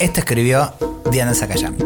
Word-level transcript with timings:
Esta 0.00 0.20
escribió 0.20 0.72
Diana 1.10 1.34
Zacayán. 1.34 1.76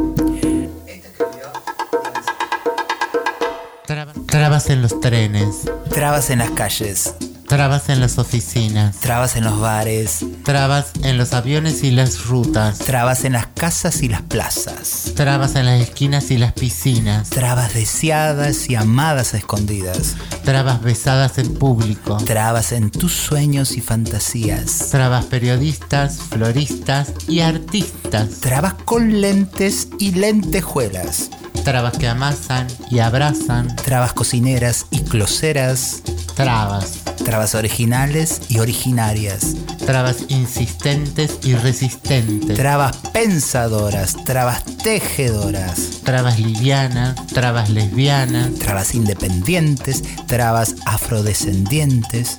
Trabas 4.28 4.70
en 4.70 4.82
los 4.82 5.00
trenes. 5.00 5.68
Trabas 5.90 6.30
en 6.30 6.38
las 6.38 6.50
calles. 6.50 7.16
Trabas 7.48 7.88
en 7.88 7.98
las 7.98 8.16
oficinas. 8.18 9.00
Trabas 9.00 9.34
en 9.34 9.42
los 9.42 9.58
bares. 9.58 10.24
Trabas 10.44 10.92
en 11.02 11.16
los 11.16 11.32
aviones 11.32 11.82
y 11.84 11.90
las 11.90 12.26
rutas. 12.26 12.78
Trabas 12.78 13.24
en 13.24 13.32
las 13.32 13.46
casas 13.46 14.02
y 14.02 14.08
las 14.08 14.20
plazas. 14.20 15.12
Trabas 15.16 15.56
en 15.56 15.64
las 15.64 15.80
esquinas 15.80 16.30
y 16.30 16.36
las 16.36 16.52
piscinas. 16.52 17.30
Trabas 17.30 17.72
deseadas 17.72 18.68
y 18.68 18.74
amadas 18.74 19.32
a 19.32 19.38
escondidas. 19.38 20.16
Trabas 20.44 20.82
besadas 20.82 21.38
en 21.38 21.54
público. 21.54 22.18
Trabas 22.18 22.72
en 22.72 22.90
tus 22.90 23.14
sueños 23.14 23.72
y 23.78 23.80
fantasías. 23.80 24.90
Trabas 24.90 25.24
periodistas, 25.24 26.18
floristas 26.18 27.14
y 27.26 27.40
artistas. 27.40 28.40
Trabas 28.40 28.74
con 28.84 29.22
lentes 29.22 29.88
y 29.98 30.12
lentejuelas. 30.12 31.30
Trabas 31.64 31.96
que 31.96 32.06
amasan 32.06 32.66
y 32.90 32.98
abrazan. 32.98 33.74
Trabas 33.76 34.12
cocineras 34.12 34.84
y 34.90 35.00
closeras. 35.04 36.02
Trabas. 36.34 37.03
Trabas 37.16 37.54
originales 37.54 38.42
y 38.48 38.58
originarias. 38.58 39.54
Trabas 39.86 40.24
insistentes 40.28 41.38
y 41.42 41.54
resistentes. 41.54 42.56
Trabas 42.56 42.96
pensadoras. 43.12 44.16
Trabas 44.24 44.64
tejedoras. 44.82 46.00
Trabas 46.04 46.38
livianas. 46.38 47.14
Trabas 47.26 47.70
lesbianas. 47.70 48.54
Trabas 48.54 48.94
independientes. 48.94 50.02
Trabas 50.26 50.76
afrodescendientes. 50.86 52.38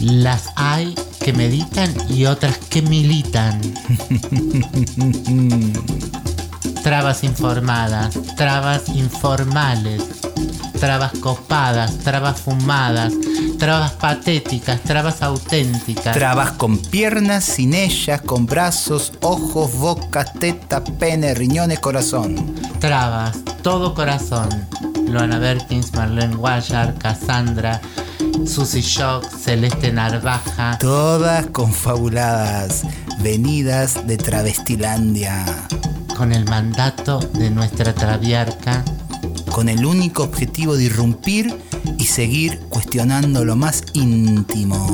Las 0.00 0.50
hay 0.56 0.94
que 1.20 1.32
meditan 1.32 1.92
y 2.08 2.26
otras 2.26 2.58
que 2.58 2.82
militan. 2.82 3.60
trabas 6.82 7.22
informadas, 7.22 8.18
trabas 8.36 8.88
informales, 8.88 10.02
trabas 10.80 11.12
copadas, 11.20 11.98
trabas 11.98 12.40
fumadas, 12.40 13.12
trabas 13.58 13.92
patéticas, 13.92 14.80
trabas 14.82 15.20
auténticas. 15.22 16.16
Trabas 16.16 16.52
con 16.52 16.78
piernas, 16.78 17.44
sin 17.44 17.74
ellas, 17.74 18.22
con 18.22 18.46
brazos, 18.46 19.12
ojos, 19.20 19.74
boca, 19.74 20.24
teta, 20.24 20.82
pene, 20.82 21.34
riñones, 21.34 21.80
corazón. 21.80 22.54
Trabas, 22.78 23.38
todo 23.62 23.94
corazón. 23.94 24.48
Luana 25.06 25.38
Berkins, 25.38 25.92
Marlene 25.94 26.36
Guayar, 26.36 26.94
Cassandra, 26.94 27.80
Susy 28.46 28.80
Shock, 28.80 29.26
Celeste 29.28 29.92
Narvaja. 29.92 30.78
Todas 30.78 31.46
confabuladas, 31.46 32.84
venidas 33.20 34.06
de 34.06 34.16
Travestilandia. 34.16 35.44
Con 36.16 36.32
el 36.32 36.44
mandato 36.44 37.18
de 37.34 37.50
nuestra 37.50 37.92
traviarca. 37.92 38.84
Con 39.52 39.68
el 39.68 39.84
único 39.84 40.22
objetivo 40.22 40.76
de 40.76 40.84
irrumpir 40.84 41.54
y 41.98 42.04
seguir 42.04 42.60
cuestionando 42.68 43.44
lo 43.44 43.56
más 43.56 43.82
íntimo. 43.92 44.86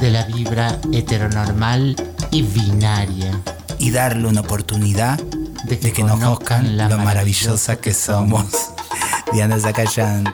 De 0.00 0.10
la 0.10 0.24
vibra 0.24 0.78
heteronormal 0.92 1.96
y 2.30 2.42
binaria. 2.42 3.40
Y 3.78 3.90
darle 3.90 4.28
una 4.28 4.40
oportunidad 4.40 5.18
de 5.64 5.78
que, 5.78 6.02
nos 6.02 6.18
conozcan 6.20 6.76
lo 6.76 6.98
maravillosa 6.98 7.76
que 7.76 7.94
somos. 7.94 8.46
Diana 9.32 9.58
Zacayán. 9.58 10.24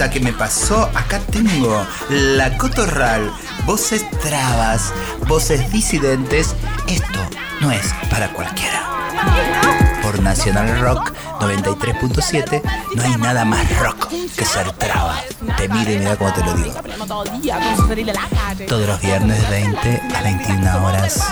Como. 0.00 0.10
¿Qué 0.10 0.20
me 0.20 0.32
pasó? 0.32 0.90
Acá 0.94 1.20
tengo 1.30 1.86
la 2.08 2.56
cotorral, 2.56 3.30
voces 3.66 4.04
trabas, 4.20 4.92
voces 5.26 5.70
disidentes. 5.70 6.54
Esto 6.88 7.20
no 7.60 7.70
es 7.70 7.92
para 8.10 8.32
cualquiera. 8.32 8.82
Por 10.02 10.20
Nacional 10.22 10.80
Rock 10.80 11.12
93.7 11.40 12.62
no 12.96 13.02
hay 13.02 13.16
nada 13.16 13.44
más 13.44 13.78
rock 13.78 14.08
que 14.08 14.44
ser 14.44 14.72
traba. 14.72 15.20
Te 15.56 15.68
mire 15.68 15.94
y 15.94 15.98
mira 15.98 16.16
cómo 16.16 16.32
te 16.32 16.44
lo 16.44 16.54
digo. 16.54 16.74
Todos 18.66 18.86
los 18.86 19.00
viernes 19.00 19.42
de 19.42 19.50
20 19.50 20.02
a 20.16 20.22
21 20.22 20.86
horas. 20.86 21.24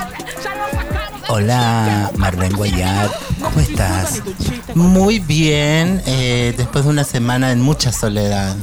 Hola, 1.31 2.11
Marlene 2.17 2.55
Guayat, 2.55 3.11
¿cómo 3.49 3.61
estás? 3.61 4.23
Muy 4.75 5.19
bien, 5.19 6.03
eh, 6.07 6.55
después 6.57 6.85
de 6.85 6.91
una 6.91 7.05
semana 7.05 7.53
en 7.53 7.61
mucha 7.61 7.93
soledad. 7.93 8.57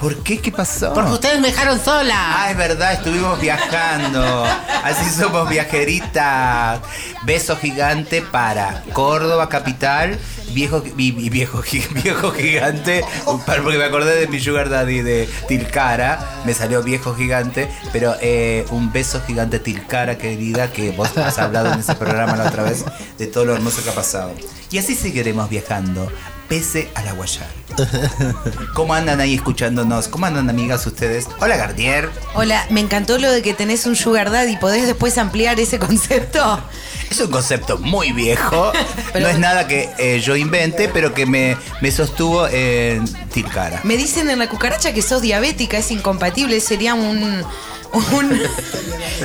¿Por 0.00 0.22
qué? 0.24 0.40
¿Qué 0.40 0.50
pasó? 0.50 0.92
Porque 0.92 1.12
ustedes 1.12 1.40
me 1.40 1.48
dejaron 1.48 1.78
sola. 1.78 2.16
Ah, 2.16 2.50
es 2.50 2.56
verdad, 2.56 2.94
estuvimos 2.94 3.40
viajando. 3.40 4.44
Así 4.82 5.08
somos 5.10 5.48
viajeritas. 5.48 6.80
Beso 7.22 7.56
gigante 7.56 8.20
para 8.20 8.82
Córdoba 8.92 9.48
capital. 9.48 10.18
Viejo, 10.52 10.82
vi- 10.82 11.12
vi- 11.12 11.30
viejo, 11.30 11.62
viejo 12.02 12.30
gigante, 12.32 13.04
porque 13.24 13.78
me 13.78 13.84
acordé 13.84 14.14
de 14.20 14.28
mi 14.28 14.38
sugar 14.40 14.68
daddy 14.68 15.00
de 15.02 15.28
Tilcara, 15.48 16.42
me 16.44 16.54
salió 16.54 16.82
viejo 16.82 17.14
gigante, 17.14 17.68
pero 17.92 18.14
eh, 18.20 18.64
un 18.70 18.92
beso 18.92 19.20
gigante 19.26 19.58
Tilcara, 19.58 20.18
querida, 20.18 20.70
que 20.72 20.90
vos 20.90 21.16
has 21.18 21.38
hablado 21.38 21.72
en 21.72 21.80
ese 21.80 21.94
programa 21.94 22.36
la 22.36 22.48
otra 22.48 22.64
vez 22.64 22.84
de 23.18 23.26
todo 23.26 23.44
lo 23.46 23.54
hermoso 23.54 23.82
que 23.82 23.90
ha 23.90 23.94
pasado. 23.94 24.32
Y 24.70 24.78
así 24.78 24.94
seguiremos 24.94 25.48
viajando, 25.50 26.10
pese 26.52 26.90
a 26.94 27.02
la 27.02 27.12
guayar. 27.12 27.48
¿Cómo 28.74 28.92
andan 28.92 29.22
ahí 29.22 29.36
escuchándonos? 29.36 30.08
¿Cómo 30.08 30.26
andan 30.26 30.50
amigas 30.50 30.86
ustedes? 30.86 31.26
Hola 31.40 31.56
Gardier. 31.56 32.10
Hola, 32.34 32.66
me 32.68 32.80
encantó 32.80 33.16
lo 33.16 33.32
de 33.32 33.40
que 33.40 33.54
tenés 33.54 33.86
un 33.86 33.96
sugar 33.96 34.30
daddy. 34.30 34.58
¿Podés 34.58 34.86
después 34.86 35.16
ampliar 35.16 35.58
ese 35.58 35.78
concepto? 35.78 36.62
Es 37.10 37.20
un 37.20 37.30
concepto 37.30 37.78
muy 37.78 38.12
viejo. 38.12 38.70
Pero- 39.14 39.26
no 39.26 39.32
es 39.32 39.38
nada 39.38 39.66
que 39.66 39.88
eh, 39.98 40.20
yo 40.20 40.34
invente, 40.36 40.88
pero 40.88 41.12
que 41.12 41.26
me, 41.26 41.58
me 41.82 41.90
sostuvo 41.90 42.46
en 42.48 43.04
Tilcara. 43.28 43.80
Me 43.84 43.98
dicen 43.98 44.28
en 44.30 44.38
la 44.38 44.48
cucaracha 44.48 44.94
que 44.94 45.02
sos 45.02 45.20
diabética, 45.20 45.76
es 45.78 45.90
incompatible, 45.90 46.58
sería 46.60 46.94
un... 46.94 47.44
un 47.92 48.40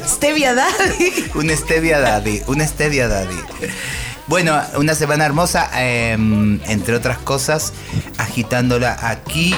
stevia 0.06 0.54
daddy. 0.54 1.30
Un 1.36 1.50
stevia 1.50 2.00
daddy, 2.00 2.42
un 2.48 2.60
stevia 2.68 3.08
daddy. 3.08 3.38
Bueno, 4.28 4.62
una 4.76 4.94
semana 4.94 5.26
hermosa, 5.26 5.70
eh, 5.76 6.12
entre 6.68 6.96
otras 6.96 7.18
cosas, 7.20 7.74
agitándola 8.18 8.98
aquí. 9.02 9.56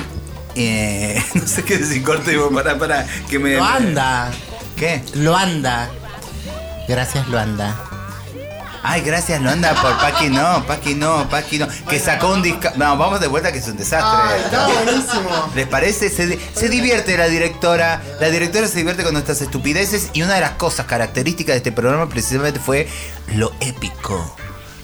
eh, 0.56 1.24
no 1.34 1.48
sé 1.48 1.64
qué 1.64 1.78
decir, 1.78 2.04
corte, 2.04 2.38
para, 2.54 2.78
para, 2.78 3.06
que 3.30 3.40
me... 3.40 3.56
Lo 3.58 3.64
anda, 3.66 4.32
¿Qué? 4.76 5.02
lo 5.16 5.36
anda. 5.36 5.90
Gracias, 6.88 7.28
lo 7.28 7.40
anda. 7.40 7.76
Ay, 8.82 9.02
gracias, 9.02 9.42
Londa, 9.42 9.74
por 9.76 9.98
Paqui 9.98 10.30
no, 10.30 10.66
Paqui 10.66 10.96
no, 10.96 11.28
Paqui 11.30 11.60
no. 11.60 11.68
Que 11.90 12.00
sacó 12.00 12.34
un 12.34 12.42
disco. 12.42 12.70
No, 12.78 12.96
vamos 12.98 13.20
de 13.20 13.28
vuelta 13.28 13.52
que 13.52 13.58
es 13.60 13.68
un 13.68 13.76
desastre. 13.76 14.40
buenísimo. 14.86 15.52
¿Les 15.54 15.68
parece? 15.68 16.10
Se, 16.10 16.40
se 16.54 16.70
divierte 16.70 17.18
la 17.18 17.28
directora. 17.28 18.02
La 18.22 18.30
directora 18.30 18.68
se 18.68 18.78
divierte 18.78 19.04
con 19.04 19.12
nuestras 19.14 19.42
estupideces. 19.42 20.10
Y 20.14 20.22
una 20.22 20.36
de 20.36 20.42
las 20.42 20.52
cosas 20.52 20.86
características 20.86 21.54
de 21.54 21.58
este 21.58 21.72
programa 21.74 22.08
precisamente 22.08 22.60
fue 22.60 22.88
lo 23.36 23.52
épico. 23.60 24.36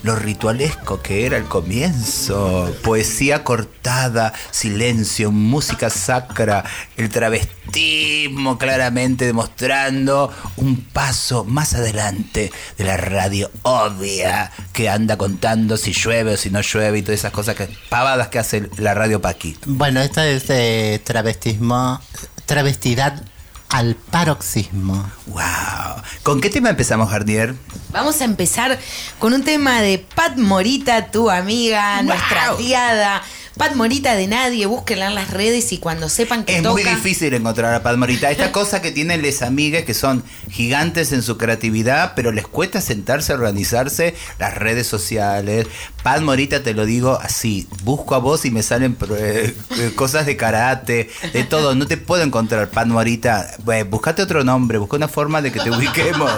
Lo 0.06 0.16
ritualesco 0.16 1.02
que 1.02 1.26
era 1.26 1.36
el 1.36 1.46
comienzo. 1.46 2.72
Poesía 2.84 3.44
cortada, 3.44 4.34
silencio, 4.52 5.32
música 5.32 5.90
sacra, 5.90 6.64
el 6.96 7.10
travestismo 7.10 8.60
claramente 8.60 9.26
demostrando 9.26 10.32
un 10.58 10.80
paso 10.80 11.44
más 11.44 11.74
adelante 11.74 12.52
de 12.78 12.84
la 12.84 12.98
radio 12.98 13.50
obvia 13.64 14.52
que 14.74 14.90
anda 14.90 15.18
contando 15.18 15.76
si 15.76 15.92
llueve 15.92 16.34
o 16.34 16.38
si 16.38 16.52
no 16.52 16.62
llueve 16.62 17.00
y 17.00 17.02
todas 17.02 17.22
esas 17.22 17.32
cosas 17.32 17.56
que 17.56 17.68
pavadas 17.90 18.28
que 18.28 18.38
hace 18.38 18.70
la 18.78 18.94
radio 18.94 19.20
Paqui. 19.20 19.58
Bueno, 19.66 20.02
esto 20.02 20.22
es 20.22 20.48
eh, 20.50 21.02
travestismo, 21.04 22.00
travestidad 22.46 23.24
al 23.70 23.96
paroxismo. 23.96 25.10
Wow. 25.28 26.02
¿Con 26.24 26.42
qué 26.42 26.50
tema 26.50 26.70
empezamos, 26.70 27.10
Garnier? 27.10 27.56
Vamos 27.92 28.22
a 28.22 28.26
empezar 28.26 28.80
con 29.20 29.34
un 29.34 29.44
tema 29.44 29.82
de 29.82 30.00
Pat 30.00 30.38
Morita, 30.38 31.12
tu 31.12 31.30
amiga, 31.30 32.02
nuestra 32.04 32.56
tiada. 32.58 33.22
Pat 33.58 33.74
Morita 33.76 34.16
de 34.16 34.28
nadie, 34.28 34.66
búsquenla 34.66 35.08
en 35.08 35.16
las 35.16 35.32
redes 35.32 35.72
y 35.72 35.78
cuando 35.78 36.10
sepan 36.10 36.44
que 36.44 36.58
Es 36.58 36.62
toca. 36.64 36.74
muy 36.74 36.84
difícil 36.84 37.34
encontrar 37.34 37.74
a 37.74 37.82
Pat 37.84 37.96
Morita. 37.96 38.30
Esta 38.30 38.52
cosa 38.52 38.82
que 38.82 38.92
tienen 38.92 39.22
les 39.22 39.42
amigas 39.42 39.84
que 39.86 39.94
son 39.94 40.24
gigantes 40.50 41.14
en 41.14 41.24
su 41.24 41.38
creatividad, 41.38 42.14
pero 42.18 42.34
les 42.34 42.46
cuesta 42.46 42.82
sentarse 42.82 43.32
a 43.32 43.36
organizarse 43.36 44.14
las 44.40 44.56
redes 44.56 44.88
sociales. 44.88 45.68
Pat 46.04 46.22
Morita, 46.22 46.64
te 46.64 46.74
lo 46.74 46.86
digo 46.86 47.18
así, 47.22 47.66
busco 47.84 48.16
a 48.16 48.18
vos 48.18 48.44
y 48.44 48.52
me 48.52 48.62
salen 48.62 48.98
eh, 49.18 49.56
eh, 49.78 49.92
cosas 49.96 50.26
de 50.26 50.36
karate, 50.36 51.10
de 51.32 51.44
todo. 51.46 51.76
No 51.76 51.88
te 51.88 51.96
puedo 51.96 52.24
encontrar, 52.24 52.70
Pat 52.70 52.88
Morita. 52.88 53.56
Bueno, 53.64 53.90
buscate 53.90 54.22
otro 54.22 54.44
nombre, 54.44 54.80
busca 54.80 54.98
una 54.98 55.08
forma 55.08 55.42
de 55.42 55.54
que 55.54 55.62
te 55.62 55.72
ubiquemos. 55.72 56.30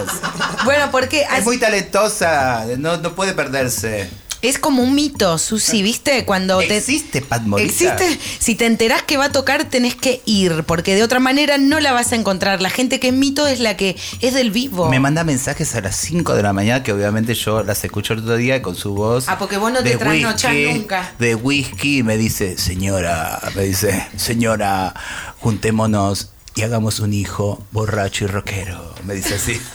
Bueno, 0.64 0.88
porque 0.92 1.26
Es 1.36 1.44
muy 1.44 1.58
talentosa, 1.58 2.64
no, 2.78 2.96
no 2.98 3.14
puede 3.14 3.32
perderse. 3.32 4.08
Es 4.42 4.58
como 4.58 4.82
un 4.82 4.94
mito, 4.94 5.38
Susi, 5.38 5.82
¿viste? 5.82 6.24
Cuando 6.24 6.58
te. 6.58 6.76
¿Existe 6.76 7.22
Pat 7.22 7.42
Morita? 7.42 7.68
Existe, 7.68 8.18
si 8.38 8.54
te 8.54 8.66
enterás 8.66 9.02
que 9.02 9.16
va 9.16 9.26
a 9.26 9.32
tocar, 9.32 9.64
tenés 9.64 9.94
que 9.94 10.22
ir, 10.26 10.64
porque 10.64 10.94
de 10.94 11.02
otra 11.02 11.18
manera 11.18 11.58
no 11.58 11.80
la 11.80 11.92
vas 11.92 12.12
a 12.12 12.16
encontrar. 12.16 12.62
La 12.62 12.70
gente 12.70 13.00
que 13.00 13.08
es 13.08 13.14
mito 13.14 13.46
es 13.46 13.60
la 13.60 13.76
que 13.76 13.96
es 14.20 14.34
del 14.34 14.50
vivo. 14.50 14.88
Me 14.88 15.00
manda 15.00 15.24
mensajes 15.24 15.74
a 15.74 15.80
las 15.80 15.96
5 15.96 16.34
de 16.34 16.42
la 16.42 16.52
mañana, 16.52 16.82
que 16.82 16.92
obviamente 16.92 17.34
yo 17.34 17.62
las 17.62 17.82
escucho 17.84 18.12
el 18.12 18.20
otro 18.20 18.36
día 18.36 18.62
con 18.62 18.76
su 18.76 18.94
voz. 18.94 19.28
Ah, 19.28 19.38
porque 19.38 19.56
vos 19.56 19.72
no 19.72 19.82
te 19.82 19.90
de 19.90 19.96
trasnochás 19.96 20.54
nunca. 20.54 21.12
De 21.18 21.34
whisky, 21.34 21.98
y 21.98 22.02
me 22.02 22.16
dice, 22.16 22.56
señora, 22.58 23.40
me 23.54 23.64
dice, 23.64 24.06
señora, 24.16 24.94
juntémonos 25.40 26.30
y 26.58 26.62
hagamos 26.62 26.98
un 26.98 27.14
hijo 27.14 27.64
borracho 27.70 28.24
y 28.24 28.26
rockero. 28.26 28.92
Me 29.04 29.14
dice 29.14 29.36
así. 29.36 29.60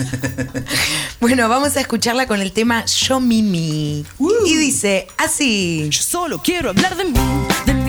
Bueno, 1.21 1.47
vamos 1.47 1.77
a 1.77 1.79
escucharla 1.79 2.27
con 2.27 2.41
el 2.41 2.51
tema 2.51 2.83
Yo 2.83 3.21
Mimi. 3.21 4.05
Y 4.45 4.57
dice 4.57 5.07
así. 5.17 5.87
Yo 5.89 6.01
solo 6.01 6.41
quiero 6.43 6.71
hablar 6.71 6.97
de 6.97 7.05
mí, 7.05 7.19
de 7.65 7.73
mí, 7.73 7.82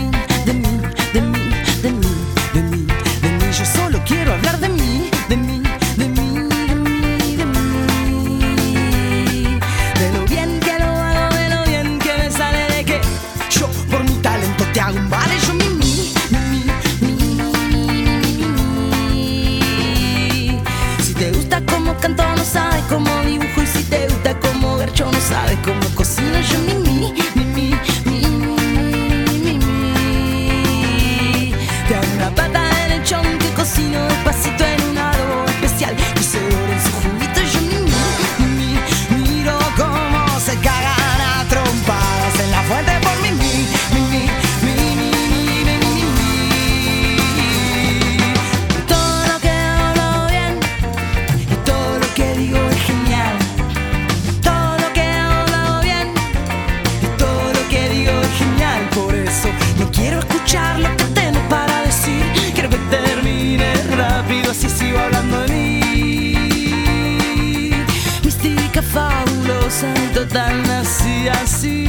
Mística, 68.74 68.82
fabulosa 68.82 69.94
total, 70.12 70.62
nací 70.66 71.28
así. 71.28 71.86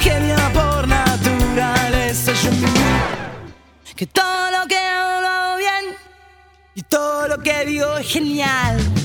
Genia 0.00 0.36
por 0.54 0.86
naturaleza, 0.86 2.32
yo 2.34 2.50
que 3.96 4.06
todo 4.06 4.50
lo 4.52 4.68
que 4.68 4.76
hago 4.76 5.56
bien 5.56 5.96
y 6.76 6.82
todo 6.82 7.26
lo 7.26 7.38
que 7.38 7.64
digo 7.64 7.96
es 7.96 8.06
genial. 8.06 9.01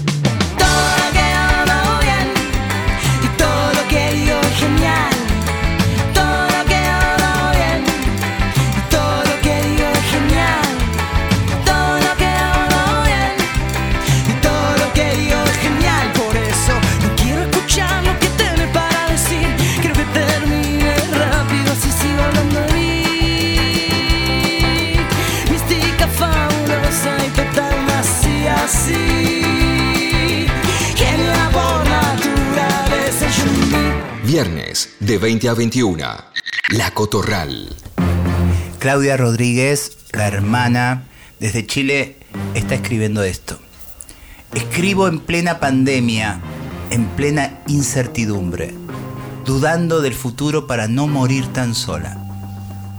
De 35.08 35.18
20 35.18 35.48
a 35.48 35.54
21. 35.54 36.06
La 36.72 36.92
Cotorral. 36.92 37.74
Claudia 38.78 39.16
Rodríguez, 39.16 40.00
la 40.12 40.28
hermana, 40.28 41.06
desde 41.40 41.66
Chile, 41.66 42.18
está 42.56 42.76
escribiendo 42.76 43.24
esto. 43.24 43.58
Escribo 44.54 45.08
en 45.08 45.20
plena 45.20 45.62
pandemia, 45.62 46.42
en 46.90 47.06
plena 47.06 47.62
incertidumbre, 47.68 48.74
dudando 49.46 50.02
del 50.02 50.14
futuro 50.14 50.68
para 50.68 50.90
no 50.90 51.08
morir 51.08 51.48
tan 51.54 51.74
sola. 51.74 52.18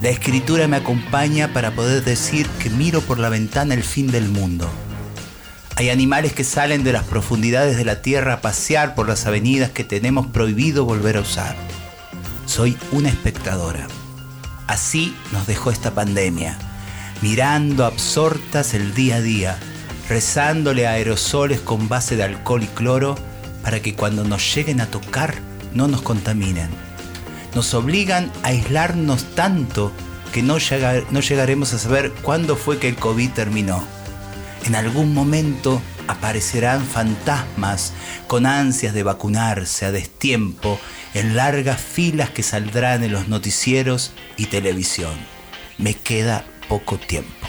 La 0.00 0.08
escritura 0.08 0.66
me 0.66 0.78
acompaña 0.78 1.52
para 1.52 1.72
poder 1.72 2.02
decir 2.04 2.46
que 2.58 2.70
miro 2.70 3.02
por 3.02 3.18
la 3.18 3.28
ventana 3.28 3.74
el 3.74 3.82
fin 3.82 4.10
del 4.10 4.30
mundo. 4.30 4.66
Hay 5.76 5.90
animales 5.90 6.32
que 6.32 6.44
salen 6.44 6.84
de 6.84 6.94
las 6.94 7.04
profundidades 7.04 7.76
de 7.76 7.84
la 7.84 8.00
tierra 8.00 8.32
a 8.32 8.40
pasear 8.40 8.94
por 8.94 9.06
las 9.06 9.26
avenidas 9.26 9.72
que 9.72 9.84
tenemos 9.84 10.28
prohibido 10.28 10.86
volver 10.86 11.18
a 11.18 11.20
usar. 11.20 11.54
Soy 12.48 12.78
una 12.92 13.10
espectadora. 13.10 13.86
Así 14.66 15.14
nos 15.32 15.46
dejó 15.46 15.70
esta 15.70 15.94
pandemia, 15.94 16.58
mirando 17.20 17.84
absortas 17.84 18.72
el 18.72 18.94
día 18.94 19.16
a 19.16 19.20
día, 19.20 19.58
rezándole 20.08 20.86
aerosoles 20.86 21.60
con 21.60 21.90
base 21.90 22.16
de 22.16 22.22
alcohol 22.22 22.62
y 22.62 22.66
cloro 22.68 23.16
para 23.62 23.80
que 23.80 23.94
cuando 23.94 24.24
nos 24.24 24.54
lleguen 24.54 24.80
a 24.80 24.86
tocar 24.86 25.34
no 25.74 25.88
nos 25.88 26.00
contaminen. 26.00 26.70
Nos 27.54 27.74
obligan 27.74 28.32
a 28.42 28.48
aislarnos 28.48 29.24
tanto 29.34 29.92
que 30.32 30.42
no, 30.42 30.56
no 31.10 31.20
llegaremos 31.20 31.74
a 31.74 31.78
saber 31.78 32.12
cuándo 32.22 32.56
fue 32.56 32.78
que 32.78 32.88
el 32.88 32.96
COVID 32.96 33.28
terminó. 33.32 33.84
En 34.64 34.74
algún 34.74 35.12
momento 35.12 35.82
aparecerán 36.08 36.84
fantasmas 36.84 37.92
con 38.26 38.46
ansias 38.46 38.94
de 38.94 39.02
vacunarse 39.02 39.86
a 39.86 39.92
destiempo 39.92 40.80
en 41.14 41.36
largas 41.36 41.80
filas 41.80 42.30
que 42.30 42.42
saldrán 42.42 43.04
en 43.04 43.12
los 43.12 43.28
noticieros 43.28 44.12
y 44.36 44.46
televisión. 44.46 45.14
Me 45.78 45.94
queda 45.94 46.44
poco 46.68 46.98
tiempo. 46.98 47.46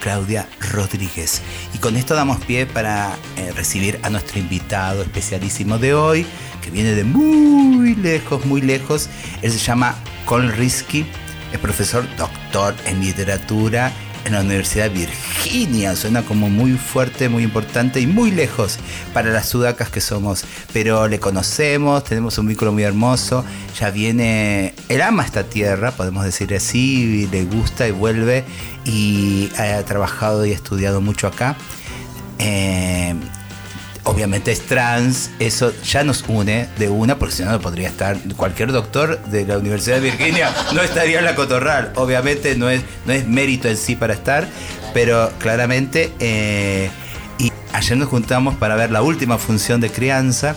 Claudia 0.00 0.48
Rodríguez. 0.72 1.42
Y 1.74 1.78
con 1.78 1.96
esto 1.96 2.14
damos 2.14 2.44
pie 2.44 2.66
para 2.66 3.16
eh, 3.36 3.52
recibir 3.56 3.98
a 4.02 4.10
nuestro 4.10 4.38
invitado 4.38 5.02
especialísimo 5.02 5.78
de 5.78 5.94
hoy, 5.94 6.26
que 6.62 6.70
viene 6.70 6.94
de 6.94 7.04
muy 7.04 7.94
lejos, 7.96 8.44
muy 8.44 8.60
lejos. 8.60 9.08
Él 9.42 9.50
se 9.50 9.58
llama 9.58 9.96
Colin 10.24 10.52
Risky, 10.52 11.06
es 11.52 11.58
profesor 11.58 12.06
doctor 12.16 12.74
en 12.86 13.00
literatura 13.00 13.92
en 14.26 14.32
la 14.32 14.40
Universidad 14.40 14.90
de 14.90 15.06
Virginia. 15.06 15.94
Suena 15.94 16.22
como 16.22 16.50
muy 16.50 16.72
fuerte, 16.72 17.28
muy 17.28 17.44
importante 17.44 18.00
y 18.00 18.06
muy 18.06 18.30
lejos 18.30 18.78
para 19.14 19.30
las 19.30 19.48
sudacas 19.48 19.88
que 19.88 20.00
somos. 20.00 20.44
Pero 20.72 21.08
le 21.08 21.20
conocemos, 21.20 22.04
tenemos 22.04 22.36
un 22.38 22.48
vínculo 22.48 22.72
muy 22.72 22.82
hermoso. 22.82 23.44
Ya 23.78 23.90
viene, 23.90 24.74
él 24.88 25.00
ama 25.00 25.24
esta 25.24 25.44
tierra, 25.44 25.92
podemos 25.92 26.24
decir 26.24 26.52
así, 26.54 27.22
y 27.22 27.26
le 27.28 27.44
gusta 27.44 27.86
y 27.86 27.92
vuelve. 27.92 28.44
Y 28.84 29.50
ha 29.58 29.82
trabajado 29.84 30.44
y 30.44 30.52
estudiado 30.52 31.00
mucho 31.00 31.28
acá. 31.28 31.56
Eh, 32.38 32.95
obviamente 34.06 34.52
es 34.52 34.62
trans, 34.62 35.30
eso 35.40 35.72
ya 35.82 36.04
nos 36.04 36.24
une 36.28 36.68
de 36.78 36.88
una, 36.88 37.18
porque 37.18 37.34
si 37.34 37.42
no, 37.42 37.50
no 37.50 37.60
podría 37.60 37.88
estar. 37.88 38.16
Cualquier 38.36 38.72
doctor 38.72 39.20
de 39.24 39.44
la 39.44 39.58
Universidad 39.58 39.96
de 39.96 40.02
Virginia 40.02 40.54
no 40.72 40.80
estaría 40.80 41.18
en 41.18 41.24
la 41.24 41.34
cotorral. 41.34 41.92
Obviamente 41.96 42.54
no 42.56 42.70
es, 42.70 42.82
no 43.04 43.12
es 43.12 43.26
mérito 43.26 43.68
en 43.68 43.76
sí 43.76 43.96
para 43.96 44.14
estar, 44.14 44.48
pero 44.94 45.30
claramente. 45.38 46.12
eh, 46.20 46.88
y 47.38 47.52
ayer 47.74 47.98
nos 47.98 48.08
juntamos 48.08 48.54
para 48.54 48.76
ver 48.76 48.90
la 48.90 49.02
última 49.02 49.36
función 49.36 49.80
de 49.80 49.90
crianza, 49.90 50.56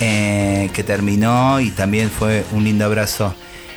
eh, 0.00 0.70
que 0.72 0.82
terminó 0.82 1.60
y 1.60 1.70
también 1.70 2.10
fue 2.10 2.44
un 2.50 2.64
lindo 2.64 2.84
abrazo 2.84 3.32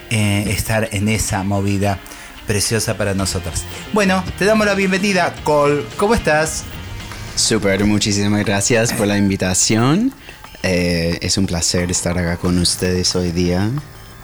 eh, 0.10 0.46
estar 0.48 0.90
en 0.92 1.10
esa 1.10 1.44
movida 1.44 2.00
preciosa 2.48 2.98
para 2.98 3.14
nosotras. 3.14 3.66
Bueno, 3.94 4.24
te 4.40 4.46
damos 4.46 4.66
la 4.66 4.74
bienvenida, 4.74 5.36
Cole. 5.44 5.84
¿Cómo 5.98 6.16
estás? 6.16 6.64
Super, 7.40 7.86
muchísimas 7.86 8.46
gracias 8.46 8.92
por 8.92 9.08
la 9.08 9.18
invitación. 9.18 10.14
Eh, 10.62 11.18
es 11.22 11.38
un 11.38 11.46
placer 11.46 11.90
estar 11.90 12.18
acá 12.18 12.36
con 12.36 12.60
ustedes 12.60 13.16
hoy 13.16 13.32
día, 13.32 13.72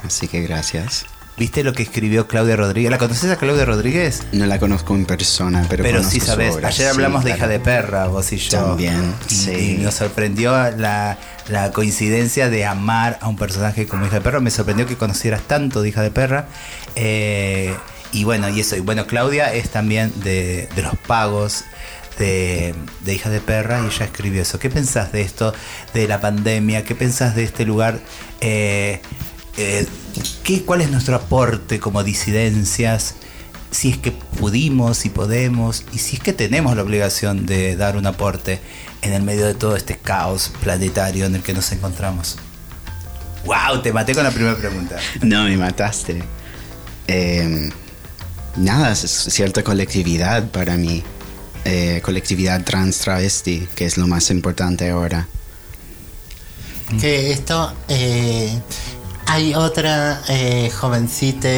así 0.03 0.27
que 0.27 0.41
gracias. 0.41 1.05
¿Viste 1.38 1.63
lo 1.63 1.72
que 1.74 1.84
escribió 1.84 2.27
Claudia 2.27 2.57
Rodríguez? 2.57 2.91
¿La 2.91 2.98
conoces 2.98 3.31
a 3.31 3.38
Claudia 3.38 3.63
Rodríguez? 3.63 4.24
No 4.34 4.45
la 4.45 4.60
conozco 4.60 4.95
en 4.95 5.05
persona, 5.05 5.65
pero, 5.69 5.84
Pero 5.84 6.03
sí 6.03 6.19
sabes, 6.19 6.57
ayer 6.57 6.74
Sí, 6.74 6.84
hablamos 6.84 7.24
de 7.24 7.31
claro. 7.31 7.38
Hija 7.38 7.48
de 7.48 7.60
Perra, 7.60 8.07
vos 8.07 8.31
y 8.34 8.38
yo. 8.38 8.60
También, 8.60 9.15
sí. 9.27 9.77
y 9.79 9.81
nos 9.81 9.93
sorprendió 9.95 10.51
la, 10.72 11.17
la 11.48 11.72
coincidencia 11.72 12.50
de 12.50 12.65
amar 12.65 13.17
a 13.22 13.29
un 13.29 13.38
personaje 13.38 13.88
como 13.88 14.05
Hija 14.05 14.15
de 14.15 14.22
Perra. 14.22 14.41
Me 14.41 14.51
sorprendió 14.51 14.86
que 14.86 14.98
conocieras 14.98 15.41
tanto 15.41 15.81
de 15.81 15.89
Hija 15.89 16.01
de 16.01 16.12
Perra. 16.12 16.48
Eh, 16.95 17.74
y 18.12 18.24
bueno, 18.25 18.50
y 18.50 18.60
eso. 18.60 18.75
Y 18.75 18.81
bueno, 18.81 19.07
Claudia 19.07 19.53
es 19.53 19.69
también 19.69 20.13
de, 20.22 20.69
de 20.75 20.81
los 20.81 20.95
pagos 21.07 21.63
de, 22.17 22.74
de 23.03 23.13
Hija 23.13 23.29
de 23.29 23.41
Perra 23.41 23.81
y 23.84 23.88
ella 23.88 24.05
escribió 24.05 24.41
eso. 24.41 24.60
¿Qué 24.60 24.69
pensás 24.69 25.12
de 25.12 25.22
esto, 25.22 25.53
de 25.93 26.07
la 26.07 26.22
pandemia? 26.22 26.84
¿Qué 26.84 26.95
pensás 26.95 27.36
de 27.36 27.43
este 27.43 27.65
lugar? 27.65 28.00
Eh, 28.41 29.01
eh, 29.57 29.86
¿qué, 30.43 30.63
¿Cuál 30.63 30.81
es 30.81 30.91
nuestro 30.91 31.15
aporte 31.15 31.79
como 31.79 32.03
disidencias? 32.03 33.15
Si 33.72 33.89
es 33.89 33.98
que 33.98 34.12
pudimos, 34.12 34.98
si 34.98 35.10
podemos, 35.10 35.84
y 35.91 36.00
si 36.00 36.15
es 36.15 36.22
que 36.22 36.34
tenemos 36.34 36.75
la 36.75 36.84
obligación 36.84 37.45
de 37.45 37.75
dar 37.75 37.98
un 37.98 38.05
aporte 38.05 38.62
en 39.01 39.13
el 39.13 39.24
medio 39.24 39.45
de 39.45 39.53
todo 39.53 39.75
este 39.75 39.98
caos 39.98 40.51
planetario 40.62 41.25
en 41.25 41.36
el 41.36 41.41
que 41.41 41.53
nos 41.53 41.72
encontramos. 41.72 42.38
¡Wow! 43.45 43.81
Te 43.81 43.93
maté 43.93 44.15
con 44.15 44.24
la 44.24 44.31
primera 44.31 44.55
pregunta. 44.55 44.98
No, 45.22 45.43
me 45.43 45.57
mataste. 45.57 46.24
Eh, 47.07 47.69
nada, 48.55 48.91
es 48.91 49.00
cierta 49.01 49.63
colectividad 49.63 50.50
para 50.50 50.77
mí. 50.77 51.03
Eh, 51.65 52.00
colectividad 52.03 52.63
trans 52.63 53.00
travesti, 53.00 53.67
que 53.75 53.86
es 53.86 53.98
lo 53.98 54.05
más 54.07 54.29
importante 54.29 54.89
ahora. 54.89 55.27
Que 57.00 57.31
esto. 57.31 57.74
eh, 57.88 58.62
hay 59.27 59.55
otra 59.55 60.22
eh, 60.29 60.69
jovencita 60.69 61.50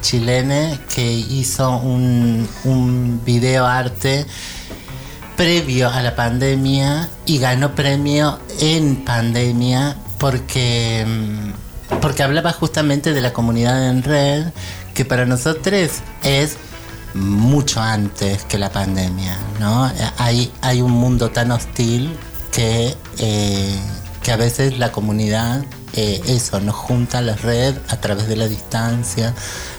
chilena 0.00 0.80
que 0.94 1.04
hizo 1.04 1.78
un, 1.78 2.48
un 2.62 3.20
video 3.24 3.66
arte 3.66 4.24
previo 5.36 5.90
a 5.90 6.00
la 6.02 6.14
pandemia 6.14 7.10
y 7.26 7.38
ganó 7.38 7.74
premio 7.74 8.38
en 8.60 9.04
pandemia 9.04 9.96
porque, 10.18 11.04
mm, 11.04 11.98
porque 12.00 12.22
hablaba 12.22 12.52
justamente 12.52 13.12
de 13.12 13.20
la 13.20 13.32
comunidad 13.32 13.90
en 13.90 14.04
red, 14.04 14.46
que 14.94 15.04
para 15.04 15.26
nosotros 15.26 15.90
es 16.22 16.56
mucho 17.16 17.80
antes 17.80 18.44
que 18.44 18.58
la 18.58 18.70
pandemia, 18.70 19.36
¿no? 19.60 19.90
Hay, 20.18 20.52
hay 20.60 20.82
un 20.82 20.92
mundo 20.92 21.30
tan 21.30 21.50
hostil 21.50 22.16
que, 22.52 22.94
eh, 23.18 23.78
que 24.22 24.32
a 24.32 24.36
veces 24.36 24.78
la 24.78 24.92
comunidad, 24.92 25.64
eh, 25.94 26.20
eso, 26.26 26.60
nos 26.60 26.74
junta 26.74 27.18
a 27.18 27.22
la 27.22 27.34
red 27.36 27.74
a 27.88 27.96
través 28.00 28.28
de 28.28 28.36
la 28.36 28.48
distancia, 28.48 29.34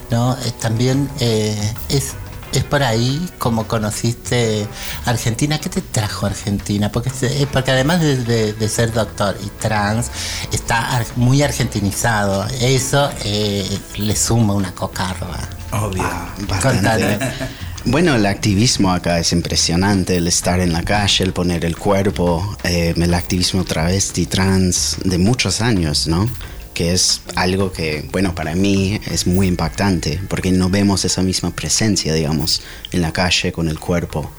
¿no? 0.09 0.33
Eh, 0.33 0.51
también 0.59 1.09
eh, 1.19 1.73
es, 1.89 2.13
es 2.53 2.63
por 2.63 2.81
ahí 2.81 3.29
como 3.37 3.67
conociste 3.67 4.67
Argentina. 5.05 5.59
¿Qué 5.59 5.69
te 5.69 5.81
trajo 5.81 6.25
Argentina? 6.25 6.91
Porque, 6.91 7.11
eh, 7.21 7.45
porque 7.51 7.71
además 7.71 7.99
de, 8.01 8.17
de- 8.23 8.53
de 8.53 8.69
ser 8.69 8.93
doctor 8.93 9.37
y 9.45 9.49
trans, 9.59 10.09
está 10.51 11.03
muy 11.17 11.41
argentinizado. 11.43 12.45
Eso 12.61 13.09
eh, 13.25 13.67
le 13.97 14.15
suma 14.15 14.53
una 14.53 14.73
cocarba. 14.73 15.37
Obvio. 15.71 16.03
Bastante. 16.47 16.61
Contale. 16.61 17.19
Bueno, 17.89 18.15
el 18.15 18.25
activismo 18.25 18.91
acá 18.91 19.17
es 19.17 19.31
impresionante, 19.31 20.17
el 20.17 20.27
estar 20.27 20.59
en 20.59 20.73
la 20.73 20.83
calle, 20.83 21.23
el 21.23 21.31
poner 21.31 21.63
el 21.63 21.77
cuerpo, 21.77 22.57
eh, 22.65 22.93
el 22.97 23.13
activismo 23.13 23.63
travesti, 23.63 24.25
trans, 24.25 24.97
de 25.05 25.17
muchos 25.17 25.61
años, 25.61 26.05
¿no? 26.05 26.29
Que 26.73 26.91
es 26.91 27.21
algo 27.35 27.71
que, 27.71 28.05
bueno, 28.11 28.35
para 28.35 28.55
mí 28.55 28.99
es 29.09 29.25
muy 29.25 29.47
impactante, 29.47 30.19
porque 30.27 30.51
no 30.51 30.69
vemos 30.69 31.05
esa 31.05 31.21
misma 31.21 31.51
presencia, 31.51 32.13
digamos, 32.13 32.61
en 32.91 33.01
la 33.01 33.13
calle 33.13 33.53
con 33.53 33.69
el 33.69 33.79
cuerpo. 33.79 34.29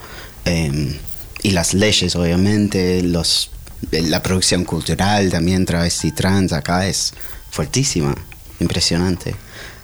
Eh, 0.45 1.01
y 1.43 1.53
las 1.53 1.73
leyes, 1.73 2.17
obviamente, 2.17 3.03
los, 3.03 3.51
la 3.91 4.23
producción 4.23 4.67
cultural 4.67 5.31
también 5.31 5.65
travesti, 5.65 6.13
trans, 6.13 6.53
acá 6.53 6.87
es 6.87 7.15
fuertísima, 7.51 8.15
impresionante. 8.61 9.35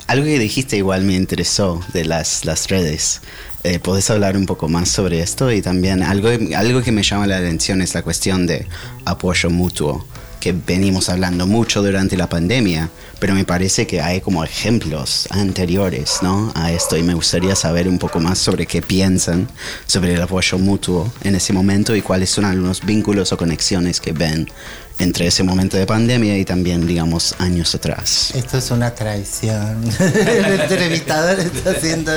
Algo 0.07 0.27
que 0.27 0.39
dijiste 0.39 0.77
igual 0.77 1.03
me 1.05 1.15
interesó 1.15 1.81
de 1.95 2.05
las, 2.05 2.45
las 2.45 2.69
redes. 2.69 3.23
Eh, 3.63 3.79
¿Podés 3.79 4.11
hablar 4.11 4.37
un 4.37 4.45
poco 4.45 4.69
más 4.69 4.91
sobre 4.91 5.21
esto? 5.21 5.51
Y 5.51 5.63
también 5.63 6.03
algo, 6.03 6.29
algo 6.55 6.83
que 6.83 6.93
me 6.93 7.03
llama 7.03 7.27
la 7.27 7.39
atención 7.39 7.81
es 7.81 7.95
la 7.95 8.03
cuestión 8.03 8.47
de 8.47 8.67
apoyo 9.07 9.49
mutuo, 9.49 10.05
que 10.41 10.53
venimos 10.53 11.09
hablando 11.09 11.47
mucho 11.47 11.83
durante 11.83 12.19
la 12.19 12.29
pandemia, 12.29 12.91
pero 13.19 13.35
me 13.35 13.47
parece 13.47 13.87
que 13.87 14.03
hay 14.03 14.21
como 14.21 14.45
ejemplos 14.45 15.27
anteriores 15.31 16.19
¿no? 16.21 16.53
a 16.55 16.71
esto 16.71 16.99
y 16.99 17.03
me 17.03 17.15
gustaría 17.15 17.57
saber 17.57 17.89
un 17.89 17.99
poco 17.99 18.21
más 18.21 18.39
sobre 18.39 18.67
qué 18.67 18.83
piensan 18.83 19.49
sobre 19.87 20.13
el 20.13 20.21
apoyo 20.21 20.59
mutuo 20.59 21.11
en 21.23 21.35
ese 21.35 21.55
momento 21.55 21.97
y 21.97 22.03
cuáles 22.03 22.29
son 22.29 22.45
algunos 22.45 22.85
vínculos 22.85 23.33
o 23.33 23.39
conexiones 23.39 24.03
que 24.03 24.13
ven 24.13 24.47
entre 24.99 25.27
ese 25.27 25.43
momento 25.43 25.77
de 25.77 25.87
pandemia 25.87 26.39
y 26.39 26.45
también, 26.45 26.87
digamos, 26.87 27.35
años 27.39 27.75
atrás. 27.75 28.31
Esto 28.35 28.59
es 28.59 28.71
una 28.71 28.95
traición. 28.95 29.83
El 30.01 30.61
entrevistador 30.61 31.41
está 31.41 31.71
haciendo. 31.73 32.13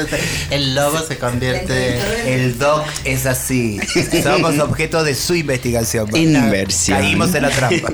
El 0.51 0.75
lobo 0.75 0.99
se 0.99 1.17
convierte. 1.17 1.99
El 2.35 2.57
doc 2.59 2.85
es 3.03 3.25
así. 3.25 3.79
Somos 4.23 4.59
objeto 4.59 5.03
de 5.03 5.15
su 5.15 5.33
investigación. 5.35 6.15
Inversión. 6.15 6.99
Caímos 6.99 7.33
en 7.33 7.41
la 7.43 7.49
trampa. 7.49 7.91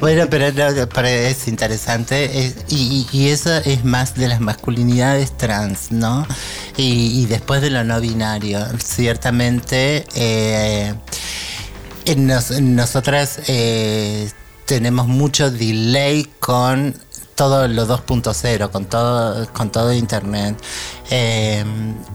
Bueno, 0.00 0.26
pero, 0.30 0.52
no, 0.52 0.88
pero 0.88 1.08
es 1.08 1.48
interesante. 1.48 2.46
es- 2.46 2.56
y, 2.68 3.06
eso 3.28 3.56
es 3.64 3.84
más 3.84 4.14
de 4.14 4.28
las 4.28 4.40
masculinidades 4.40 5.36
trans, 5.36 5.90
¿no? 5.90 6.26
Y, 6.76 7.22
y 7.22 7.26
después 7.26 7.62
de 7.62 7.70
lo 7.70 7.82
no 7.84 8.00
binario. 8.00 8.60
Ciertamente. 8.84 10.04
eh, 10.14 10.94
nos- 12.14 12.50
nosotras 12.60 13.40
eh, 13.48 14.30
tenemos 14.66 15.06
mucho 15.08 15.50
delay 15.50 16.24
con 16.38 16.94
todo 17.34 17.68
lo 17.68 17.86
2.0, 17.86 18.70
con 18.70 18.86
todo, 18.86 19.46
con 19.52 19.70
todo 19.70 19.92
internet. 19.92 20.56
Eh, 21.10 21.64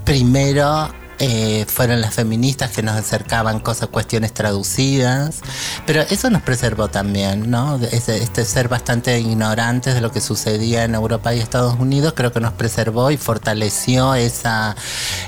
primero 0.04 0.90
eh, 1.20 1.66
fueron 1.68 2.02
las 2.02 2.16
feministas 2.16 2.72
que 2.72 2.82
nos 2.82 2.96
acercaban 2.96 3.60
cosas, 3.60 3.90
cuestiones 3.90 4.34
traducidas, 4.34 5.42
pero 5.86 6.02
eso 6.02 6.32
nos 6.32 6.42
preservó 6.42 6.88
también, 6.88 7.52
¿no? 7.52 7.76
Este, 7.92 8.44
ser 8.44 8.68
bastante 8.70 9.20
ignorantes 9.20 9.94
de 9.94 10.02
lo 10.02 10.12
que 10.12 10.20
sucedía 10.20 10.84
en 10.84 10.96
Europa 10.96 11.36
y 11.36 11.40
Estados 11.40 11.76
Unidos, 11.80 12.14
creo 12.16 12.32
que 12.32 12.40
nos 12.40 12.54
preservó 12.54 13.12
y 13.12 13.18
fortaleció 13.18 14.16
esa, 14.16 14.76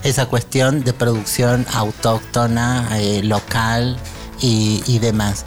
esa 0.03 0.25
cuestión 0.25 0.83
de 0.83 0.93
producción 0.93 1.67
autóctona, 1.71 2.89
local 3.21 3.99
y, 4.43 4.83
y 4.85 4.99
demás. 4.99 5.45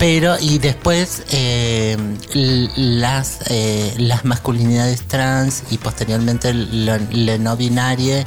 Pero, 0.00 0.38
y 0.40 0.58
después 0.58 1.24
eh, 1.30 1.94
las, 2.74 3.40
eh, 3.50 3.92
las 3.98 4.24
masculinidades 4.24 5.02
trans 5.02 5.64
y 5.70 5.76
posteriormente 5.76 6.54
lo 6.54 6.98
no 7.38 7.56
binario 7.58 8.24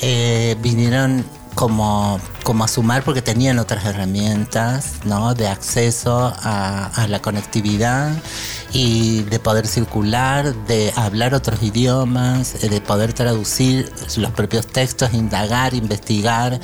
eh, 0.00 0.56
vinieron 0.62 1.26
como, 1.60 2.18
como 2.42 2.64
a 2.64 2.68
sumar 2.68 3.02
porque 3.02 3.20
tenían 3.20 3.58
otras 3.58 3.84
herramientas 3.84 4.94
¿no? 5.04 5.34
de 5.34 5.46
acceso 5.46 6.32
a, 6.34 7.06
la 7.06 7.20
conectividad 7.20 8.16
y 8.72 9.24
de 9.24 9.38
poder 9.40 9.66
circular, 9.66 10.54
de 10.64 10.90
hablar 10.96 11.34
otros 11.34 11.62
idiomas, 11.62 12.64
eh, 12.64 12.70
de 12.70 12.80
poder 12.80 13.12
traducir 13.12 13.92
los 14.16 14.30
propios 14.30 14.68
textos, 14.68 15.12
indagar, 15.12 15.74
investigar 15.74 16.58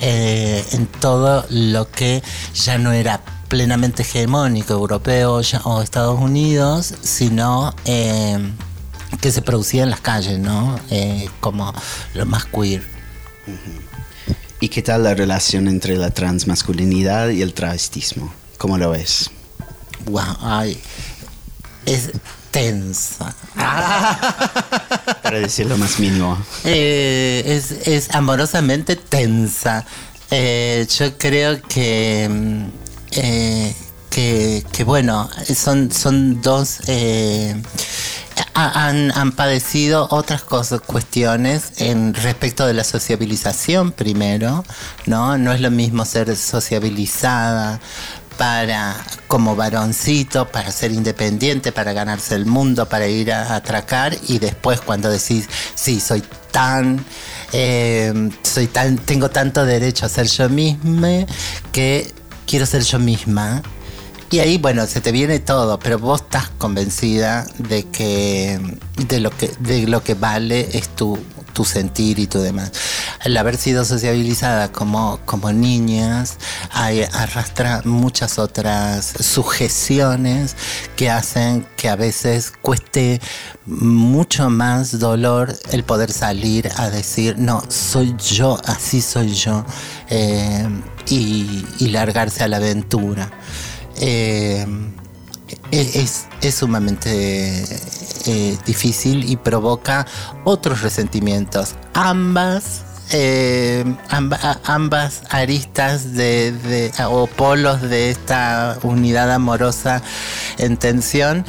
eh, 0.00 0.62
en 0.72 0.86
todo 0.86 1.46
lo 1.48 1.90
que 1.90 2.22
ya 2.52 2.76
no 2.76 2.92
era 2.92 3.22
plenamente 3.48 4.02
hegemónico, 4.02 4.74
europeo 4.74 5.40
o 5.64 5.80
Estados 5.80 6.20
Unidos, 6.20 6.92
sino 7.00 7.74
eh, 7.86 8.52
que 9.18 9.32
se 9.32 9.40
producía 9.40 9.84
en 9.84 9.88
las 9.88 10.02
calles, 10.02 10.38
¿no? 10.38 10.78
Eh, 10.90 11.30
como 11.40 11.72
lo 12.12 12.26
más 12.26 12.44
queer. 12.44 12.82
¿Y 14.62 14.68
qué 14.68 14.80
tal 14.80 15.02
la 15.02 15.12
relación 15.12 15.66
entre 15.66 15.96
la 15.96 16.12
transmasculinidad 16.12 17.30
y 17.30 17.42
el 17.42 17.52
travestismo? 17.52 18.32
¿Cómo 18.58 18.78
lo 18.78 18.90
ves? 18.90 19.28
Wow, 20.04 20.36
ay, 20.40 20.80
es 21.84 22.12
tensa. 22.52 23.34
Para 23.56 25.40
decir 25.40 25.66
lo 25.66 25.76
más 25.76 25.98
mínimo. 25.98 26.38
Eh, 26.62 27.42
es, 27.44 27.88
es 27.88 28.14
amorosamente 28.14 28.94
tensa. 28.94 29.84
Eh, 30.30 30.86
yo 30.96 31.18
creo 31.18 31.60
que, 31.62 32.28
mm, 32.30 32.64
eh, 33.16 33.74
que, 34.10 34.64
que, 34.70 34.84
bueno, 34.84 35.28
son, 35.56 35.90
son 35.90 36.40
dos, 36.40 36.78
han, 38.54 39.32
padecido 39.32 40.08
otras 40.10 40.42
cosas, 40.42 40.80
cuestiones 40.80 41.72
en 41.78 42.14
respecto 42.14 42.66
de 42.66 42.74
la 42.74 42.84
sociabilización 42.84 43.92
primero, 43.92 44.64
¿no? 45.06 45.38
No 45.38 45.52
es 45.52 45.60
lo 45.60 45.70
mismo 45.70 46.04
ser 46.04 46.36
sociabilizada 46.36 47.80
para 48.36 48.96
como 49.28 49.56
varoncito, 49.56 50.48
para 50.48 50.70
ser 50.72 50.92
independiente, 50.92 51.72
para 51.72 51.92
ganarse 51.92 52.34
el 52.34 52.46
mundo, 52.46 52.88
para 52.88 53.06
ir 53.06 53.32
a, 53.32 53.54
atracar 53.54 54.16
y 54.28 54.38
después 54.38 54.80
cuando 54.80 55.10
decís, 55.10 55.48
sí, 55.74 56.00
soy 56.00 56.22
tan, 56.50 57.04
eh, 57.52 58.30
soy 58.42 58.66
tan, 58.66 58.98
tengo 58.98 59.30
tanto 59.30 59.64
derecho 59.64 60.06
a 60.06 60.08
ser 60.08 60.26
yo 60.26 60.48
misma 60.48 61.26
que 61.72 62.12
quiero 62.46 62.66
ser 62.66 62.82
yo 62.82 62.98
misma. 62.98 63.62
Y 64.32 64.38
ahí, 64.40 64.56
bueno, 64.56 64.86
se 64.86 65.02
te 65.02 65.12
viene 65.12 65.40
todo, 65.40 65.78
pero 65.78 65.98
vos 65.98 66.22
estás 66.22 66.48
convencida 66.56 67.46
de 67.58 67.84
que 67.84 68.58
de 69.06 69.20
lo 69.20 69.30
que, 69.30 69.48
de 69.60 69.86
lo 69.86 70.02
que 70.02 70.14
vale 70.14 70.70
es 70.72 70.88
tu, 70.96 71.18
tu 71.52 71.66
sentir 71.66 72.18
y 72.18 72.26
tu 72.26 72.38
demás. 72.40 72.72
El 73.24 73.36
haber 73.36 73.58
sido 73.58 73.84
sociabilizada 73.84 74.72
como, 74.72 75.20
como 75.26 75.52
niñas 75.52 76.38
hay- 76.70 77.02
arrastra 77.12 77.82
muchas 77.84 78.38
otras 78.38 79.04
sujeciones 79.20 80.56
que 80.96 81.10
hacen 81.10 81.66
que 81.76 81.90
a 81.90 81.96
veces 81.96 82.54
cueste 82.62 83.20
mucho 83.66 84.48
más 84.48 84.98
dolor 84.98 85.54
el 85.72 85.84
poder 85.84 86.10
salir 86.10 86.70
a 86.76 86.88
decir, 86.88 87.36
no, 87.38 87.62
soy 87.68 88.16
yo, 88.18 88.58
así 88.64 89.02
soy 89.02 89.34
yo, 89.34 89.62
eh, 90.08 90.66
y, 91.06 91.66
y 91.80 91.88
largarse 91.88 92.42
a 92.44 92.48
la 92.48 92.56
aventura. 92.56 93.30
Eh, 94.04 94.66
es, 95.70 96.26
es 96.40 96.54
sumamente 96.56 97.64
eh, 98.26 98.58
difícil 98.66 99.30
y 99.30 99.36
provoca 99.36 100.06
otros 100.44 100.82
resentimientos. 100.82 101.76
Ambas, 101.94 102.82
eh, 103.12 103.84
ambas 104.64 105.22
aristas 105.30 106.14
de, 106.14 106.90
o 107.08 107.28
polos 107.28 107.80
de 107.80 108.10
esta 108.10 108.76
unidad 108.82 109.30
amorosa 109.30 110.02
en 110.58 110.76
tensión. 110.76 111.44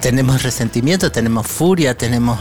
Tenemos 0.00 0.42
resentimiento, 0.42 1.12
tenemos 1.12 1.46
furia, 1.46 1.96
tenemos 1.96 2.38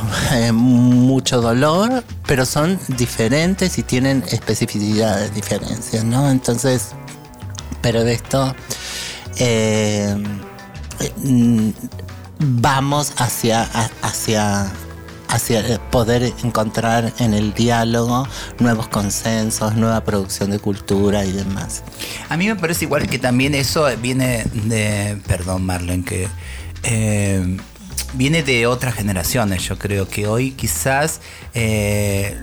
mucho 0.54 1.40
dolor, 1.40 2.04
pero 2.26 2.48
son 2.48 2.80
diferentes 2.98 3.78
y 3.78 3.84
tienen 3.84 4.24
especificidades 4.32 5.36
diferencias, 5.36 6.04
¿no? 6.04 6.32
Entonces, 6.32 6.94
pero 7.82 8.04
de 8.04 8.14
esto 8.14 8.56
eh, 9.40 10.16
mm, 11.24 11.70
vamos 12.40 13.14
hacia, 13.18 13.64
hacia, 14.02 14.72
eh, 15.50 15.80
poder 15.92 16.34
encontrar 16.44 17.14
en 17.20 17.34
el 17.34 17.54
diálogo 17.54 18.28
nuevos 18.60 18.88
consensos, 18.88 19.76
nueva 19.76 20.04
producción 20.04 20.52
de 20.52 20.60
cultura 20.60 21.26
y 21.26 21.32
demás. 21.32 21.84
A 22.30 22.38
mí 22.38 22.48
me 22.48 22.56
parece 22.56 22.86
igual 22.86 23.08
que 23.08 23.20
también 23.20 23.56
eso 23.56 23.88
viene 24.02 24.46
de. 24.54 25.20
Perdón, 25.28 25.66
Marlene, 25.66 26.04
que. 26.04 26.28
eh, 26.84 27.58
viene 28.14 28.44
de 28.44 28.68
otras 28.68 28.96
generaciones. 28.96 29.64
Yo 29.64 29.78
creo 29.78 30.08
que 30.08 30.28
hoy 30.28 30.52
quizás 30.52 31.22
eh, 31.54 32.38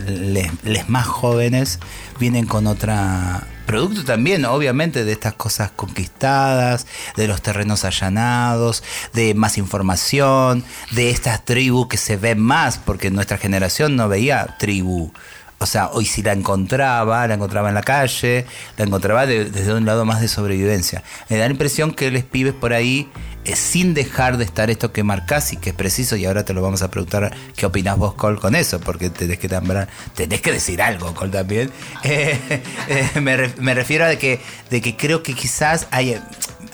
les, 0.64 0.88
más 0.88 1.06
jóvenes 1.06 1.78
vienen 2.18 2.46
con 2.46 2.66
otra. 2.66 3.46
Producto 3.66 4.04
también, 4.04 4.44
obviamente, 4.44 5.04
de 5.04 5.10
estas 5.10 5.34
cosas 5.34 5.72
conquistadas, 5.74 6.86
de 7.16 7.26
los 7.26 7.42
terrenos 7.42 7.84
allanados, 7.84 8.84
de 9.12 9.34
más 9.34 9.58
información, 9.58 10.62
de 10.92 11.10
estas 11.10 11.44
tribus 11.44 11.88
que 11.88 11.96
se 11.96 12.16
ven 12.16 12.38
más, 12.38 12.78
porque 12.78 13.10
nuestra 13.10 13.38
generación 13.38 13.96
no 13.96 14.08
veía 14.08 14.56
tribu. 14.60 15.10
O 15.58 15.66
sea, 15.66 15.88
hoy 15.88 16.04
si 16.04 16.22
la 16.22 16.32
encontraba, 16.32 17.26
la 17.26 17.34
encontraba 17.34 17.70
en 17.70 17.74
la 17.74 17.82
calle, 17.82 18.46
la 18.76 18.84
encontraba 18.84 19.26
de- 19.26 19.46
desde 19.46 19.72
un 19.74 19.84
lado 19.86 20.04
más 20.04 20.20
de 20.20 20.28
sobrevivencia. 20.28 21.02
Me 21.28 21.36
da 21.38 21.46
la 21.46 21.50
impresión 21.50 21.92
que 21.92 22.10
les 22.10 22.24
pibes 22.24 22.52
por 22.54 22.72
ahí, 22.72 23.08
sin 23.54 23.94
dejar 23.94 24.38
de 24.38 24.44
estar 24.44 24.70
esto 24.70 24.92
que 24.92 25.04
marcás 25.04 25.52
y 25.52 25.56
que 25.58 25.70
es 25.70 25.76
preciso, 25.76 26.16
y 26.16 26.24
ahora 26.24 26.44
te 26.44 26.52
lo 26.54 26.62
vamos 26.62 26.82
a 26.82 26.90
preguntar, 26.90 27.32
¿qué 27.54 27.66
opinás 27.66 27.96
vos, 27.98 28.14
Col, 28.14 28.40
con 28.40 28.54
eso? 28.56 28.80
Porque 28.80 29.10
tenés 29.10 29.38
que, 29.38 29.48
tambrar- 29.48 29.86
tenés 30.14 30.40
que 30.40 30.50
decir 30.52 30.82
algo, 30.82 31.14
Col, 31.14 31.30
también. 31.30 31.70
Eh, 32.02 32.62
eh, 32.88 33.20
me, 33.20 33.36
re- 33.36 33.54
me 33.58 33.74
refiero 33.74 34.06
a 34.06 34.16
que, 34.16 34.40
de 34.70 34.80
que 34.80 34.96
creo 34.96 35.22
que 35.22 35.34
quizás 35.34 35.86
hay, 35.90 36.20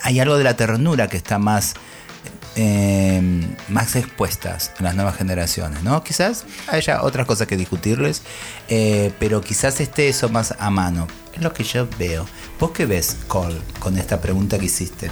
hay 0.01 0.19
algo 0.19 0.37
de 0.37 0.43
la 0.43 0.55
ternura 0.55 1.07
que 1.07 1.17
está 1.17 1.37
más 1.37 1.73
eh, 2.55 3.19
más 3.69 3.95
expuestas 3.95 4.71
las 4.79 4.93
nuevas 4.95 5.15
generaciones, 5.17 5.81
¿no? 5.83 6.03
Quizás 6.03 6.45
haya 6.67 7.01
otras 7.01 7.25
cosas 7.25 7.47
que 7.47 7.57
discutirles, 7.57 8.21
eh, 8.69 9.11
pero 9.19 9.41
quizás 9.41 9.79
esté 9.81 10.07
eso 10.07 10.29
más 10.29 10.53
a 10.59 10.69
mano. 10.69 11.07
Es 11.33 11.41
lo 11.41 11.51
que 11.51 11.63
yo 11.63 11.87
veo. 11.97 12.27
¿Vos 12.59 12.69
qué 12.71 12.85
ves, 12.85 13.17
Cole, 13.27 13.59
con 13.79 13.97
esta 13.97 14.21
pregunta 14.21 14.59
que 14.59 14.65
hiciste? 14.65 15.09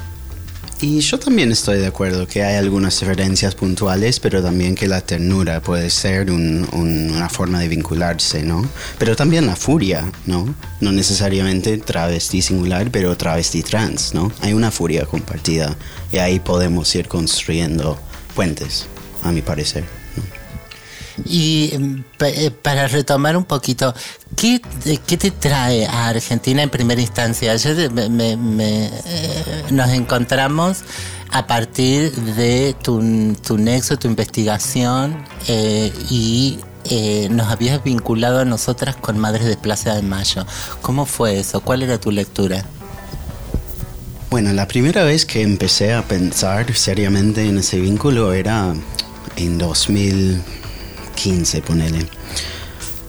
Y 0.83 0.99
yo 0.99 1.19
también 1.19 1.51
estoy 1.51 1.77
de 1.77 1.85
acuerdo 1.85 2.25
que 2.25 2.41
hay 2.43 2.55
algunas 2.55 2.99
diferencias 2.99 3.53
puntuales, 3.53 4.19
pero 4.19 4.41
también 4.41 4.73
que 4.73 4.87
la 4.87 5.01
ternura 5.01 5.61
puede 5.61 5.91
ser 5.91 6.31
un- 6.31 6.67
un- 6.71 7.11
una 7.11 7.29
forma 7.29 7.59
de 7.59 7.67
vincularse, 7.67 8.41
¿no? 8.41 8.67
Pero 8.97 9.15
también 9.15 9.45
la 9.45 9.55
furia, 9.55 10.11
¿no? 10.25 10.55
No 10.79 10.91
necesariamente 10.91 11.77
travesti 11.77 12.41
singular, 12.41 12.89
pero 12.89 13.15
travesti 13.15 13.61
trans, 13.61 14.15
¿no? 14.15 14.31
Hay 14.41 14.53
una 14.53 14.71
furia 14.71 15.05
compartida 15.05 15.75
y 16.11 16.17
ahí 16.17 16.39
podemos 16.39 16.93
ir 16.95 17.07
construyendo 17.07 17.99
puentes, 18.33 18.87
a 19.21 19.31
mi 19.31 19.43
parecer. 19.43 20.00
Y 21.25 21.69
pa- 22.17 22.29
eh, 22.29 22.51
para 22.51 22.87
retomar 22.87 23.35
un 23.37 23.45
poquito, 23.45 23.93
¿qué, 24.35 24.61
eh, 24.85 24.99
qué 25.05 25.17
te 25.17 25.31
trae 25.31 25.85
a 25.85 26.09
Argentina 26.09 26.63
en 26.63 26.69
primera 26.69 27.01
instancia? 27.01 27.51
Ayer 27.51 27.91
me- 27.91 28.37
me- 28.37 28.85
eh, 29.05 29.63
nos 29.71 29.89
encontramos 29.89 30.79
a 31.31 31.47
partir 31.47 32.11
de 32.11 32.75
tu, 32.81 33.01
tu 33.45 33.57
nexo, 33.57 33.97
tu 33.97 34.07
investigación 34.07 35.23
eh, 35.47 35.91
y 36.09 36.59
eh, 36.85 37.27
nos 37.31 37.47
habías 37.51 37.83
vinculado 37.83 38.39
a 38.39 38.45
nosotras 38.45 38.95
con 38.95 39.17
Madres 39.19 39.45
de 39.45 39.55
Plaza 39.55 39.93
de 39.95 40.01
Mayo. 40.01 40.45
¿Cómo 40.81 41.05
fue 41.05 41.39
eso? 41.39 41.61
¿Cuál 41.61 41.83
era 41.83 41.99
tu 41.99 42.11
lectura? 42.11 42.65
Bueno, 44.29 44.51
la 44.53 44.67
primera 44.67 45.03
vez 45.03 45.25
que 45.25 45.41
empecé 45.41 45.93
a 45.93 46.03
pensar 46.07 46.73
seriamente 46.75 47.45
en 47.47 47.57
ese 47.57 47.79
vínculo 47.79 48.31
era 48.33 48.73
en 49.35 49.57
2015, 51.11 51.61
ponele. 51.61 52.05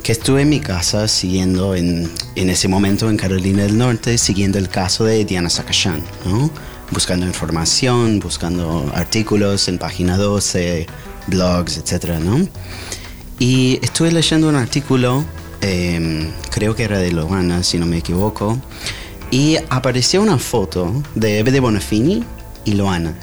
Que 0.03 0.13
estuve 0.13 0.43
en 0.43 0.49
mi 0.49 0.61
casa 0.61 1.07
siguiendo 1.07 1.75
en, 1.75 2.11
en 2.35 2.51
ese 2.51 2.69
momento 2.69 3.09
en 3.09 3.17
Carolina 3.17 3.63
del 3.63 3.79
Norte, 3.79 4.19
siguiendo 4.19 4.59
el 4.59 4.69
caso 4.69 5.05
de 5.05 5.25
Diana 5.25 5.49
Zakashian, 5.49 6.03
¿no? 6.25 6.51
Buscando 6.91 7.25
información, 7.27 8.19
buscando 8.19 8.91
artículos 8.95 9.69
en 9.69 9.79
página 9.79 10.17
12, 10.17 10.87
blogs, 11.29 11.79
etcétera, 11.79 12.19
¿no? 12.19 12.47
Y 13.39 13.79
estuve 13.83 14.11
leyendo 14.11 14.49
un 14.49 14.57
artículo, 14.57 15.25
eh, 15.61 16.29
creo 16.51 16.75
que 16.75 16.83
era 16.83 16.99
de 16.99 17.13
Loana, 17.13 17.63
si 17.63 17.79
no 17.79 17.87
me 17.87 17.99
equivoco, 17.99 18.61
y 19.31 19.57
apareció 19.71 20.21
una 20.21 20.39
foto 20.39 20.93
de 21.15 21.39
Eve 21.39 21.53
de 21.53 21.61
Bonafini 21.61 22.25
y 22.65 22.73
Loana. 22.73 23.15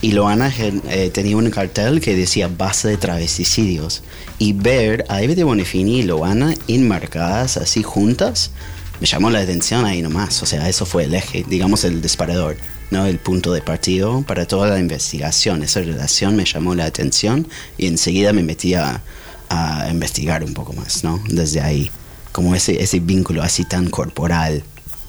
Y 0.00 0.12
Loana 0.12 0.52
eh, 0.56 1.10
tenía 1.12 1.36
un 1.36 1.50
cartel 1.50 2.00
que 2.00 2.14
decía 2.14 2.48
base 2.48 2.88
de 2.88 2.96
travesticidios. 2.96 4.02
Y 4.38 4.52
ver 4.52 5.04
a 5.08 5.22
Eve 5.22 5.34
de 5.34 5.44
Bonafini 5.44 6.00
y 6.00 6.02
Loana 6.04 6.54
enmarcadas 6.68 7.56
así 7.56 7.82
juntas, 7.82 8.52
me 9.00 9.06
llamó 9.06 9.30
la 9.30 9.40
atención 9.40 9.84
ahí 9.84 10.00
nomás. 10.02 10.42
O 10.42 10.46
sea, 10.46 10.68
eso 10.68 10.86
fue 10.86 11.04
el 11.04 11.14
eje, 11.14 11.44
digamos 11.48 11.84
el 11.84 12.00
disparador, 12.00 12.56
¿no? 12.90 13.06
El 13.06 13.18
punto 13.18 13.52
de 13.52 13.60
partido 13.60 14.22
para 14.22 14.46
toda 14.46 14.68
la 14.68 14.78
investigación. 14.78 15.62
Esa 15.62 15.80
relación 15.80 16.36
me 16.36 16.44
llamó 16.44 16.74
la 16.74 16.84
atención 16.84 17.48
y 17.76 17.86
enseguida 17.86 18.32
me 18.32 18.42
metí 18.42 18.74
a, 18.74 19.02
a 19.48 19.88
investigar 19.90 20.44
un 20.44 20.54
poco 20.54 20.72
más, 20.72 21.04
¿no? 21.04 21.22
Desde 21.28 21.60
ahí, 21.60 21.90
como 22.32 22.54
ese, 22.54 22.82
ese 22.82 23.00
vínculo 23.00 23.42
así 23.42 23.64
tan 23.64 23.88
corporal, 23.90 24.62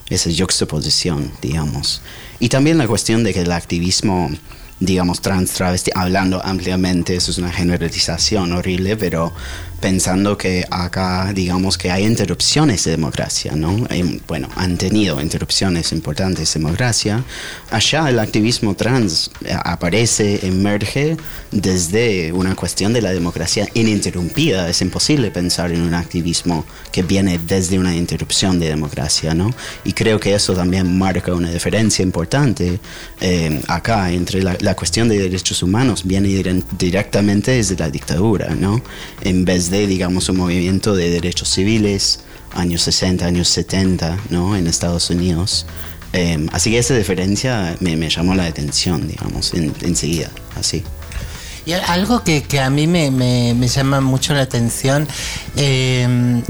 esa 0.10 0.30
juxtaposición, 0.32 1.32
digamos. 1.42 2.02
Y 2.40 2.50
también 2.50 2.78
la 2.78 2.88
cuestión 2.88 3.24
de 3.24 3.34
que 3.34 3.42
el 3.42 3.52
activismo, 3.52 4.30
digamos, 4.80 5.22
trans 5.22 5.52
travesti, 5.52 5.92
hablando 5.94 6.42
ampliamente, 6.44 7.16
eso 7.16 7.32
es 7.32 7.38
una 7.38 7.52
generalización 7.52 8.54
horrible, 8.54 8.96
pero 8.98 9.34
pensando 9.80 10.38
que 10.38 10.66
acá, 10.70 11.32
digamos 11.34 11.78
que 11.78 11.92
hay 11.92 12.06
interrupciones 12.06 12.84
de 12.86 12.92
democracia, 12.92 13.54
¿no? 13.56 13.86
Hay- 13.90 14.22
bueno, 14.28 14.50
han 14.56 14.78
tenido 14.78 15.22
interrupciones 15.22 15.92
importantes 15.92 16.54
de 16.54 16.60
democracia. 16.60 17.24
Allá 17.72 18.10
el 18.10 18.20
activismo 18.20 18.76
trans 18.76 19.32
eh, 19.46 19.56
aparece, 19.64 20.46
emerge 20.46 21.18
desde 21.52 22.32
una 22.34 22.56
cuestión 22.56 22.94
de 22.94 23.02
la 23.02 23.12
democracia 23.12 23.68
ininterrumpida. 23.74 24.70
Es 24.70 24.82
imposible 24.82 25.32
pensar 25.32 25.72
en 25.72 25.82
un 25.82 25.94
activismo 25.94 26.66
que 26.92 27.04
viene 27.04 27.40
desde 27.48 27.80
una 27.80 27.96
interrupción 27.96 28.60
de 28.60 28.68
democracia, 28.70 29.34
¿no? 29.34 29.52
Y 29.84 29.94
creo 29.94 30.20
que 30.20 30.34
eso 30.36 30.54
también 30.54 30.98
marca 30.98 31.34
una 31.34 31.52
diferencia 31.52 32.04
importante 32.04 32.80
eh, 33.22 33.62
acá 33.68 34.12
entre 34.12 34.42
la, 34.44 34.58
la 34.60 34.76
cuestión 34.76 35.10
de 35.10 35.20
derechos 35.20 35.64
humanos 35.64 36.04
viene 36.06 36.30
dire- 36.30 36.64
directamente 36.78 37.52
desde 37.52 37.76
la 37.78 37.90
dictadura, 37.90 38.56
¿no? 38.56 38.82
En 39.22 39.46
vez 39.46 39.69
de, 39.70 39.88
digamos, 39.88 40.30
un 40.30 40.38
movimiento 40.38 40.96
de 40.96 41.10
derechos 41.10 41.50
civiles, 41.50 42.22
años 42.54 42.82
60, 42.84 43.26
años 43.26 43.48
70, 43.50 44.18
¿no? 44.30 44.56
En 44.56 44.68
Estados 44.68 45.10
Unidos. 45.10 45.66
Eh, 46.14 46.48
así 46.52 46.72
que 46.72 46.80
esa 46.80 46.96
diferencia 46.96 47.76
me, 47.80 47.96
me 47.96 48.10
llamó 48.10 48.34
la 48.36 48.46
atención, 48.46 49.08
digamos, 49.08 49.54
en- 49.54 49.74
enseguida, 49.82 50.32
así. 50.56 50.84
Y 51.66 51.74
algo 51.74 52.24
que, 52.24 52.42
que 52.44 52.60
a 52.60 52.70
mí 52.72 52.88
me, 52.88 53.12
me- 53.12 53.54
me 53.54 53.68
llama 53.68 54.02
mucho 54.02 54.34
la 54.34 54.42
atención, 54.42 55.08
eh, 55.56 56.42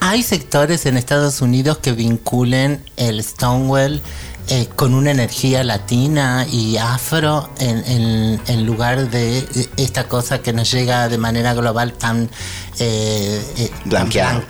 hay 0.00 0.22
sectores 0.22 0.86
en 0.86 0.96
Estados 0.96 1.40
Unidos 1.42 1.78
que 1.78 1.92
vinculen 1.92 2.80
el 2.96 3.22
Stonewall 3.22 4.00
eh, 4.48 4.68
con 4.76 4.94
una 4.94 5.10
energía 5.10 5.64
latina 5.64 6.46
y 6.50 6.76
afro 6.76 7.50
en, 7.58 7.78
en- 7.86 8.40
en 8.46 8.66
lugar 8.66 9.10
de 9.10 9.44
esta 9.76 10.04
cosa 10.08 10.38
que 10.40 10.52
nos 10.52 10.70
llega 10.70 11.08
de 11.08 11.18
manera 11.18 11.52
global 11.54 11.92
tan 11.94 12.30
eh, 12.78 13.42
eh, 13.58 13.70
blanca, 13.84 14.42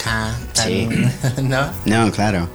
tan- 0.52 0.66
Sí. 0.66 0.88
¿no? 1.42 1.70
No, 1.84 2.10
claro. 2.12 2.48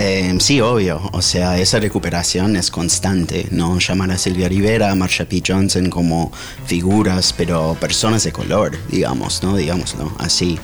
Eh, 0.00 0.36
sí, 0.40 0.60
obvio. 0.60 1.00
O 1.12 1.20
sea, 1.22 1.58
esa 1.58 1.80
recuperación 1.80 2.54
es 2.54 2.70
constante, 2.70 3.48
¿no? 3.50 3.78
Llamar 3.80 4.12
a 4.12 4.18
Silvia 4.18 4.48
Rivera, 4.48 4.92
a 4.92 4.94
Marsha 4.94 5.24
P. 5.24 5.42
Johnson 5.44 5.90
como 5.90 6.30
figuras, 6.66 7.34
pero 7.36 7.76
personas 7.80 8.22
de 8.22 8.30
color, 8.30 8.78
digamos, 8.88 9.42
¿no? 9.42 9.56
Digámoslo 9.56 10.12
así. 10.18 10.56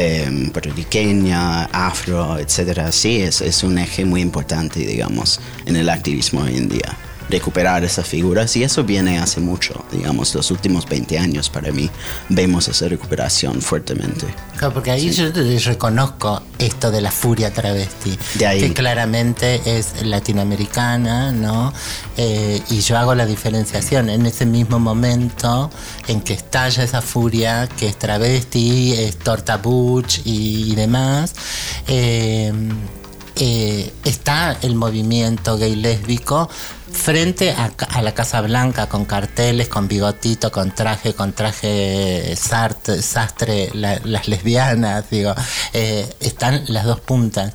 Eh, 0.00 0.50
puertorriqueña, 0.52 1.64
afro, 1.64 2.38
etcétera. 2.38 2.92
Sí, 2.92 3.20
es, 3.20 3.40
es 3.40 3.64
un 3.64 3.78
eje 3.78 4.04
muy 4.04 4.20
importante, 4.20 4.78
digamos, 4.78 5.40
en 5.66 5.74
el 5.74 5.88
activismo 5.88 6.42
hoy 6.42 6.56
en 6.56 6.68
día. 6.68 6.96
Recuperar 7.30 7.84
esas 7.84 8.06
figuras 8.06 8.56
y 8.56 8.62
eso 8.64 8.84
viene 8.84 9.18
hace 9.18 9.40
mucho, 9.40 9.84
digamos, 9.92 10.34
los 10.34 10.50
últimos 10.50 10.86
20 10.86 11.18
años 11.18 11.50
para 11.50 11.70
mí. 11.72 11.90
Vemos 12.28 12.68
esa 12.68 12.88
recuperación 12.88 13.60
fuertemente. 13.60 14.26
Claro, 14.56 14.72
porque 14.74 14.90
ahí 14.90 15.10
yo 15.10 15.32
te- 15.32 15.58
reconozco 15.58 16.42
esto 16.58 16.90
de 16.90 17.00
la 17.00 17.10
furia 17.10 17.52
travesti, 17.52 18.18
que 18.60 18.72
claramente 18.74 19.60
es 19.66 20.02
latinoamericana, 20.04 21.30
¿no? 21.32 21.72
Eh, 22.16 22.60
y 22.70 22.80
yo 22.80 22.96
hago 22.98 23.14
la 23.14 23.26
diferenciación 23.26 24.08
en 24.08 24.26
ese 24.26 24.46
mismo 24.46 24.78
momento 24.78 25.70
en 26.08 26.20
que 26.22 26.32
estalla 26.34 26.82
esa 26.82 27.02
furia, 27.02 27.68
que 27.68 27.88
es 27.88 27.98
travesti, 27.98 28.92
es 28.94 29.18
torta 29.18 29.58
butch 29.58 30.20
y, 30.24 30.72
y 30.72 30.74
demás. 30.74 31.34
eh, 31.86 32.52
eh, 33.40 33.92
está 34.04 34.56
el 34.62 34.74
movimiento 34.74 35.56
gay 35.58 35.76
lésbico 35.76 36.48
frente 36.92 37.52
a, 37.52 37.70
la 38.02 38.12
Casa 38.14 38.40
Blanca 38.40 38.88
con 38.88 39.04
carteles, 39.04 39.68
con 39.68 39.88
bigotito, 39.88 40.50
con 40.50 40.72
traje, 40.74 41.14
con 41.14 41.32
traje 41.32 42.34
sastre, 42.36 43.70
la- 43.74 44.00
las 44.04 44.28
lesbianas, 44.28 45.08
digo, 45.10 45.34
eh, 45.72 46.08
están 46.20 46.64
las 46.68 46.84
dos 46.84 47.00
puntas. 47.00 47.52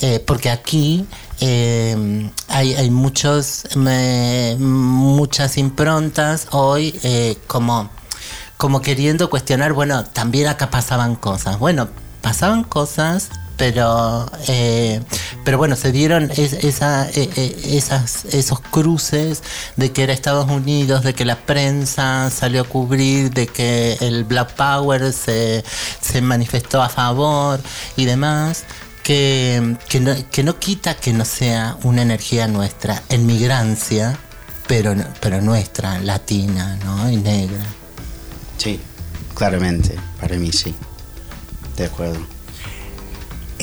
Eh, 0.00 0.22
porque 0.26 0.50
aquí 0.50 1.06
eh, 1.40 2.30
hay, 2.48 2.90
muchos, 2.90 3.64
muchas 4.58 5.58
improntas 5.58 6.48
hoy 6.50 7.38
como 7.46 7.90
como 8.62 8.80
queriendo 8.80 9.28
cuestionar, 9.28 9.72
bueno, 9.72 10.04
también 10.04 10.46
acá 10.46 10.70
pasaban 10.70 11.16
cosas. 11.16 11.58
Bueno, 11.58 11.88
pasaban 12.20 12.62
cosas, 12.62 13.28
pero 13.62 14.28
eh, 14.48 15.00
pero 15.44 15.56
bueno, 15.56 15.76
se 15.76 15.92
dieron 15.92 16.32
eh, 16.32 16.50
eh, 16.56 17.62
esas, 17.64 18.24
esos 18.24 18.58
cruces 18.58 19.44
de 19.76 19.92
que 19.92 20.02
era 20.02 20.12
Estados 20.12 20.50
Unidos, 20.50 21.04
de 21.04 21.14
que 21.14 21.24
la 21.24 21.36
prensa 21.36 22.28
salió 22.30 22.62
a 22.62 22.64
cubrir, 22.64 23.30
de 23.30 23.46
que 23.46 23.98
el 24.00 24.24
Black 24.24 24.54
Power 24.54 25.12
se, 25.12 25.62
se 26.00 26.20
manifestó 26.20 26.82
a 26.82 26.88
favor 26.88 27.60
y 27.96 28.04
demás. 28.04 28.64
Que, 29.04 29.76
que, 29.88 30.00
no, 30.00 30.12
que 30.32 30.42
no 30.42 30.58
quita 30.58 30.96
que 30.96 31.12
no 31.12 31.24
sea 31.24 31.76
una 31.84 32.02
energía 32.02 32.48
nuestra, 32.48 33.00
en 33.10 33.26
migrancia, 33.26 34.18
pero, 34.66 34.96
pero 35.20 35.40
nuestra, 35.40 36.00
latina 36.00 36.80
¿no? 36.84 37.08
y 37.08 37.16
negra. 37.16 37.64
Sí, 38.58 38.80
claramente, 39.34 39.96
para 40.20 40.36
mí 40.36 40.50
sí. 40.50 40.74
De 41.76 41.84
acuerdo. 41.84 42.31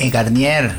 Eh, 0.00 0.10
Garnier, 0.10 0.74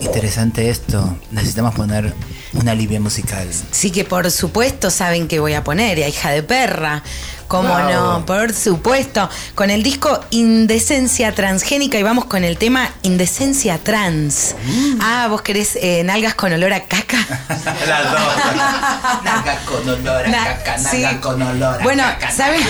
interesante 0.00 0.68
esto. 0.70 1.16
Necesitamos 1.30 1.74
poner 1.74 2.14
una 2.52 2.72
alivio 2.72 3.00
musical. 3.00 3.48
Sí 3.70 3.90
que 3.90 4.04
por 4.04 4.30
supuesto 4.30 4.90
saben 4.90 5.26
que 5.28 5.40
voy 5.40 5.54
a 5.54 5.64
poner, 5.64 6.02
a 6.02 6.08
hija 6.08 6.30
de 6.30 6.42
perra. 6.42 7.02
¿Cómo 7.48 7.68
Wow. 7.68 7.92
no? 7.92 8.26
Por 8.26 8.52
supuesto. 8.52 9.28
Con 9.54 9.70
el 9.70 9.82
disco 9.84 10.20
Indecencia 10.30 11.32
Transgénica 11.32 11.96
y 11.96 12.02
vamos 12.02 12.24
con 12.24 12.42
el 12.42 12.58
tema 12.58 12.90
Indecencia 13.02 13.78
Trans. 13.78 14.56
Ah, 15.00 15.28
vos 15.30 15.42
querés 15.42 15.76
eh, 15.80 16.02
nalgas 16.04 16.34
con 16.34 16.52
olor 16.52 16.72
a 16.72 16.82
caca. 16.84 17.18
Las 17.86 18.10
dos. 18.10 18.20
Naga 19.24 19.58
con 19.64 19.88
olor 19.88 20.26
a 20.26 20.28
Na- 20.28 20.44
caca, 20.44 20.76
naga 20.78 20.90
sí. 21.10 21.16
con 21.20 21.40
olor 21.40 21.80
a 21.80 21.84
Bueno, 21.84 22.02
caca, 22.02 22.30
¿saben? 22.32 22.60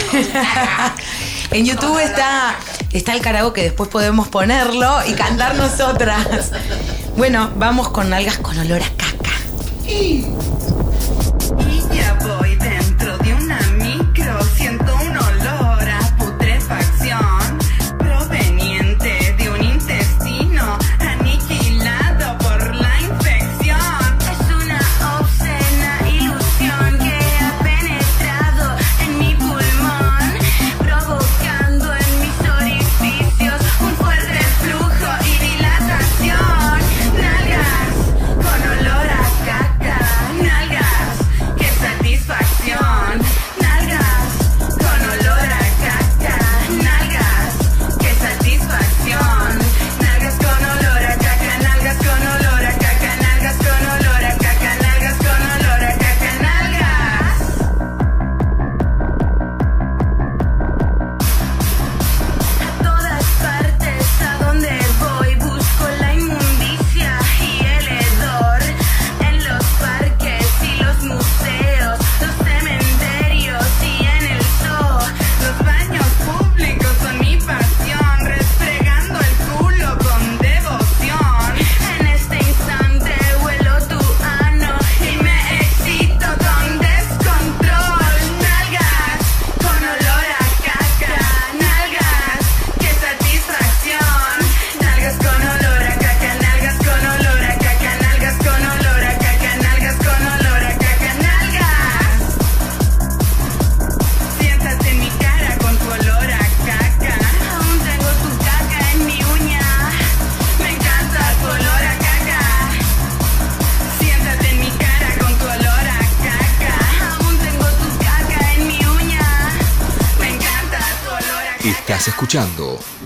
en 1.51 1.65
YouTube 1.65 1.99
está, 1.99 2.57
está 2.93 3.15
el 3.15 3.21
karaoke, 3.21 3.63
después 3.63 3.89
podemos 3.89 4.29
ponerlo 4.29 4.99
y 5.07 5.13
cantar 5.13 5.55
nosotras. 5.57 6.53
Bueno, 7.17 7.51
vamos 7.57 7.89
con 7.89 8.11
nalgas 8.11 8.39
con 8.39 8.59
olor 8.59 8.83
a 8.83 8.91
caca. 8.97 9.31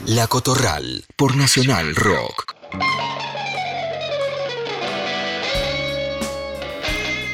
La 0.07 0.27
Cotorral 0.27 1.05
por 1.15 1.37
Nacional 1.37 1.95
Rock. 1.95 2.53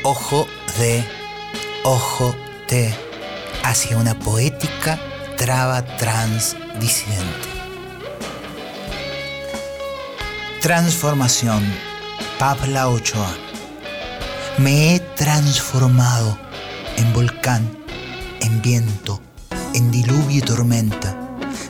Ojo 0.02 0.46
de, 0.76 1.02
ojo 1.84 2.36
de, 2.68 2.94
hacia 3.64 3.96
una 3.96 4.18
poética 4.18 5.00
traba 5.38 5.86
trans 5.96 6.54
disidente. 6.78 7.48
Transformación, 10.60 11.64
Pabla 12.38 12.88
Ochoa. 12.88 13.34
Me 14.58 14.96
he 14.96 15.00
transformado 15.00 16.38
en 16.98 17.10
volcán, 17.14 17.66
en 18.42 18.60
viento, 18.60 19.22
en 19.72 19.90
diluvio 19.90 20.40
y 20.40 20.42
tormenta. 20.42 21.15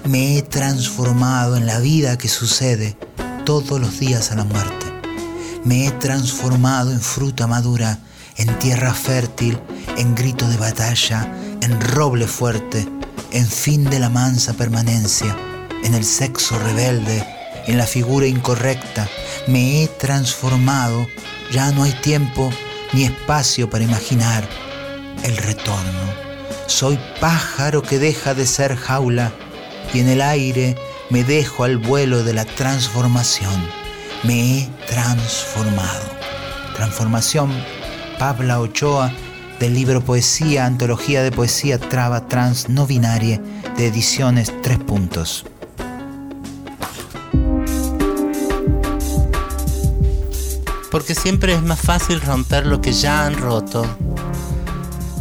Me 0.09 0.39
he 0.39 0.43
transformado 0.43 1.57
en 1.57 1.67
la 1.67 1.81
vida 1.81 2.17
que 2.17 2.29
sucede 2.29 2.97
todos 3.45 3.81
los 3.81 3.99
días 3.99 4.31
a 4.31 4.37
la 4.37 4.45
muerte. 4.45 4.87
Me 5.65 5.85
he 5.85 5.91
transformado 5.91 6.93
en 6.93 7.01
fruta 7.01 7.49
madura, 7.49 7.99
en 8.37 8.57
tierra 8.61 8.95
fértil, 8.95 9.59
en 9.97 10.15
grito 10.15 10.49
de 10.49 10.59
batalla, 10.59 11.29
en 11.61 11.81
roble 11.81 12.29
fuerte, 12.29 12.87
en 13.33 13.49
fin 13.49 13.83
de 13.83 13.99
la 13.99 14.09
mansa 14.09 14.53
permanencia, 14.53 15.37
en 15.83 15.95
el 15.95 16.05
sexo 16.05 16.57
rebelde, 16.57 17.27
en 17.67 17.77
la 17.77 17.87
figura 17.87 18.29
incorrecta. 18.29 19.09
Me 19.49 19.83
he 19.83 19.89
transformado, 19.89 21.09
ya 21.51 21.73
no 21.73 21.83
hay 21.83 21.93
tiempo 22.01 22.51
ni 22.93 23.03
espacio 23.03 23.69
para 23.69 23.83
imaginar 23.83 24.49
el 25.25 25.37
retorno. 25.37 26.27
Soy 26.69 26.97
pájaro 27.21 27.83
que 27.83 27.99
deja 27.99 28.35
de 28.35 28.47
ser 28.47 28.77
jaula 28.77 29.33
y 29.93 30.01
en 30.01 30.09
el 30.09 30.21
aire 30.21 30.77
me 31.11 31.25
dejo 31.25 31.65
al 31.65 31.79
vuelo 31.79 32.25
de 32.25 32.35
la 32.35 32.45
transformación. 32.45 33.55
Me 34.23 34.59
he 34.59 34.69
transformado. 34.87 36.05
Transformación, 36.75 37.51
Pabla 38.19 38.61
Ochoa, 38.61 39.13
del 39.61 39.75
libro 39.75 40.05
Poesía, 40.05 40.67
Antología 40.67 41.23
de 41.23 41.33
Poesía 41.33 41.79
Traba 41.79 42.29
Trans 42.29 42.69
No 42.69 42.87
Binaria, 42.87 43.41
de 43.77 43.87
ediciones 43.87 44.53
Tres 44.63 44.79
Puntos. 44.79 45.45
Porque 50.91 51.15
siempre 51.15 51.55
es 51.55 51.63
más 51.63 51.81
fácil 51.81 52.21
romper 52.21 52.67
lo 52.67 52.81
que 52.81 52.93
ya 52.93 53.27
han 53.27 53.37
roto. 53.37 53.87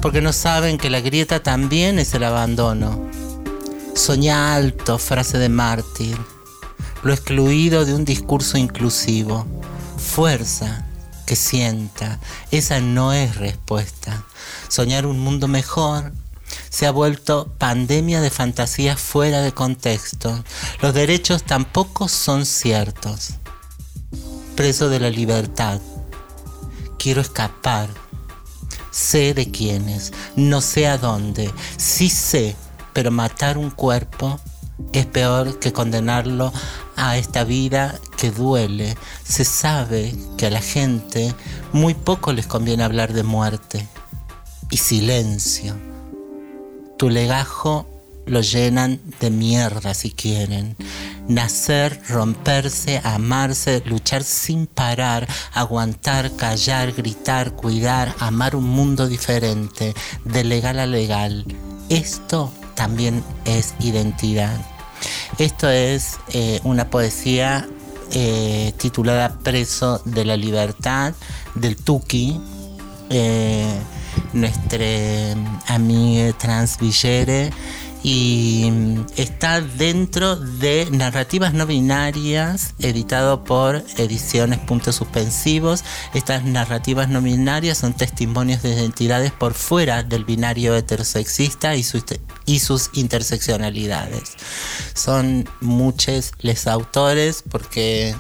Porque 0.01 0.21
no 0.21 0.31
saben 0.31 0.77
que 0.77 0.89
la 0.89 1.01
grieta 1.01 1.41
también 1.41 1.99
es 1.99 2.13
el 2.13 2.23
abandono. 2.23 3.09
Soñá 3.95 4.53
alto, 4.53 4.97
frase 4.99 5.37
de 5.37 5.47
mártir. 5.47 6.17
Lo 7.01 7.13
excluido 7.13 7.85
de 7.85 7.93
un 7.93 8.03
discurso 8.03 8.57
inclusivo. 8.57 9.47
Fuerza, 9.97 10.85
que 11.25 11.37
sienta. 11.37 12.19
Esa 12.51 12.81
no 12.81 13.13
es 13.13 13.37
respuesta. 13.37 14.25
Soñar 14.67 15.05
un 15.05 15.19
mundo 15.19 15.47
mejor 15.47 16.11
se 16.69 16.85
ha 16.85 16.91
vuelto 16.91 17.53
pandemia 17.57 18.19
de 18.19 18.29
fantasías 18.29 18.99
fuera 18.99 19.41
de 19.41 19.53
contexto. 19.53 20.43
Los 20.81 20.93
derechos 20.93 21.43
tampoco 21.43 22.09
son 22.09 22.45
ciertos. 22.45 23.35
Preso 24.57 24.89
de 24.89 24.99
la 24.99 25.09
libertad. 25.09 25.79
Quiero 26.99 27.21
escapar. 27.21 27.87
Sé 28.91 29.33
de 29.33 29.51
quiénes, 29.51 30.11
no 30.35 30.59
sé 30.59 30.87
a 30.87 30.97
dónde. 30.97 31.49
Sí 31.77 32.09
sé, 32.09 32.55
pero 32.95 33.11
matar 33.11 33.57
un 33.57 33.71
cuerpo 33.71 34.39
es 34.93 35.05
peor 35.05 35.59
que 35.59 35.73
condenarlo 35.73 36.53
a 36.95 37.17
esta 37.17 37.43
vida 37.43 37.99
que 38.17 38.31
duele. 38.31 38.95
Se 39.21 39.43
sabe 39.43 40.15
que 40.37 40.45
a 40.45 40.49
la 40.49 40.61
gente 40.61 41.35
muy 41.73 41.93
poco 41.93 42.31
les 42.31 42.47
conviene 42.47 42.85
hablar 42.85 43.11
de 43.11 43.23
muerte 43.23 43.85
y 44.69 44.77
silencio. 44.77 45.75
Tu 46.97 47.09
legajo 47.09 47.85
lo 48.25 48.39
llenan 48.39 49.01
de 49.19 49.29
mierda 49.29 49.93
si 49.93 50.11
quieren. 50.11 50.77
Nacer, 51.27 52.01
romperse, 52.07 53.01
amarse, 53.03 53.83
luchar 53.85 54.23
sin 54.23 54.67
parar, 54.67 55.27
aguantar, 55.53 56.33
callar, 56.37 56.93
gritar, 56.93 57.51
cuidar, 57.51 58.15
amar 58.19 58.55
un 58.55 58.69
mundo 58.69 59.09
diferente, 59.09 59.93
de 60.23 60.43
legal 60.45 60.79
a 60.79 60.85
legal. 60.85 61.45
Esto 61.89 62.53
también 62.75 63.23
es 63.45 63.73
identidad. 63.79 64.55
Esto 65.37 65.69
es 65.69 66.17
eh, 66.33 66.59
una 66.63 66.89
poesía 66.89 67.67
eh, 68.11 68.73
titulada 68.77 69.37
Preso 69.43 70.01
de 70.05 70.25
la 70.25 70.37
Libertad 70.37 71.13
del 71.55 71.75
Tuki, 71.75 72.39
eh, 73.09 73.79
nuestra 74.33 74.85
amiga 75.67 76.31
Trans 76.37 76.77
Villere, 76.79 77.51
y 78.07 78.69
mm, 78.71 79.05
está 79.17 79.61
dentro 79.61 80.35
de 80.35 80.87
Narrativas 80.91 81.55
No 81.55 81.65
Binarias, 81.65 82.75
editado 82.77 83.43
por 83.43 83.83
Ediciones 83.97 84.59
Puntos 84.59 84.97
Suspensivos. 84.97 85.83
Estas 86.13 86.43
narrativas 86.43 87.09
no 87.09 87.19
binarias 87.19 87.79
son 87.79 87.93
testimonios 87.93 88.61
de 88.61 88.75
identidades 88.75 89.31
por 89.31 89.55
fuera 89.55 90.03
del 90.03 90.23
binario 90.23 90.75
heterosexista 90.75 91.75
y 91.75 91.81
sus, 91.81 92.03
y 92.45 92.59
sus 92.59 92.91
interseccionalidades. 92.93 94.33
Son 94.93 95.49
muchos 95.59 96.33
les 96.41 96.67
autores 96.67 97.43
porque 97.49 98.15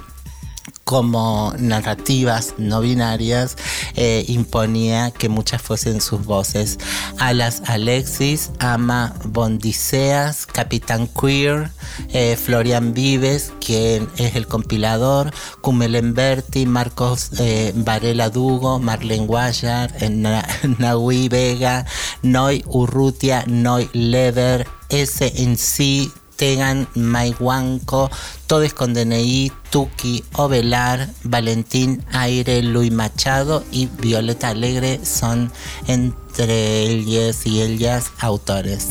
como 0.85 1.51
narrativas 1.57 2.53
no 2.59 2.79
binarias 2.79 3.57
eh, 3.95 4.23
imponía 4.27 5.09
que 5.09 5.29
muchas 5.29 5.61
fuesen 5.61 5.99
sus 5.99 6.23
voces. 6.25 6.77
Alas 7.17 7.63
Alexis, 7.65 8.51
Ama 8.59 9.15
Bondiseas, 9.25 10.45
Capitán 10.45 11.07
Queer, 11.07 11.71
eh, 12.09 12.37
Florian 12.37 12.93
Vives, 12.93 13.51
quien 13.59 14.07
es 14.17 14.35
el 14.35 14.47
compilador, 14.47 15.33
Kumelen 15.61 16.13
Berti, 16.13 16.67
Marcos 16.67 17.31
eh, 17.39 17.73
Varela 17.75 18.29
Dugo, 18.29 18.79
Marlene 18.79 19.25
Guayar, 19.25 19.91
Na 20.11 20.47
Nahui 20.77 21.29
Vega, 21.29 21.85
Noy 22.21 22.63
Urrutia, 22.67 23.43
Noy 23.47 23.89
Lever, 23.93 24.67
SNC, 24.89 26.11
Tegan, 26.35 26.87
Maihuanco, 26.95 28.09
Todes 28.47 28.73
con 28.73 28.93
DNI, 28.93 29.51
Tuki, 29.69 30.23
Ovelar, 30.33 31.09
Valentín 31.23 32.03
Aire, 32.11 32.61
Luis 32.61 32.91
Machado 32.91 33.63
y 33.71 33.87
Violeta 33.87 34.49
Alegre 34.49 34.99
son 35.05 35.51
entre 35.87 36.83
ellas 36.83 37.45
y 37.45 37.61
ellas 37.61 38.11
autores. 38.19 38.89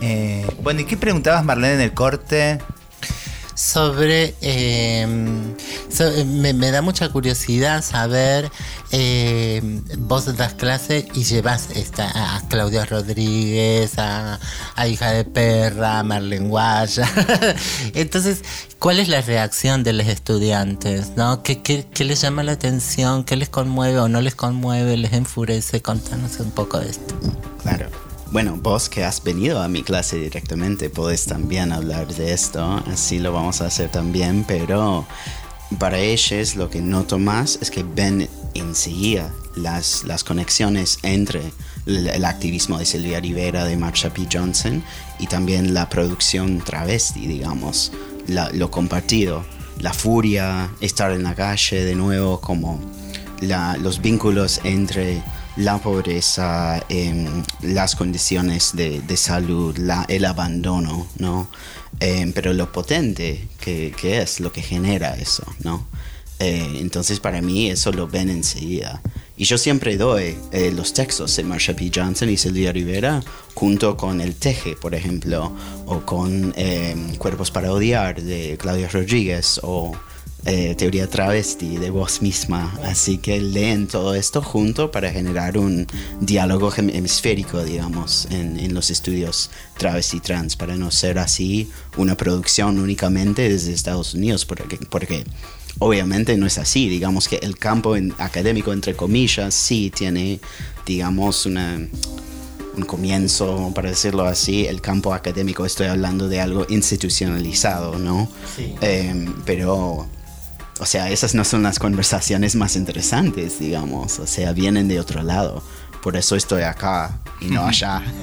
Eh, 0.00 0.46
bueno, 0.62 0.80
¿y 0.80 0.84
qué 0.84 0.96
preguntabas 0.96 1.44
Marlene 1.44 1.74
en 1.74 1.80
el 1.80 1.94
corte? 1.94 2.58
sobre 3.54 4.34
eh, 4.42 5.06
so- 5.90 6.12
me, 6.26 6.52
me 6.52 6.70
da 6.70 6.82
mucha 6.82 7.08
curiosidad 7.08 7.82
saber 7.82 8.50
eh, 8.92 9.60
vos 9.98 10.36
das 10.36 10.54
clase 10.54 11.06
y 11.14 11.24
llevas 11.24 11.70
esta, 11.74 12.36
a 12.36 12.40
Claudia 12.48 12.84
Rodríguez 12.84 13.98
a, 13.98 14.38
hija 14.86 15.10
de 15.10 15.24
perra 15.24 15.98
a 15.98 16.02
Marlene 16.02 16.48
Guaya 16.48 17.08
entonces 17.94 18.42
¿cuál 18.78 19.00
es 19.00 19.08
la 19.08 19.20
reacción 19.22 19.82
de 19.82 19.92
los 19.92 20.06
estudiantes? 20.06 21.12
¿no? 21.16 21.42
¿Qué, 21.42 21.62
qué, 21.62 21.86
qué 21.92 22.04
les 22.04 22.20
llama 22.20 22.42
la 22.42 22.52
atención? 22.52 23.24
¿qué 23.24 23.36
les 23.36 23.48
conmueve 23.48 23.98
o 23.98 24.08
no 24.08 24.20
les 24.20 24.34
conmueve? 24.34 24.96
¿les 24.96 25.12
enfurece? 25.12 25.82
contanos 25.82 26.38
un 26.38 26.50
poco 26.52 26.78
de 26.78 26.90
esto 26.90 27.14
Claro. 27.62 27.88
Bueno, 28.32 28.58
vos 28.60 28.88
que 28.88 29.04
has 29.04 29.22
venido 29.22 29.62
a 29.62 29.68
mi 29.68 29.82
clase 29.82 30.16
directamente, 30.16 30.90
podés 30.90 31.26
también 31.26 31.72
hablar 31.72 32.08
de 32.08 32.32
esto, 32.32 32.82
así 32.86 33.20
lo 33.20 33.32
vamos 33.32 33.60
a 33.60 33.66
hacer 33.66 33.90
también, 33.90 34.44
pero 34.46 35.06
para 35.78 35.98
ellos 35.98 36.56
lo 36.56 36.68
que 36.68 36.80
noto 36.80 37.18
más 37.18 37.58
es 37.60 37.70
que 37.70 37.82
ven 37.84 38.28
enseguida 38.58 39.32
las, 39.54 40.04
las 40.04 40.24
conexiones 40.24 40.98
entre 41.02 41.52
el, 41.86 42.08
el 42.08 42.24
activismo 42.24 42.78
de 42.78 42.86
Silvia 42.86 43.20
Rivera, 43.20 43.64
de 43.64 43.76
Marsha 43.76 44.10
P. 44.12 44.26
Johnson 44.32 44.82
y 45.18 45.26
también 45.26 45.74
la 45.74 45.88
producción 45.88 46.60
travesti, 46.60 47.26
digamos, 47.26 47.92
la- 48.26 48.50
lo 48.50 48.70
compartido, 48.70 49.44
la 49.80 49.92
furia, 49.92 50.70
estar 50.80 51.10
en 51.12 51.22
la 51.22 51.34
calle 51.34 51.84
de 51.84 51.94
nuevo, 51.94 52.40
como 52.40 52.80
la- 53.40 53.76
los 53.76 54.00
vínculos 54.00 54.60
entre 54.64 55.22
la 55.56 55.78
pobreza, 55.78 56.82
em, 56.90 57.42
las 57.62 57.94
condiciones 57.96 58.72
de, 58.74 59.00
de 59.00 59.16
salud, 59.16 59.76
la- 59.78 60.04
el 60.08 60.24
abandono, 60.26 61.06
¿no? 61.18 61.48
Em, 62.00 62.32
pero 62.34 62.52
lo 62.52 62.70
potente 62.72 63.48
que, 63.58 63.94
que 63.98 64.20
es, 64.20 64.40
lo 64.40 64.52
que 64.52 64.60
genera 64.60 65.14
eso, 65.16 65.44
¿no? 65.60 65.86
Eh, 66.38 66.78
entonces 66.80 67.18
para 67.18 67.40
mí 67.40 67.70
eso 67.70 67.92
lo 67.92 68.06
ven 68.06 68.28
enseguida. 68.28 69.00
Y 69.38 69.44
yo 69.44 69.58
siempre 69.58 69.96
doy 69.96 70.36
eh, 70.52 70.72
los 70.74 70.92
textos 70.92 71.36
de 71.36 71.44
Marsha 71.44 71.74
P. 71.74 71.90
Johnson 71.94 72.30
y 72.30 72.36
Silvia 72.36 72.72
Rivera 72.72 73.22
junto 73.54 73.96
con 73.96 74.20
El 74.20 74.34
Teje, 74.34 74.76
por 74.76 74.94
ejemplo, 74.94 75.52
o 75.86 76.00
con 76.00 76.54
eh, 76.56 76.94
Cuerpos 77.18 77.50
para 77.50 77.72
Odiar 77.72 78.22
de 78.22 78.56
Claudia 78.58 78.88
Rodríguez, 78.88 79.60
o 79.62 79.92
eh, 80.46 80.74
Teoría 80.76 81.08
Travesti 81.08 81.76
de 81.76 81.90
vos 81.90 82.22
misma. 82.22 82.78
Así 82.84 83.18
que 83.18 83.40
leen 83.40 83.88
todo 83.88 84.14
esto 84.14 84.40
junto 84.40 84.90
para 84.90 85.10
generar 85.10 85.58
un 85.58 85.86
diálogo 86.20 86.70
hem- 86.72 86.94
hemisférico, 86.94 87.62
digamos, 87.62 88.28
en, 88.30 88.58
en 88.58 88.72
los 88.72 88.90
estudios 88.90 89.50
travesti 89.76 90.20
trans, 90.20 90.56
para 90.56 90.76
no 90.76 90.90
ser 90.90 91.18
así 91.18 91.70
una 91.98 92.16
producción 92.16 92.78
únicamente 92.78 93.48
desde 93.50 93.72
Estados 93.72 94.14
Unidos, 94.14 94.46
porque, 94.46 94.78
porque 94.88 95.24
obviamente 95.78 96.36
no 96.36 96.46
es 96.46 96.58
así. 96.58 96.88
Digamos 96.88 97.28
que 97.28 97.36
el 97.36 97.58
campo 97.58 97.96
en- 97.96 98.14
académico, 98.18 98.72
entre 98.72 98.94
comillas, 98.94 99.54
sí 99.54 99.90
tiene, 99.94 100.40
digamos, 100.84 101.46
una 101.46 101.78
un 102.76 102.82
comienzo, 102.84 103.72
para 103.74 103.88
decirlo 103.88 104.26
así, 104.26 104.66
el 104.66 104.82
campo 104.82 105.14
académico, 105.14 105.64
estoy 105.64 105.86
hablando 105.86 106.28
de 106.28 106.42
algo 106.42 106.66
institucionalizado, 106.68 107.98
¿no? 107.98 108.28
Sí. 108.54 108.74
Eh, 108.82 109.30
pero, 109.46 110.06
o 110.78 110.84
sea, 110.84 111.08
esas 111.10 111.34
no 111.34 111.42
son 111.44 111.62
las 111.62 111.78
conversaciones 111.78 112.54
más 112.54 112.76
interesantes, 112.76 113.58
digamos, 113.60 114.18
o 114.18 114.26
sea, 114.26 114.52
vienen 114.52 114.88
de 114.88 115.00
otro 115.00 115.22
lado. 115.22 115.62
Por 116.02 116.18
eso 116.18 116.36
estoy 116.36 116.64
acá 116.64 117.18
y 117.40 117.46
no 117.46 117.66
allá. 117.66 118.02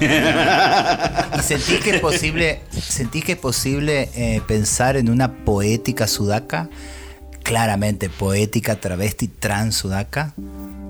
¿Y 1.36 1.42
sentís 1.42 1.80
que 1.80 1.96
es 1.96 2.00
posible, 2.00 2.60
sentís 2.80 3.24
que 3.24 3.32
es 3.32 3.38
posible 3.38 4.08
eh, 4.14 4.40
pensar 4.46 4.96
en 4.96 5.10
una 5.10 5.44
poética 5.44 6.06
sudaca? 6.06 6.70
Claramente, 7.44 8.08
poética 8.08 8.80
travesti 8.80 9.28
trans 9.28 9.76
sudaca. 9.76 10.32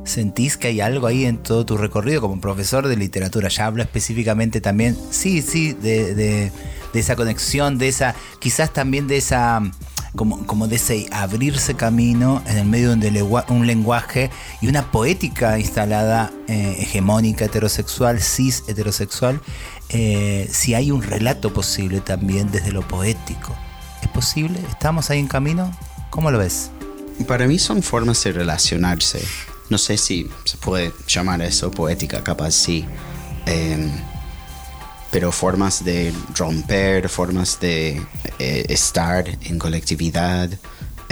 ¿Sentís 0.04 0.56
que 0.56 0.68
hay 0.68 0.80
algo 0.80 1.08
ahí 1.08 1.24
en 1.24 1.38
todo 1.38 1.66
tu 1.66 1.76
recorrido 1.76 2.20
como 2.20 2.40
profesor 2.40 2.86
de 2.86 2.96
literatura? 2.96 3.48
Ya 3.48 3.66
hablo 3.66 3.82
específicamente 3.82 4.60
también, 4.60 4.96
sí, 5.10 5.42
sí, 5.42 5.72
de, 5.72 6.52
esa 6.94 7.16
conexión, 7.16 7.76
de 7.76 7.88
esa, 7.88 8.14
quizás 8.38 8.72
también 8.72 9.08
de 9.08 9.16
esa, 9.16 9.62
como, 10.14 10.68
de 10.68 10.76
ese 10.76 11.08
abrirse 11.10 11.74
camino 11.74 12.40
en 12.46 12.58
el 12.58 12.66
medio 12.66 12.94
de 12.94 13.22
un 13.48 13.66
lenguaje 13.66 14.30
y 14.60 14.68
una 14.68 14.92
poética 14.92 15.58
instalada 15.58 16.30
eh, 16.46 16.76
hegemónica, 16.78 17.46
heterosexual, 17.46 18.20
cis 18.20 18.62
heterosexual, 18.68 19.40
eh, 19.88 20.48
si 20.52 20.74
hay 20.74 20.92
un 20.92 21.02
relato 21.02 21.52
posible 21.52 22.00
también 22.00 22.52
desde 22.52 22.70
lo 22.70 22.86
poético. 22.86 23.52
¿Es 24.02 24.08
posible? 24.08 24.60
¿Estamos 24.70 25.10
ahí 25.10 25.18
en 25.18 25.26
camino? 25.26 25.72
¿Cómo 26.14 26.30
lo 26.30 26.38
ves? 26.38 26.70
Para 27.26 27.48
mí 27.48 27.58
son 27.58 27.82
formas 27.82 28.22
de 28.22 28.30
relacionarse. 28.30 29.20
No 29.68 29.78
sé 29.78 29.96
si 29.96 30.30
se 30.44 30.56
puede 30.58 30.92
llamar 31.08 31.42
eso 31.42 31.72
poética, 31.72 32.22
capaz 32.22 32.52
sí. 32.52 32.86
Em, 33.46 33.90
pero 35.10 35.32
formas 35.32 35.84
de 35.84 36.14
romper, 36.36 37.08
formas 37.08 37.58
de 37.58 38.00
eh, 38.38 38.64
estar 38.68 39.28
en 39.28 39.58
colectividad. 39.58 40.50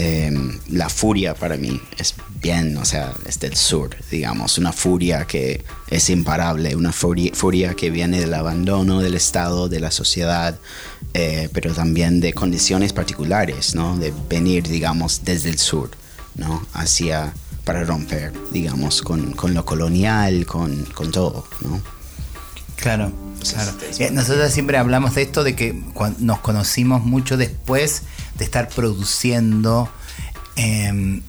Em, 0.05 0.59
la 0.71 0.89
furia 0.89 1.33
para 1.33 1.57
mí 1.57 1.81
es 1.97 2.17
bien, 2.41 2.77
o 2.77 2.85
sea, 2.85 3.13
es 3.25 3.39
del 3.39 3.55
sur, 3.55 3.91
digamos, 4.11 4.59
una 4.59 4.73
furia 4.73 5.27
que 5.27 5.65
es 5.89 6.11
imparable, 6.11 6.75
una 6.75 6.91
furia, 6.91 7.31
furia 7.33 7.75
que 7.75 7.89
viene 7.89 8.19
del 8.19 8.35
abandono 8.35 9.01
del 9.01 9.15
Estado, 9.15 9.69
de 9.69 9.79
la 9.79 9.93
sociedad, 9.93 10.59
eh, 11.15 11.49
pero 11.53 11.73
también 11.73 12.19
de 12.19 12.33
condiciones 12.33 12.93
particulares, 12.93 13.77
¿no? 13.77 13.97
De 13.97 14.13
venir, 14.29 14.67
digamos, 14.67 15.21
desde 15.25 15.51
el 15.51 15.61
sur, 15.61 15.91
¿no? 16.35 16.67
Hacia, 16.73 17.33
para 17.63 17.85
romper, 17.85 18.33
digamos, 18.51 19.03
con, 19.03 19.31
con 19.35 19.55
lo 19.55 19.65
colonial, 19.65 20.47
con, 20.47 20.85
con 20.87 21.13
todo, 21.13 21.47
¿no? 21.61 21.81
Claro, 22.75 23.13
claro. 23.49 23.71
Eh, 24.01 24.11
Nosotros 24.11 24.51
siempre 24.51 24.79
hablamos 24.79 25.15
de 25.15 25.23
esto, 25.23 25.45
de 25.45 25.55
que 25.55 25.81
nos 26.19 26.41
conocimos 26.41 27.05
mucho 27.05 27.37
después 27.37 28.03
de 28.37 28.45
estar 28.45 28.69
produciendo 28.69 29.89
em, 30.57 31.23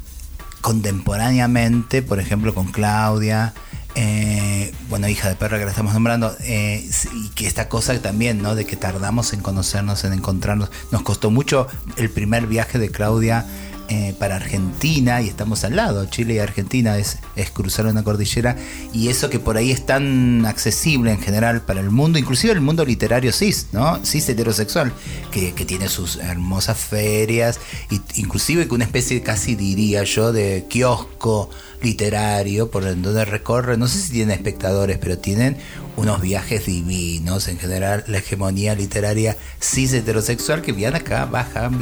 contemporáneamente, 0.61 2.01
por 2.01 2.19
ejemplo, 2.19 2.53
con 2.53 2.71
Claudia, 2.71 3.53
eh, 3.95 4.73
bueno, 4.89 5.07
hija 5.07 5.29
de 5.29 5.35
perra 5.35 5.59
que 5.59 5.65
la 5.65 5.71
estamos 5.71 5.93
nombrando, 5.93 6.35
eh, 6.41 6.89
y 7.13 7.29
que 7.29 7.45
esta 7.45 7.69
cosa 7.69 7.99
también, 8.01 8.41
¿no? 8.41 8.55
De 8.55 8.65
que 8.65 8.75
tardamos 8.75 9.33
en 9.33 9.41
conocernos, 9.41 10.03
en 10.03 10.13
encontrarnos. 10.13 10.71
Nos 10.91 11.03
costó 11.03 11.29
mucho 11.29 11.67
el 11.97 12.09
primer 12.09 12.47
viaje 12.47 12.79
de 12.79 12.89
Claudia 12.89 13.45
eh, 13.89 14.15
para 14.17 14.37
Argentina 14.37 15.21
y 15.21 15.27
estamos 15.27 15.63
al 15.63 15.75
lado, 15.75 16.05
Chile 16.05 16.35
y 16.35 16.39
Argentina 16.39 16.97
es, 16.97 17.19
es 17.35 17.51
cruzar 17.51 17.85
una 17.85 18.03
cordillera 18.03 18.55
y 18.93 19.09
eso 19.09 19.29
que 19.29 19.39
por 19.39 19.57
ahí 19.57 19.71
es 19.71 19.85
tan 19.85 20.45
accesible 20.45 21.11
en 21.11 21.19
general 21.19 21.61
para 21.61 21.81
el 21.81 21.89
mundo, 21.89 22.17
inclusive 22.17 22.53
el 22.53 22.61
mundo 22.61 22.85
literario 22.85 23.31
cis, 23.33 23.67
¿no? 23.73 24.03
Cis 24.05 24.29
heterosexual, 24.29 24.93
que, 25.31 25.53
que 25.53 25.65
tiene 25.65 25.89
sus 25.89 26.15
hermosas 26.15 26.77
ferias, 26.77 27.59
y, 27.89 28.01
inclusive 28.15 28.67
que 28.67 28.73
una 28.73 28.85
especie 28.85 29.21
casi 29.21 29.55
diría 29.55 30.03
yo 30.03 30.31
de 30.31 30.65
kiosco 30.69 31.49
literario 31.83 32.71
por 32.71 32.83
donde 32.83 33.25
recorre, 33.25 33.77
no 33.77 33.87
sé 33.87 33.99
si 33.99 34.11
tienen 34.11 34.35
espectadores, 34.35 34.97
pero 34.97 35.17
tienen 35.17 35.57
unos 35.95 36.21
viajes 36.21 36.65
divinos, 36.65 37.47
en 37.47 37.59
general 37.59 38.03
la 38.07 38.19
hegemonía 38.19 38.73
literaria 38.73 39.37
cis 39.59 39.93
heterosexual 39.93 40.61
que 40.61 40.71
vienen 40.71 40.95
acá, 40.95 41.25
bajan, 41.25 41.77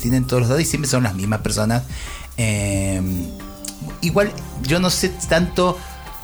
tienen 0.00 0.26
todos 0.26 0.40
los 0.40 0.48
datos 0.48 0.62
y 0.62 0.66
siempre 0.66 0.88
son 0.88 1.02
las 1.02 1.14
mismas 1.14 1.40
personas. 1.40 1.82
Eh, 2.36 3.02
igual 4.00 4.32
yo 4.62 4.80
no 4.80 4.88
sé 4.88 5.10
tanto 5.28 5.76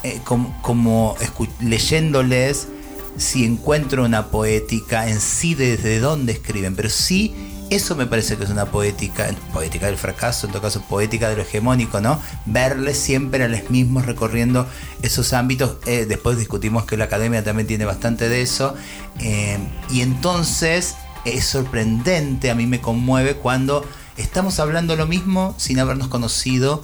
eh, 0.02 0.20
como, 0.24 0.56
como 0.62 1.16
leyéndoles 1.60 2.68
si 3.16 3.44
encuentro 3.44 4.04
una 4.04 4.28
poética 4.28 5.08
en 5.08 5.20
sí 5.20 5.54
desde 5.54 5.98
dónde 6.00 6.32
escriben, 6.32 6.76
pero 6.76 6.90
sí 6.90 7.34
eso 7.70 7.96
me 7.96 8.06
parece 8.06 8.36
que 8.36 8.44
es 8.44 8.50
una 8.50 8.66
poética, 8.66 9.28
poética 9.52 9.86
del 9.86 9.96
fracaso, 9.96 10.46
en 10.46 10.52
todo 10.52 10.62
caso 10.62 10.82
poética 10.82 11.28
de 11.28 11.36
lo 11.36 11.42
hegemónico, 11.42 12.00
¿no? 12.00 12.20
Verles 12.44 12.96
siempre 12.98 13.42
a 13.44 13.48
los 13.48 13.70
mismos 13.70 14.06
recorriendo 14.06 14.68
esos 15.02 15.32
ámbitos. 15.32 15.78
Eh, 15.86 16.06
después 16.06 16.38
discutimos 16.38 16.84
que 16.84 16.96
la 16.96 17.04
academia 17.04 17.42
también 17.42 17.66
tiene 17.66 17.84
bastante 17.84 18.28
de 18.28 18.42
eso. 18.42 18.74
eh, 19.20 19.58
y 19.90 20.00
entonces 20.00 20.94
es 21.24 21.44
sorprendente, 21.44 22.50
a 22.50 22.54
mí 22.54 22.66
me 22.66 22.80
conmueve 22.80 23.34
cuando 23.34 23.84
estamos 24.16 24.60
hablando 24.60 24.94
lo 24.94 25.06
mismo 25.06 25.54
sin 25.58 25.80
habernos 25.80 26.08
conocido, 26.08 26.82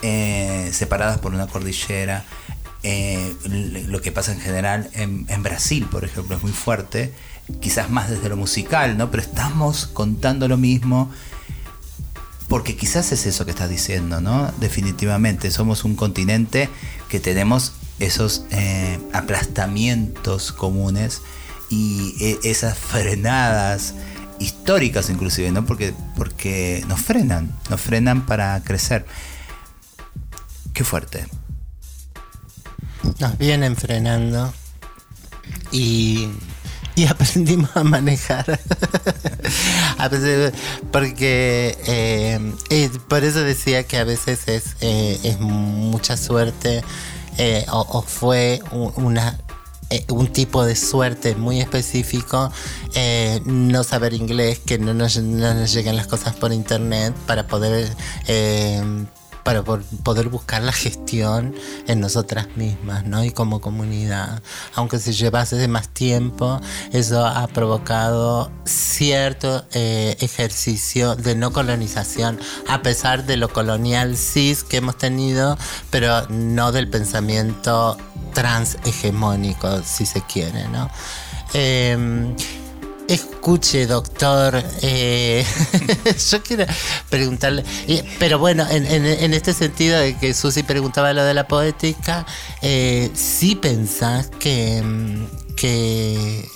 eh, 0.00 0.70
separadas 0.72 1.18
por 1.18 1.34
una 1.34 1.46
cordillera. 1.46 2.24
Lo 2.84 4.00
que 4.00 4.10
pasa 4.10 4.32
en 4.32 4.40
general 4.40 4.90
en, 4.94 5.26
en 5.28 5.42
Brasil, 5.42 5.86
por 5.90 6.04
ejemplo, 6.04 6.36
es 6.36 6.42
muy 6.42 6.52
fuerte, 6.52 7.12
quizás 7.60 7.90
más 7.90 8.10
desde 8.10 8.28
lo 8.28 8.36
musical, 8.36 8.96
¿no? 8.96 9.10
Pero 9.10 9.22
estamos 9.22 9.86
contando 9.86 10.48
lo 10.48 10.56
mismo 10.56 11.10
porque 12.48 12.76
quizás 12.76 13.12
es 13.12 13.24
eso 13.24 13.44
que 13.44 13.50
estás 13.50 13.70
diciendo, 13.70 14.20
¿no? 14.20 14.52
Definitivamente, 14.60 15.50
somos 15.50 15.84
un 15.84 15.96
continente 15.96 16.68
que 17.08 17.18
tenemos 17.18 17.72
esos 17.98 18.44
eh, 18.50 18.98
aplastamientos 19.12 20.52
comunes 20.52 21.22
y 21.70 22.14
e- 22.20 22.38
esas 22.44 22.76
frenadas 22.76 23.94
históricas 24.38 25.08
inclusive, 25.08 25.50
¿no? 25.50 25.64
Porque, 25.64 25.94
porque 26.16 26.84
nos 26.88 27.00
frenan, 27.00 27.50
nos 27.70 27.80
frenan 27.80 28.26
para 28.26 28.62
crecer. 28.62 29.06
Qué 30.74 30.84
fuerte. 30.84 31.26
Nos 33.18 33.38
vienen 33.38 33.76
frenando 33.76 34.52
y, 35.70 36.28
y 36.96 37.06
aprendimos 37.06 37.70
a 37.76 37.84
manejar. 37.84 38.44
Porque 40.92 41.76
eh, 41.86 42.52
eh, 42.70 42.90
por 43.08 43.24
eso 43.24 43.40
decía 43.40 43.84
que 43.84 43.98
a 43.98 44.04
veces 44.04 44.48
es, 44.48 44.76
eh, 44.80 45.18
es 45.22 45.38
mucha 45.40 46.16
suerte 46.16 46.82
eh, 47.38 47.64
o, 47.70 47.80
o 47.88 48.02
fue 48.02 48.60
un- 48.72 48.92
una 48.96 49.38
eh, 49.90 50.04
un 50.08 50.32
tipo 50.32 50.64
de 50.64 50.74
suerte 50.74 51.34
muy 51.34 51.60
específico, 51.60 52.50
no 53.44 53.84
saber 53.84 54.14
inglés, 54.14 54.58
que 54.64 54.78
no 54.78 54.94
nos, 54.94 55.18
no 55.18 55.52
nos 55.52 55.72
lleguen 55.74 55.96
las 55.96 56.06
cosas 56.06 56.34
por 56.34 56.50
internet 56.52 57.14
para 57.26 57.46
poder 57.46 57.94
para 59.44 59.62
poder 59.62 60.28
buscar 60.28 60.62
la 60.62 60.72
gestión 60.72 61.54
en 61.86 62.00
nosotras 62.00 62.48
mismas, 62.56 63.04
¿no? 63.04 63.24
Y 63.24 63.30
como 63.30 63.60
comunidad. 63.60 64.42
Aunque 64.74 64.98
se 64.98 65.12
llevase 65.12 65.66
más 65.68 65.88
tiempo, 65.88 66.60
eso 66.92 67.26
ha 67.26 67.46
provocado 67.48 68.50
cierto 68.64 69.64
eh, 69.72 70.16
ejercicio 70.20 71.16
de 71.16 71.34
no 71.34 71.52
colonización, 71.52 72.38
a 72.68 72.82
pesar 72.82 73.24
de 73.24 73.36
lo 73.36 73.52
colonial 73.52 74.16
cis 74.16 74.64
que 74.64 74.78
hemos 74.78 74.96
tenido, 74.98 75.56
pero 75.90 76.26
no 76.28 76.72
del 76.72 76.88
pensamiento 76.88 77.96
trans 78.34 78.78
hegemónico, 78.84 79.82
si 79.82 80.06
se 80.06 80.22
quiere, 80.22 80.68
¿no? 80.68 80.90
Em, 81.54 82.34
Escuche, 83.12 83.86
doctor, 83.86 84.64
eh, 84.80 85.44
yo 86.30 86.42
quiero 86.42 86.64
preguntarle, 87.10 87.62
eh, 87.86 88.02
pero 88.18 88.38
bueno, 88.38 88.66
en, 88.70 89.34
este 89.34 89.52
sentido 89.52 89.98
de 89.98 90.16
que 90.16 90.32
Susi 90.32 90.62
preguntaba 90.62 91.12
lo 91.12 91.22
de 91.22 91.34
la 91.34 91.46
poética, 91.46 92.24
eh, 92.62 93.10
sí 93.12 93.54
pensás 93.54 94.30
que, 94.30 94.80
mm, 94.82 95.54
que, 95.56 96.48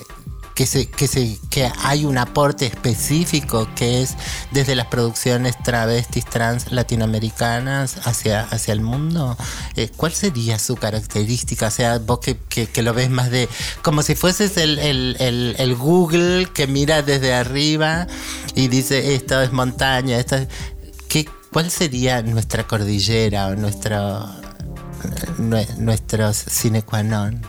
que, 0.57 0.67
se, 0.67 0.89
que, 0.89 1.07
se, 1.07 1.39
que 1.51 1.71
hay 1.85 2.05
un 2.05 2.19
aporte 2.19 2.67
específico 2.67 3.69
que 3.77 4.03
es 4.03 4.17
desde 4.51 4.75
las 4.75 4.87
producciones 4.89 5.55
travestis 5.63 6.25
trans 6.25 6.73
latinoamericanas 6.73 7.99
hacia, 8.05 8.41
hacia 8.43 8.73
el 8.73 8.81
mundo. 8.81 9.37
Eh, 9.77 9.91
¿Cuál 9.97 10.13
sería 10.13 10.59
su 10.59 10.75
característica? 10.77 11.69
O 11.69 11.71
sea, 11.71 11.99
vos 11.99 12.19
que, 12.19 12.37
que, 12.49 12.67
que 12.67 12.83
lo 12.83 12.93
ves 12.95 13.11
más 13.11 13.31
de 13.31 13.49
como 13.83 14.03
si 14.03 14.17
fueses 14.17 14.57
el, 14.57 14.79
el, 14.81 15.17
el, 15.21 15.55
el 15.59 15.77
Google 15.77 16.49
que 16.53 16.67
mira 16.67 17.03
desde 17.03 17.35
arriba 17.35 18.07
y 18.55 18.69
dice 18.69 19.15
esto 19.15 19.41
es 19.43 19.53
montaña, 19.53 20.19
esto 20.19 20.37
es... 20.37 20.49
¿Qué, 21.09 21.29
¿Cuál 21.53 21.71
sería 21.71 22.21
nuestra 22.23 22.67
cordillera 22.67 23.47
o 23.47 23.55
nuestro, 23.55 24.27
nue- 25.39 25.77
nuestros 25.77 26.37
sine 26.37 26.83
qua 26.83 27.03
non? 27.03 27.41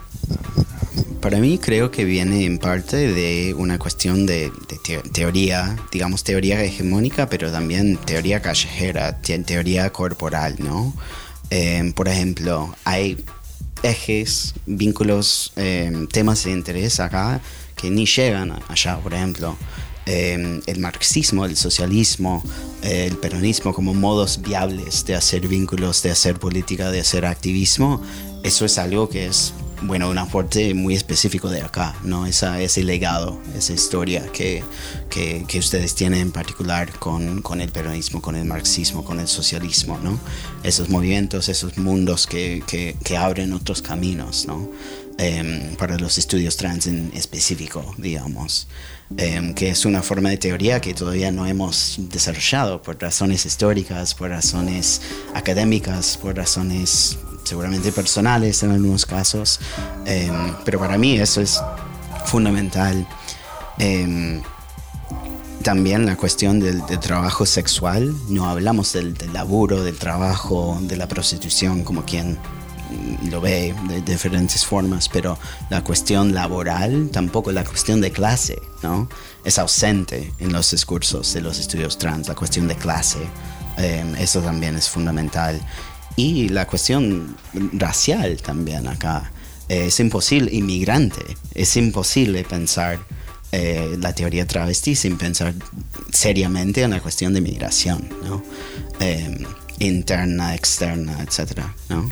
Para 1.21 1.39
mí 1.39 1.57
creo 1.57 1.91
que 1.91 2.05
viene 2.05 2.45
en 2.45 2.57
parte 2.57 2.95
de 3.11 3.53
una 3.53 3.77
cuestión 3.79 4.25
de, 4.25 4.51
de 4.69 4.77
teo- 4.77 5.01
teoría, 5.11 5.75
digamos 5.91 6.23
teoría 6.23 6.63
hegemónica, 6.63 7.27
pero 7.27 7.51
también 7.51 7.97
teoría 7.97 8.41
callejera, 8.41 9.19
te- 9.19 9.39
teoría 9.39 9.91
corporal, 9.91 10.55
¿no? 10.59 10.93
Eh, 11.49 11.91
por 11.95 12.07
ejemplo, 12.07 12.73
hay 12.85 13.17
ejes, 13.83 14.53
vínculos, 14.65 15.51
eh, 15.57 16.07
temas 16.11 16.43
de 16.45 16.51
interés 16.51 16.99
acá 16.99 17.41
que 17.75 17.89
ni 17.89 18.05
llegan 18.05 18.53
allá, 18.69 18.97
por 18.99 19.13
ejemplo. 19.13 19.57
eh, 20.09 20.61
el 20.67 20.79
marxismo, 20.79 21.43
el 21.43 21.57
socialismo, 21.57 22.41
el 22.81 23.17
peronismo 23.17 23.73
como 23.73 23.93
modos 23.93 24.41
viables 24.41 25.03
de 25.05 25.15
hacer 25.15 25.49
vínculos, 25.49 26.01
de 26.01 26.11
hacer 26.11 26.39
política, 26.39 26.91
de 26.91 27.01
hacer 27.01 27.25
activismo, 27.25 28.01
eso 28.41 28.63
es 28.63 28.77
algo 28.77 29.09
que 29.09 29.25
es, 29.25 29.53
bueno, 29.81 30.09
un 30.09 30.17
aporte 30.17 30.73
muy 30.73 30.95
específico 30.95 31.49
de 31.49 31.61
acá, 31.61 31.95
¿no? 32.03 32.25
Esa, 32.25 32.61
ese 32.61 32.83
legado, 32.83 33.39
esa 33.55 33.73
historia 33.73 34.25
que, 34.31 34.63
que, 35.09 35.45
que 35.47 35.59
ustedes 35.59 35.95
tienen 35.95 36.19
en 36.21 36.31
particular 36.31 36.91
con, 36.99 37.41
con 37.41 37.61
el 37.61 37.69
peronismo, 37.69 38.21
con 38.21 38.35
el 38.35 38.45
marxismo, 38.45 39.03
con 39.03 39.19
el 39.19 39.27
socialismo, 39.27 39.99
¿no? 40.03 40.19
Esos 40.63 40.89
movimientos, 40.89 41.49
esos 41.49 41.77
mundos 41.77 42.27
que, 42.27 42.63
que, 42.67 43.17
abren 43.17 43.53
otros 43.53 43.81
caminos, 43.81 44.45
¿no? 44.47 44.69
Em, 45.19 45.75
para 45.75 45.97
los 45.97 46.17
estudios 46.17 46.57
trans 46.57 46.85
en 46.87 47.11
específico, 47.15 47.95
digamos, 47.97 48.67
Em, 49.15 49.53
que 49.53 49.69
es 49.69 49.85
una 49.85 50.03
forma 50.03 50.29
de 50.29 50.37
teoría 50.37 50.81
que 50.81 50.93
todavía 50.93 51.31
no 51.31 51.45
hemos 51.45 51.95
desarrollado 51.97 52.81
por 52.81 53.01
razones 53.01 53.45
históricas, 53.45 54.13
por 54.13 54.29
razones 54.31 55.01
académicas, 55.33 56.17
por 56.17 56.35
razones 56.35 57.17
seguramente 57.47 57.91
personales 57.91 58.61
en 58.63 58.71
algunos 58.71 59.05
casos, 59.05 59.59
Em, 60.07 60.55
pero 60.63 60.79
para 60.79 60.97
mí 60.97 61.19
eso 61.19 61.41
es 61.41 61.61
fundamental. 62.25 63.05
Em, 63.77 64.41
también 65.63 66.05
la 66.05 66.15
cuestión 66.15 66.59
del, 66.61 66.81
trabajo 66.99 67.45
sexual, 67.45 68.15
no 68.29 68.49
hablamos 68.49 68.93
del, 68.93 69.15
laburo, 69.33 69.83
del 69.83 69.97
trabajo, 69.97 70.77
de 70.81 70.95
la 70.95 71.07
prostitución, 71.07 71.83
como 71.83 72.05
quien 72.05 72.37
lo 73.29 73.41
ve 73.41 73.75
de 73.89 73.99
diferentes 73.99 74.65
formas, 74.65 75.09
pero 75.09 75.37
la 75.69 75.83
cuestión 75.83 76.33
laboral, 76.33 77.09
tampoco 77.11 77.51
la 77.51 77.65
cuestión 77.65 77.99
de 77.99 78.11
clase, 78.11 78.61
¿no? 78.81 79.09
Es 79.43 79.57
ausente 79.59 80.31
en 80.39 80.53
los 80.53 80.71
discursos 80.71 81.33
de 81.33 81.41
los 81.41 81.59
estudios 81.59 81.97
trans, 81.97 82.29
la 82.29 82.35
cuestión 82.35 82.69
de 82.69 82.75
clase, 82.75 83.19
eh, 83.77 84.05
eso 84.19 84.39
también 84.39 84.77
es 84.77 84.87
fundamental. 84.89 85.59
Y 86.17 86.49
la 86.49 86.65
cuestión 86.67 87.37
racial 87.73 88.41
también 88.41 88.87
acá. 88.87 89.31
Eh, 89.69 89.87
es 89.87 89.99
imposible, 89.99 90.53
inmigrante, 90.53 91.21
es 91.53 91.77
imposible 91.77 92.43
pensar 92.43 92.99
eh, 93.51 93.95
la 93.99 94.13
teoría 94.13 94.45
travesti 94.45 94.95
sin 94.95 95.17
pensar 95.17 95.53
seriamente 96.11 96.81
en 96.81 96.91
la 96.91 96.99
cuestión 96.99 97.33
de 97.33 97.39
migración, 97.39 98.09
¿no? 98.25 98.43
Eh, 98.99 99.45
interna, 99.79 100.53
externa, 100.55 101.21
etcétera, 101.21 101.73
¿no? 101.87 102.09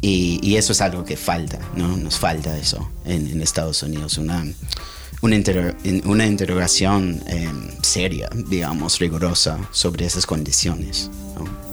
Y, 0.00 0.40
y 0.42 0.56
eso 0.56 0.72
es 0.72 0.80
algo 0.80 1.04
que 1.04 1.16
falta, 1.16 1.60
¿no? 1.76 1.96
Nos 1.96 2.18
falta 2.18 2.56
eso 2.58 2.90
en, 3.04 3.28
en 3.28 3.42
Estados 3.42 3.82
Unidos, 3.82 4.18
una, 4.18 4.44
una, 5.20 5.36
una 6.04 6.26
interrogación 6.26 7.22
eh, 7.28 7.48
seria, 7.82 8.28
digamos, 8.48 8.98
rigurosa 8.98 9.58
sobre 9.70 10.06
esas 10.06 10.26
condiciones, 10.26 11.10
¿no? 11.36 11.71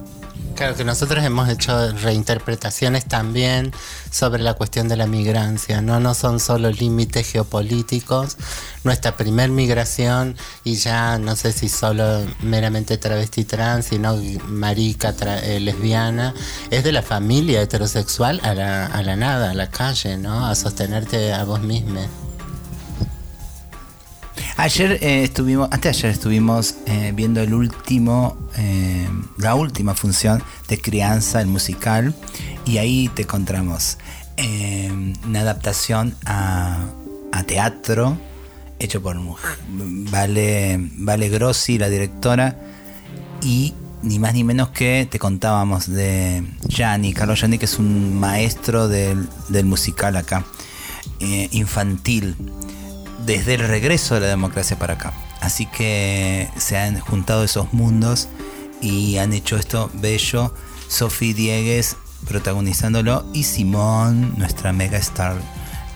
Claro 0.59 0.75
que 0.75 0.83
nosotros 0.83 1.23
hemos 1.23 1.47
hecho 1.47 1.93
reinterpretaciones 1.93 3.05
también 3.05 3.71
sobre 4.11 4.43
la 4.43 4.55
cuestión 4.55 4.89
de 4.89 4.97
la 4.97 5.07
migrancia, 5.07 5.81
no 5.81 6.01
no 6.01 6.13
son 6.13 6.41
solo 6.41 6.69
límites 6.69 7.31
geopolíticos. 7.31 8.35
Nuestra 8.83 9.15
primer 9.15 9.51
migración 9.51 10.35
y 10.65 10.75
ya 10.75 11.17
no 11.17 11.37
sé 11.37 11.53
si 11.53 11.69
solo 11.69 12.25
meramente 12.41 12.97
travesti 12.97 13.45
trans, 13.45 13.85
sino 13.85 14.17
marica, 14.47 15.15
tra- 15.15 15.39
eh, 15.41 15.61
lesbiana, 15.61 16.33
es 16.71 16.83
de 16.83 16.91
la 16.91 17.03
familia 17.03 17.61
heterosexual 17.61 18.41
a 18.43 18.53
la, 18.53 18.85
a 18.87 19.01
la 19.01 19.15
nada, 19.15 19.51
a 19.51 19.53
la 19.53 19.69
calle, 19.69 20.17
¿no? 20.17 20.45
A 20.45 20.55
sostenerte 20.55 21.31
a 21.31 21.45
vos 21.45 21.61
misma. 21.61 22.01
Ayer 24.59 24.99
eh, 25.01 25.23
estuvimos, 25.23 25.69
antes 25.71 25.83
de 25.83 25.99
ayer 25.99 26.11
estuvimos 26.11 26.75
eh, 26.85 27.13
viendo 27.15 27.39
el 27.39 27.53
último, 27.53 28.37
eh, 28.57 29.07
la 29.37 29.55
última 29.55 29.95
función 29.95 30.43
de 30.67 30.77
Crianza, 30.81 31.39
el 31.39 31.47
musical, 31.47 32.13
y 32.65 32.77
ahí 32.77 33.09
te 33.15 33.21
encontramos 33.21 33.97
una 35.25 35.39
adaptación 35.39 36.13
a, 36.25 36.87
teatro 37.47 38.17
hecho 38.79 39.01
por 39.01 39.17
Vale, 39.69 40.77
vale 40.97 41.29
Grossi, 41.29 41.77
la 41.77 41.87
directora, 41.87 42.59
y 43.41 43.73
ni 44.01 44.19
más 44.19 44.33
ni 44.33 44.43
menos 44.43 44.71
que 44.71 45.07
te 45.09 45.19
contábamos 45.19 45.87
de 45.87 46.43
Gianni, 46.67 47.13
Carlos 47.13 47.39
Gianni, 47.39 47.59
que 47.59 47.65
es 47.65 47.79
un 47.79 48.19
maestro 48.19 48.89
del, 48.89 49.29
del 49.47 49.65
musical 49.65 50.17
acá, 50.17 50.43
infantil 51.51 52.35
desde 53.29 53.53
el 53.53 53.67
regreso 53.67 54.15
de 54.15 54.21
la 54.21 54.27
democracia 54.27 54.79
para 54.79 54.95
acá. 54.95 55.13
Así 55.39 55.67
que 55.67 56.49
se 56.57 56.79
han 56.79 56.99
juntado 56.99 57.43
esos 57.43 57.71
mundos 57.73 58.27
y 58.81 59.17
han 59.19 59.33
hecho 59.33 59.55
esto 59.57 59.91
bello. 59.93 60.51
Sophie 60.87 61.35
Diegues 61.35 61.95
protagonizándolo 62.27 63.23
y 63.31 63.43
Simón, 63.43 64.33
nuestra 64.37 64.73
mega 64.73 64.97
star 64.97 65.35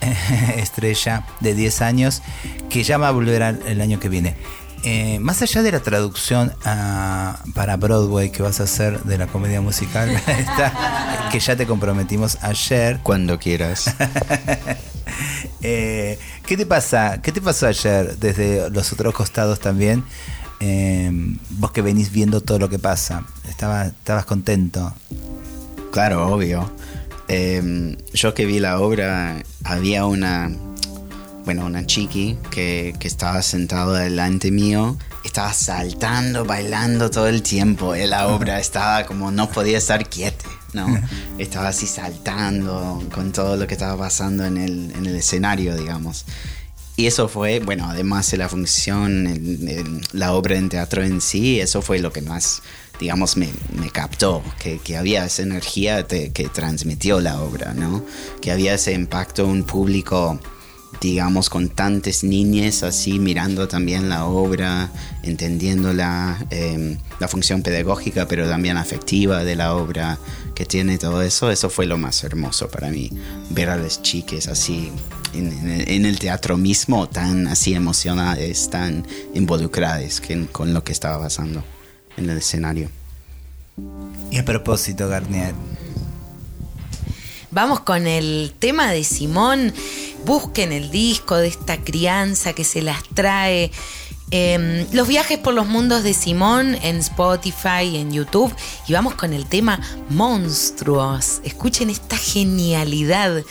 estrella 0.56 1.26
de 1.40 1.56
10 1.56 1.82
años, 1.82 2.22
que 2.70 2.84
ya 2.84 2.98
va 2.98 3.08
a 3.08 3.10
volver 3.10 3.42
al- 3.42 3.62
el 3.66 3.80
año 3.80 3.98
que 3.98 4.08
viene. 4.08 4.36
Eh, 4.84 5.18
más 5.18 5.42
allá 5.42 5.62
de 5.62 5.72
la 5.72 5.80
traducción 5.80 6.52
a- 6.64 7.40
para 7.52 7.76
Broadway 7.76 8.30
que 8.30 8.42
vas 8.44 8.60
a 8.60 8.64
hacer 8.64 9.02
de 9.02 9.18
la 9.18 9.26
comedia 9.26 9.60
musical, 9.60 10.08
esta, 10.28 11.28
que 11.32 11.40
ya 11.40 11.56
te 11.56 11.66
comprometimos 11.66 12.38
ayer, 12.42 13.00
Cuando 13.02 13.40
quieras. 13.40 13.86
eh, 15.62 16.18
¿Qué 16.46 16.56
te 16.56 16.66
pasa? 16.66 17.20
¿Qué 17.22 17.32
te 17.32 17.40
pasó 17.40 17.66
ayer 17.66 18.16
desde 18.18 18.70
los 18.70 18.92
otros 18.92 19.14
costados 19.14 19.60
también? 19.60 20.04
Eh, 20.60 21.10
vos 21.50 21.72
que 21.72 21.82
venís 21.82 22.10
viendo 22.10 22.40
todo 22.40 22.58
lo 22.58 22.68
que 22.68 22.78
pasa, 22.78 23.24
estaba, 23.48 23.86
estabas 23.86 24.24
contento. 24.24 24.92
Claro, 25.92 26.28
obvio. 26.28 26.70
Eh, 27.28 27.96
yo 28.12 28.34
que 28.34 28.46
vi 28.46 28.60
la 28.60 28.80
obra, 28.80 29.42
había 29.62 30.06
una, 30.06 30.50
bueno, 31.44 31.66
una 31.66 31.86
chiqui 31.86 32.38
que, 32.50 32.94
que 32.98 33.08
estaba 33.08 33.42
sentado 33.42 33.92
delante 33.92 34.50
mío, 34.50 34.96
estaba 35.24 35.52
saltando, 35.52 36.44
bailando 36.44 37.10
todo 37.10 37.28
el 37.28 37.42
tiempo 37.42 37.94
en 37.94 38.10
la 38.10 38.28
obra, 38.28 38.60
estaba 38.60 39.04
como 39.04 39.30
no 39.30 39.50
podía 39.50 39.78
estar 39.78 40.08
quieta, 40.08 40.33
¿no? 40.74 40.86
Estaba 41.38 41.68
así 41.68 41.86
saltando 41.86 43.02
con 43.14 43.32
todo 43.32 43.56
lo 43.56 43.66
que 43.66 43.74
estaba 43.74 43.96
pasando 43.96 44.44
en 44.44 44.56
el, 44.58 44.92
en 44.96 45.06
el 45.06 45.16
escenario, 45.16 45.76
digamos. 45.76 46.24
Y 46.96 47.06
eso 47.06 47.28
fue, 47.28 47.58
bueno, 47.58 47.86
además 47.90 48.30
de 48.30 48.36
la 48.36 48.48
función, 48.48 49.26
el- 49.26 49.68
el- 49.68 50.00
la 50.12 50.32
obra 50.32 50.56
en 50.56 50.68
teatro 50.68 51.02
en 51.02 51.20
sí, 51.20 51.58
eso 51.60 51.82
fue 51.82 51.98
lo 51.98 52.12
que 52.12 52.22
más, 52.22 52.62
digamos, 53.00 53.36
me, 53.36 53.50
me 53.80 53.90
captó, 53.90 54.44
que, 54.60 54.78
que 54.78 54.96
había 54.96 55.24
esa 55.24 55.42
energía 55.42 56.06
te- 56.06 56.30
que 56.30 56.48
transmitió 56.48 57.20
la 57.20 57.40
obra, 57.40 57.74
¿no? 57.74 58.04
Que 58.40 58.52
había 58.52 58.74
ese 58.74 58.92
impacto, 58.92 59.44
un 59.46 59.64
público, 59.64 60.38
digamos, 61.00 61.50
con 61.50 61.68
tantas 61.68 62.24
niñas 62.24 62.82
así 62.82 63.18
mirando 63.18 63.68
también 63.68 64.08
la 64.08 64.24
obra, 64.24 64.90
entendiéndola, 65.22 66.46
eh, 66.50 66.98
la 67.20 67.28
función 67.28 67.62
pedagógica, 67.62 68.26
pero 68.26 68.48
también 68.48 68.76
afectiva 68.76 69.44
de 69.44 69.56
la 69.56 69.74
obra, 69.74 70.18
que 70.54 70.64
tiene 70.64 70.98
todo 70.98 71.22
eso, 71.22 71.50
eso 71.50 71.70
fue 71.70 71.86
lo 71.86 71.98
más 71.98 72.22
hermoso 72.24 72.68
para 72.68 72.88
mí, 72.90 73.10
ver 73.50 73.70
a 73.70 73.76
las 73.76 74.02
chicas 74.02 74.46
así 74.46 74.90
en, 75.34 76.06
el 76.06 76.18
teatro 76.18 76.56
mismo 76.56 77.08
tan 77.08 77.48
así 77.48 77.74
emocionadas, 77.74 78.70
tan 78.70 79.06
involucradas 79.34 80.22
con 80.52 80.72
lo 80.72 80.84
que 80.84 80.92
estaba 80.92 81.18
pasando 81.18 81.64
en 82.16 82.30
el 82.30 82.38
escenario. 82.38 82.88
Y 84.30 84.38
a 84.38 84.44
propósito, 84.44 85.08
Garnier, 85.08 85.54
Vamos 87.54 87.78
con 87.78 88.08
el 88.08 88.52
tema 88.58 88.90
de 88.90 89.04
Simón. 89.04 89.72
Busquen 90.26 90.72
el 90.72 90.90
disco 90.90 91.36
de 91.36 91.46
esta 91.46 91.76
crianza 91.76 92.52
que 92.52 92.64
se 92.64 92.82
las 92.82 93.04
trae. 93.14 93.70
Eh, 94.32 94.88
los 94.90 95.06
viajes 95.06 95.38
por 95.38 95.54
los 95.54 95.64
mundos 95.64 96.02
de 96.02 96.14
Simón 96.14 96.76
en 96.82 96.96
Spotify, 96.96 97.96
en 97.96 98.10
YouTube. 98.10 98.52
Y 98.88 98.92
vamos 98.92 99.14
con 99.14 99.32
el 99.32 99.46
tema 99.46 99.80
Monstruos. 100.10 101.42
Escuchen 101.44 101.90
esta 101.90 102.16
genialidad 102.16 103.44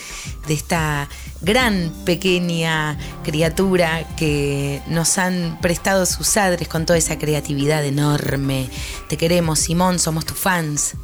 de 0.47 0.53
esta 0.53 1.07
gran 1.39 1.89
pequeña 2.03 2.97
criatura 3.23 4.05
que 4.17 4.81
nos 4.87 5.17
han 5.17 5.59
prestado 5.61 6.05
sus 6.05 6.27
padres 6.27 6.67
con 6.67 6.85
toda 6.85 6.99
esa 6.99 7.17
creatividad 7.17 7.85
enorme. 7.85 8.69
Te 9.07 9.15
queremos, 9.15 9.59
Simón, 9.59 9.97
somos 9.97 10.25
tus 10.25 10.37
fans. 10.37 10.95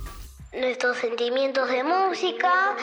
Nuestros 0.52 0.98
sentimientos 0.98 1.70
de 1.70 1.84
música. 1.84 2.76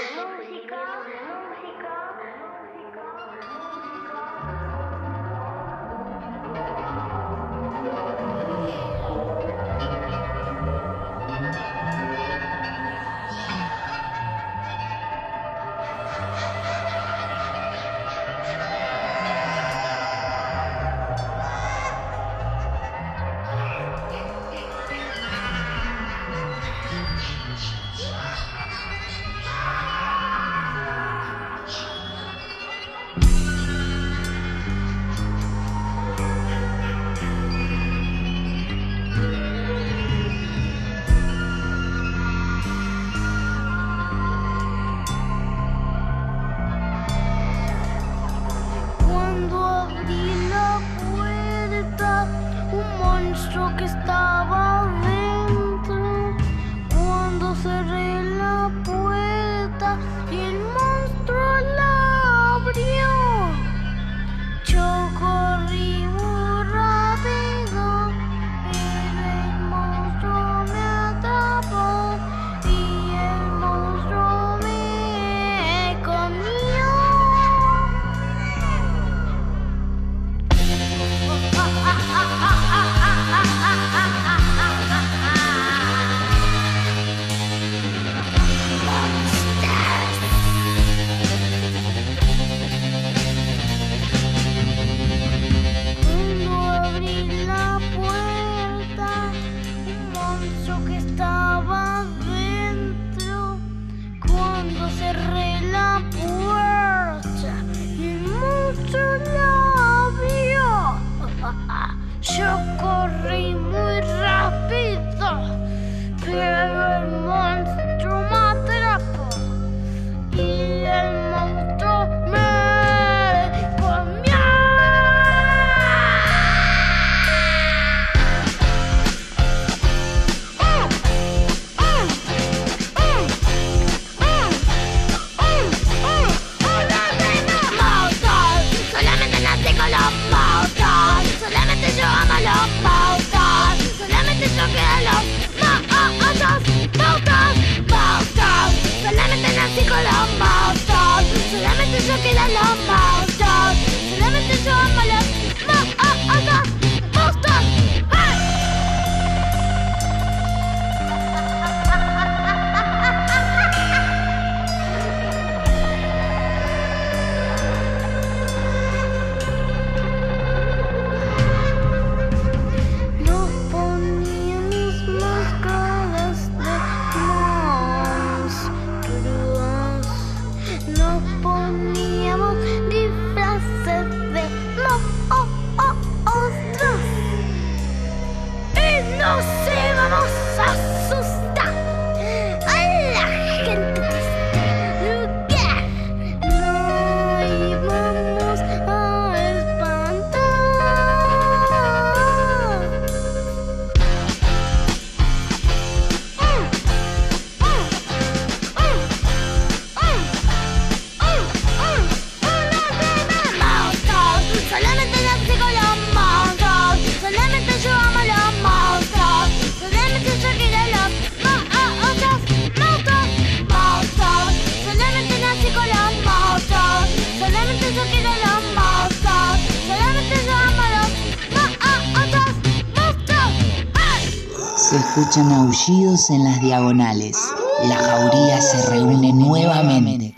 Escuchan 234.96 235.52
aullidos 235.52 236.30
en 236.30 236.42
las 236.44 236.58
diagonales. 236.62 237.36
La 237.84 237.96
jauría 237.96 238.62
se 238.62 238.88
reúne 238.88 239.30
nuevamente. 239.30 240.34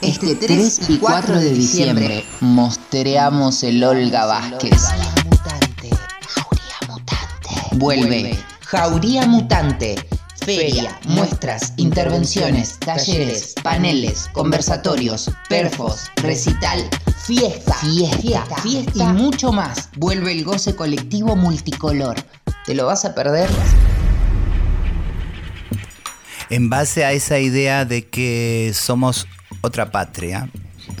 Este 0.00 0.36
3 0.36 0.90
y 0.90 0.98
4 0.98 1.40
de 1.40 1.50
diciembre 1.50 2.24
mostreamos 2.40 3.64
el 3.64 3.82
Olga 3.82 4.24
Vázquez. 4.26 4.80
Vuelve 7.72 8.38
Jauría 8.60 9.26
Mutante. 9.26 9.96
feria, 10.46 10.98
muestras, 11.08 11.72
intervenciones, 11.76 12.78
talleres, 12.78 13.54
paneles, 13.62 14.30
conversatorios, 14.32 15.30
perfos, 15.48 16.10
recital, 16.22 16.88
fiesta, 17.16 17.74
fiesta, 17.74 18.56
fiesta 18.62 18.92
y 18.94 19.02
mucho 19.12 19.52
más. 19.52 19.90
Vuelve 19.96 20.30
el 20.32 20.44
goce 20.44 20.76
colectivo 20.76 21.34
multicolor. 21.34 22.16
¿Te 22.68 22.74
lo 22.74 22.84
vas 22.84 23.06
a 23.06 23.14
perder? 23.14 23.48
En 26.50 26.68
base 26.68 27.02
a 27.02 27.12
esa 27.12 27.38
idea 27.38 27.86
de 27.86 28.08
que 28.08 28.72
somos 28.74 29.26
otra 29.62 29.90
patria, 29.90 30.50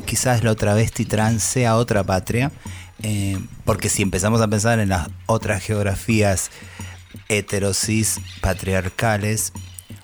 quizás 0.06 0.42
la 0.42 0.52
otra 0.52 0.70
travesti 0.70 1.04
trans 1.04 1.42
sea 1.42 1.76
otra 1.76 2.04
patria, 2.04 2.52
eh, 3.02 3.38
porque 3.66 3.90
si 3.90 4.00
empezamos 4.00 4.40
a 4.40 4.48
pensar 4.48 4.80
en 4.80 4.88
las 4.88 5.08
otras 5.26 5.62
geografías 5.62 6.50
heterosis 7.28 8.18
patriarcales, 8.40 9.52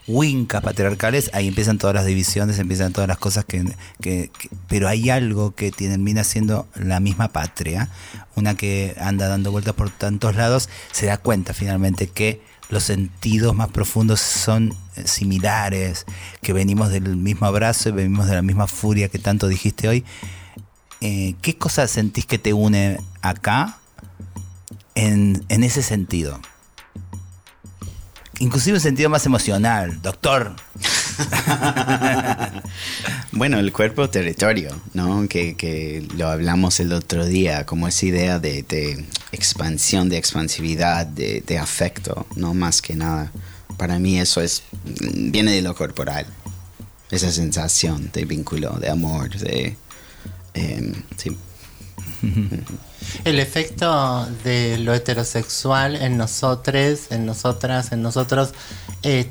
wincas 0.06 0.62
patriarcales, 0.62 1.30
ahí 1.32 1.48
empiezan 1.48 1.78
todas 1.78 1.94
las 1.94 2.04
divisiones, 2.04 2.58
empiezan 2.58 2.92
todas 2.92 3.08
las 3.08 3.18
cosas 3.18 3.44
que, 3.44 4.30
pero 4.68 4.88
hay 4.88 5.10
algo 5.10 5.54
que 5.54 5.70
termina 5.70 6.24
siendo 6.24 6.68
la 6.74 7.00
misma 7.00 7.28
patria, 7.28 7.88
una 8.34 8.54
que 8.54 8.94
anda 9.00 9.28
dando 9.28 9.50
vueltas 9.50 9.74
por 9.74 9.90
tantos 9.90 10.36
lados, 10.36 10.68
se 10.92 11.06
da 11.06 11.16
cuenta 11.16 11.54
finalmente 11.54 12.08
que 12.08 12.42
los 12.68 12.84
sentidos 12.84 13.54
más 13.54 13.68
profundos 13.68 14.20
son 14.20 14.74
eh, 14.96 15.06
similares, 15.06 16.06
que 16.42 16.52
venimos 16.52 16.90
del 16.90 17.16
mismo 17.16 17.46
abrazo 17.46 17.90
y 17.90 17.92
venimos 17.92 18.26
de 18.26 18.34
la 18.34 18.42
misma 18.42 18.66
furia 18.66 19.08
que 19.08 19.18
tanto 19.18 19.48
dijiste 19.48 19.88
hoy. 19.88 20.04
Eh, 21.00 21.34
¿Qué 21.42 21.56
cosas 21.56 21.90
sentís 21.90 22.24
que 22.24 22.38
te 22.38 22.54
une 22.54 22.98
acá 23.20 23.78
en, 24.94 25.44
en 25.48 25.62
ese 25.62 25.82
sentido? 25.82 26.40
Inclusive 28.40 28.76
un 28.76 28.80
sentido 28.80 29.10
más 29.10 29.26
emocional, 29.26 30.00
doctor. 30.02 30.54
Bueno, 33.36 33.58
el 33.58 33.72
cuerpo 33.72 34.08
territorio, 34.08 34.70
¿no? 34.92 35.26
Que, 35.28 35.56
que 35.56 36.06
lo 36.16 36.28
hablamos 36.28 36.78
el 36.78 36.92
otro 36.92 37.26
día, 37.26 37.66
como 37.66 37.88
esa 37.88 38.06
idea 38.06 38.38
de, 38.38 39.04
expansión, 39.32 40.08
de 40.08 40.18
expansividad, 40.18 41.04
de, 41.04 41.42
de 41.44 41.58
afecto, 41.58 42.28
no 42.36 42.54
más 42.54 42.80
que 42.80 42.94
nada. 42.94 43.32
Para 43.76 43.98
mí 43.98 44.20
eso 44.20 44.40
es 44.40 44.62
viene 44.84 45.50
de 45.50 45.62
lo 45.62 45.74
corporal, 45.74 46.26
esa 47.10 47.32
sensación 47.32 48.08
de 48.12 48.24
vínculo, 48.24 48.78
de 48.78 48.88
amor, 48.88 49.36
de 49.36 49.76
em, 50.54 50.94
sí. 51.16 51.36
El 53.24 53.38
efecto 53.38 54.26
de 54.44 54.78
lo 54.78 54.94
heterosexual 54.94 55.96
en 55.96 56.16
nosotros, 56.16 57.10
en 57.10 57.26
nosotras, 57.26 57.92
en 57.92 58.02
nosotros, 58.02 58.54
eh, 59.02 59.30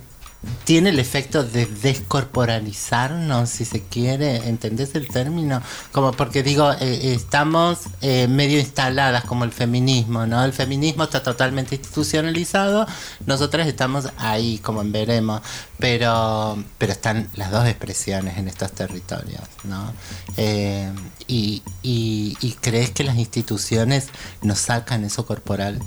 tiene 0.63 0.89
el 0.89 0.99
efecto 0.99 1.43
de 1.43 1.65
descorporalizarnos, 1.65 3.49
si 3.49 3.65
se 3.65 3.81
quiere, 3.81 4.47
¿entendés 4.47 4.95
el 4.95 5.07
término? 5.07 5.61
Como 5.91 6.11
porque 6.11 6.43
digo, 6.43 6.71
eh, 6.79 7.13
estamos 7.13 7.79
eh, 8.01 8.27
medio 8.27 8.59
instaladas 8.59 9.23
como 9.25 9.43
el 9.43 9.51
feminismo, 9.51 10.25
¿no? 10.25 10.43
El 10.43 10.53
feminismo 10.53 11.03
está 11.03 11.23
totalmente 11.23 11.75
institucionalizado, 11.75 12.85
nosotras 13.25 13.67
estamos 13.67 14.09
ahí, 14.17 14.57
como 14.59 14.81
en 14.81 14.91
veremos, 14.91 15.41
pero, 15.79 16.61
pero 16.77 16.91
están 16.91 17.29
las 17.35 17.51
dos 17.51 17.65
expresiones 17.67 18.37
en 18.37 18.47
estos 18.47 18.71
territorios, 18.71 19.43
¿no? 19.63 19.93
Eh, 20.37 20.91
y, 21.27 21.61
y, 21.81 22.37
¿Y 22.41 22.51
crees 22.53 22.91
que 22.91 23.03
las 23.03 23.17
instituciones 23.17 24.07
nos 24.41 24.59
sacan 24.59 25.03
eso 25.03 25.25
corporal? 25.25 25.79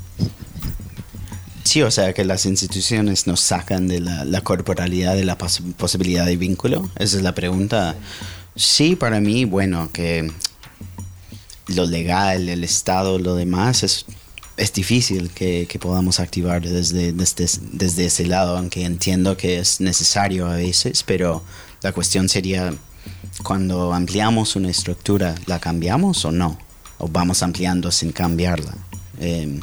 Sí, 1.66 1.82
o 1.82 1.90
sea, 1.90 2.14
que 2.14 2.24
las 2.24 2.46
instituciones 2.46 3.26
nos 3.26 3.40
sacan 3.40 3.88
de 3.88 3.98
la, 3.98 4.40
corporalidad, 4.42 5.16
de 5.16 5.24
la 5.24 5.36
pos- 5.36 5.62
posibilidad 5.76 6.24
de 6.24 6.36
vínculo. 6.36 6.88
Esa 6.96 7.16
es 7.16 7.24
la 7.24 7.34
pregunta. 7.34 7.96
Sí, 8.54 8.94
para 8.94 9.18
mí, 9.18 9.44
bueno, 9.46 9.90
que 9.92 10.30
lo 11.66 11.86
legal, 11.86 12.48
el 12.48 12.62
Estado, 12.62 13.18
lo 13.18 13.34
demás, 13.34 13.82
es, 13.82 14.06
es 14.56 14.72
difícil 14.72 15.30
que, 15.30 15.66
podamos 15.80 16.20
activar 16.20 16.62
desde, 16.62 17.12
desde, 17.12 17.48
desde 17.72 18.04
ese 18.06 18.26
lado, 18.26 18.56
aunque 18.56 18.84
entiendo 18.84 19.36
que 19.36 19.58
es 19.58 19.80
necesario 19.80 20.46
a 20.46 20.54
veces, 20.54 21.02
pero 21.02 21.42
la 21.82 21.90
cuestión 21.90 22.28
sería, 22.28 22.72
cuando 23.42 23.92
ampliamos 23.92 24.54
una 24.54 24.70
estructura, 24.70 25.34
¿la 25.46 25.58
cambiamos 25.58 26.24
o 26.24 26.30
no? 26.30 26.58
¿O 26.98 27.08
vamos 27.08 27.42
ampliando 27.42 27.90
sin 27.90 28.12
cambiarla? 28.12 28.72
Eh, 29.18 29.58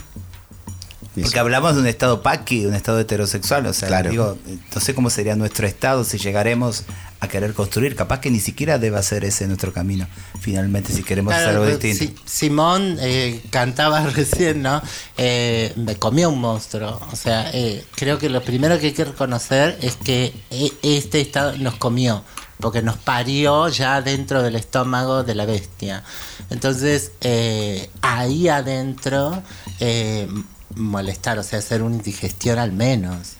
Porque 1.21 1.39
hablamos 1.39 1.75
de 1.75 1.81
un 1.81 1.87
estado 1.87 2.21
paqui, 2.23 2.61
de 2.61 2.67
un 2.67 2.73
estado 2.73 2.99
heterosexual. 2.99 3.65
O 3.67 3.73
sea, 3.73 3.87
Claro. 3.87 4.09
digo, 4.09 4.37
no 4.73 4.81
sé 4.81 4.95
cómo 4.95 5.09
sería 5.09 5.35
nuestro 5.35 5.67
estado 5.67 6.03
si 6.03 6.17
llegaremos 6.17 6.83
a 7.19 7.27
querer 7.27 7.53
construir. 7.53 7.95
Capaz 7.95 8.19
que 8.19 8.31
ni 8.31 8.39
siquiera 8.39 8.79
deba 8.79 9.01
ser 9.03 9.23
ese 9.23 9.45
nuestro 9.47 9.71
camino. 9.73 10.07
Finalmente, 10.41 10.91
si 10.91 11.03
queremos 11.03 11.33
hacer 11.33 11.49
Claro, 11.51 11.63
algo 11.65 11.79
Si- 11.79 11.87
distinto. 11.87 12.21
Simón 12.25 12.97
eh, 12.99 13.41
cantaba 13.51 14.01
recién, 14.15 14.61
¿no? 14.63 14.81
Eh, 15.17 15.71
me 15.75 15.95
comió 15.97 16.29
un 16.29 16.39
monstruo. 16.41 16.99
O 17.11 17.15
sea, 17.15 17.51
eh, 17.53 17.85
creo 17.95 18.17
que 18.17 18.29
lo 18.29 18.41
primero 18.41 18.79
que 18.79 18.87
hay 18.87 18.93
que 18.93 19.05
reconocer 19.05 19.77
es 19.81 19.95
que 19.97 20.33
eh, 20.49 20.71
este 20.81 21.21
estado 21.21 21.55
nos 21.59 21.75
comió, 21.75 22.23
porque 22.59 22.81
nos 22.81 22.97
parió 22.97 23.67
ya 23.69 24.01
dentro 24.01 24.41
del 24.41 24.55
estómago 24.55 25.23
de 25.23 25.35
la 25.35 25.45
bestia. 25.45 26.03
Entonces, 26.49 27.11
eh, 27.21 27.89
ahí 28.01 28.47
adentro, 28.49 29.41
eh, 29.79 30.27
molestar, 30.75 31.39
o 31.39 31.43
sea, 31.43 31.59
hacer 31.59 31.81
una 31.81 31.95
indigestión 31.95 32.59
al 32.59 32.71
menos. 32.71 33.33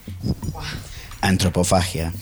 Antropofagia. 1.20 2.12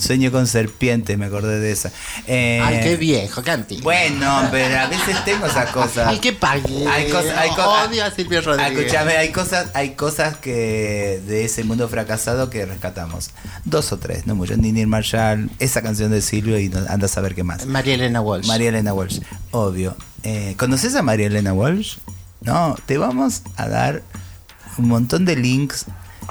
Sueño 0.00 0.32
con 0.32 0.46
serpientes, 0.46 1.16
me 1.16 1.26
acordé 1.26 1.60
de 1.60 1.70
esa. 1.70 1.92
Eh, 2.26 2.60
Ay, 2.62 2.80
qué 2.82 2.96
viejo, 2.96 3.42
qué 3.42 3.52
antiguo. 3.52 3.84
Bueno, 3.84 4.48
pero 4.50 4.78
a 4.78 4.86
veces 4.86 5.24
tengo 5.24 5.46
esas 5.46 5.70
cosas. 5.70 6.08
Ay, 6.08 6.18
qué 6.18 6.32
pague. 6.32 6.86
Hay 6.88 7.10
cosas, 7.10 7.36
hay 7.38 7.50
cosas. 7.50 7.88
Odio 7.88 8.04
a 8.04 8.10
Silvio 8.10 8.40
Rodríguez. 8.40 8.78
Escúchame, 8.78 9.16
hay 9.16 9.30
cosas, 9.30 9.68
hay 9.74 9.90
cosas 9.90 10.36
que 10.38 11.22
de 11.26 11.44
ese 11.44 11.62
mundo 11.64 11.88
fracasado 11.88 12.50
que 12.50 12.66
rescatamos. 12.66 13.30
Dos 13.64 13.92
o 13.92 13.98
tres, 13.98 14.26
no 14.26 14.34
mucho. 14.34 14.56
Nini 14.56 14.86
Marshall, 14.86 15.50
esa 15.58 15.82
canción 15.82 16.10
de 16.10 16.20
Silvio 16.20 16.58
y 16.58 16.66
anda 16.88 17.06
a 17.06 17.08
saber 17.08 17.34
qué 17.34 17.44
más. 17.44 17.64
María 17.66 17.94
Elena 17.94 18.20
Walsh. 18.20 18.46
María 18.46 18.70
Elena 18.70 18.92
Walsh, 18.92 19.20
obvio. 19.52 19.96
Eh, 20.24 20.54
¿Conoces 20.58 20.94
a 20.96 21.02
María 21.02 21.28
Elena 21.28 21.52
Walsh? 21.52 21.98
No, 22.46 22.76
te 22.86 22.96
vamos 22.96 23.42
a 23.56 23.68
dar 23.68 24.04
un 24.78 24.86
montón 24.86 25.24
de 25.24 25.34
links. 25.34 25.86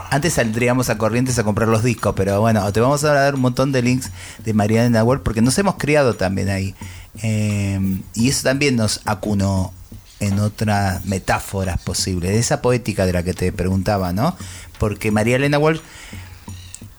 Antes 0.09 0.33
saldríamos 0.33 0.89
a 0.89 0.97
Corrientes 0.97 1.37
a 1.39 1.43
comprar 1.43 1.67
los 1.67 1.83
discos, 1.83 2.13
pero 2.15 2.39
bueno, 2.39 2.71
te 2.71 2.79
vamos 2.79 3.03
a 3.03 3.13
dar 3.13 3.35
un 3.35 3.41
montón 3.41 3.73
de 3.73 3.81
links 3.81 4.11
de 4.43 4.53
María 4.53 4.81
Elena 4.81 5.03
Walsh 5.03 5.21
porque 5.23 5.41
nos 5.41 5.57
hemos 5.57 5.75
criado 5.75 6.13
también 6.15 6.47
ahí. 6.47 6.73
Eh, 7.21 7.99
y 8.13 8.29
eso 8.29 8.43
también 8.43 8.77
nos 8.77 9.01
acunó 9.03 9.73
en 10.21 10.39
otras 10.39 11.03
metáforas 11.05 11.81
posibles, 11.81 12.31
de 12.31 12.39
esa 12.39 12.61
poética 12.61 13.05
de 13.05 13.11
la 13.11 13.23
que 13.23 13.33
te 13.33 13.51
preguntaba, 13.51 14.13
¿no? 14.13 14.37
Porque 14.79 15.11
María 15.11 15.35
Elena 15.35 15.59
Walsh 15.59 15.81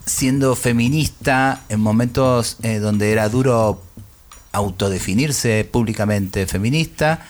siendo 0.04 0.54
feminista 0.56 1.62
en 1.70 1.80
momentos 1.80 2.58
eh, 2.62 2.80
donde 2.80 3.12
era 3.12 3.30
duro 3.30 3.82
autodefinirse 4.52 5.64
públicamente 5.70 6.46
feminista 6.46 7.26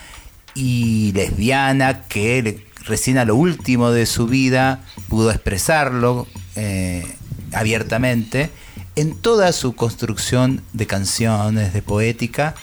y 0.57 1.13
lesbiana 1.13 2.05
que 2.05 2.65
recién 2.87 3.19
a 3.19 3.25
lo 3.25 3.37
último 3.37 3.91
de 3.91 4.07
su 4.07 4.27
vida 4.27 4.81
pudo 5.09 5.31
expresarlo 5.31 6.27
eh, 6.57 7.05
abiertamente 7.53 8.51
en 8.97 9.15
toda 9.15 9.53
su 9.53 9.75
construcción 9.75 10.63
de 10.73 10.87
canciones, 10.87 11.75
de 11.75 11.83
poética, 11.83 12.55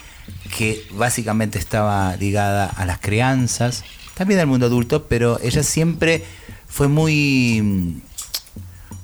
que 0.57 0.83
básicamente 0.91 1.59
estaba 1.59 2.15
ligada 2.17 2.65
a 2.65 2.85
las 2.85 2.99
crianzas, 2.99 3.83
también 4.15 4.39
al 4.39 4.47
mundo 4.47 4.65
adulto, 4.65 5.07
pero 5.07 5.39
ella 5.41 5.61
siempre 5.61 6.23
fue 6.67 6.87
muy 6.87 8.01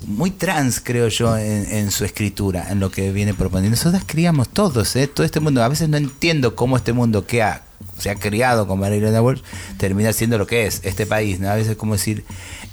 muy 0.07 0.31
trans, 0.31 0.79
creo 0.79 1.07
yo, 1.09 1.37
en, 1.37 1.71
en 1.71 1.91
su 1.91 2.05
escritura, 2.05 2.71
en 2.71 2.79
lo 2.79 2.89
que 2.89 3.11
viene 3.11 3.33
proponiendo. 3.33 3.75
Nosotros 3.75 4.03
criamos 4.07 4.49
todos, 4.49 4.95
¿eh? 4.95 5.07
todo 5.07 5.25
este 5.25 5.39
mundo. 5.39 5.61
A 5.61 5.67
veces 5.67 5.89
no 5.89 5.97
entiendo 5.97 6.55
cómo 6.55 6.77
este 6.77 6.93
mundo 6.93 7.27
que 7.27 7.43
ha, 7.43 7.63
se 7.97 8.09
ha 8.09 8.15
criado 8.15 8.67
con 8.67 8.80
María 8.80 8.97
Elena 8.97 9.21
Walsh 9.21 9.41
termina 9.77 10.13
siendo 10.13 10.38
lo 10.38 10.47
que 10.47 10.65
es 10.65 10.82
este 10.84 11.05
país. 11.05 11.39
¿no? 11.39 11.49
A 11.49 11.55
veces 11.55 11.71
es 11.71 11.77
como 11.77 11.93
decir, 11.93 12.25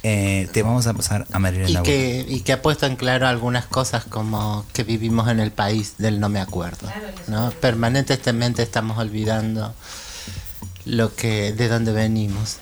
eh, 0.03 0.47
te 0.53 0.63
vamos 0.63 0.87
a 0.87 0.93
pasar 0.93 1.27
a 1.31 1.39
María 1.39 1.67
Y 1.69 1.75
Walsh. 1.75 1.85
que, 1.85 2.25
y 2.27 2.39
que 2.41 2.53
ha 2.53 2.61
puesto 2.61 2.85
en 2.85 2.95
claro 2.95 3.27
algunas 3.27 3.65
cosas 3.65 4.05
como 4.05 4.65
que 4.73 4.83
vivimos 4.83 5.27
en 5.29 5.39
el 5.39 5.51
país 5.51 5.95
del 5.97 6.19
no 6.19 6.29
me 6.29 6.39
acuerdo. 6.39 6.89
¿no? 7.27 7.51
Permanentemente 7.51 8.63
estamos 8.63 8.97
olvidando 8.97 9.73
lo 10.85 11.13
que 11.15 11.51
de 11.53 11.67
dónde 11.67 11.91
venimos. 11.91 12.57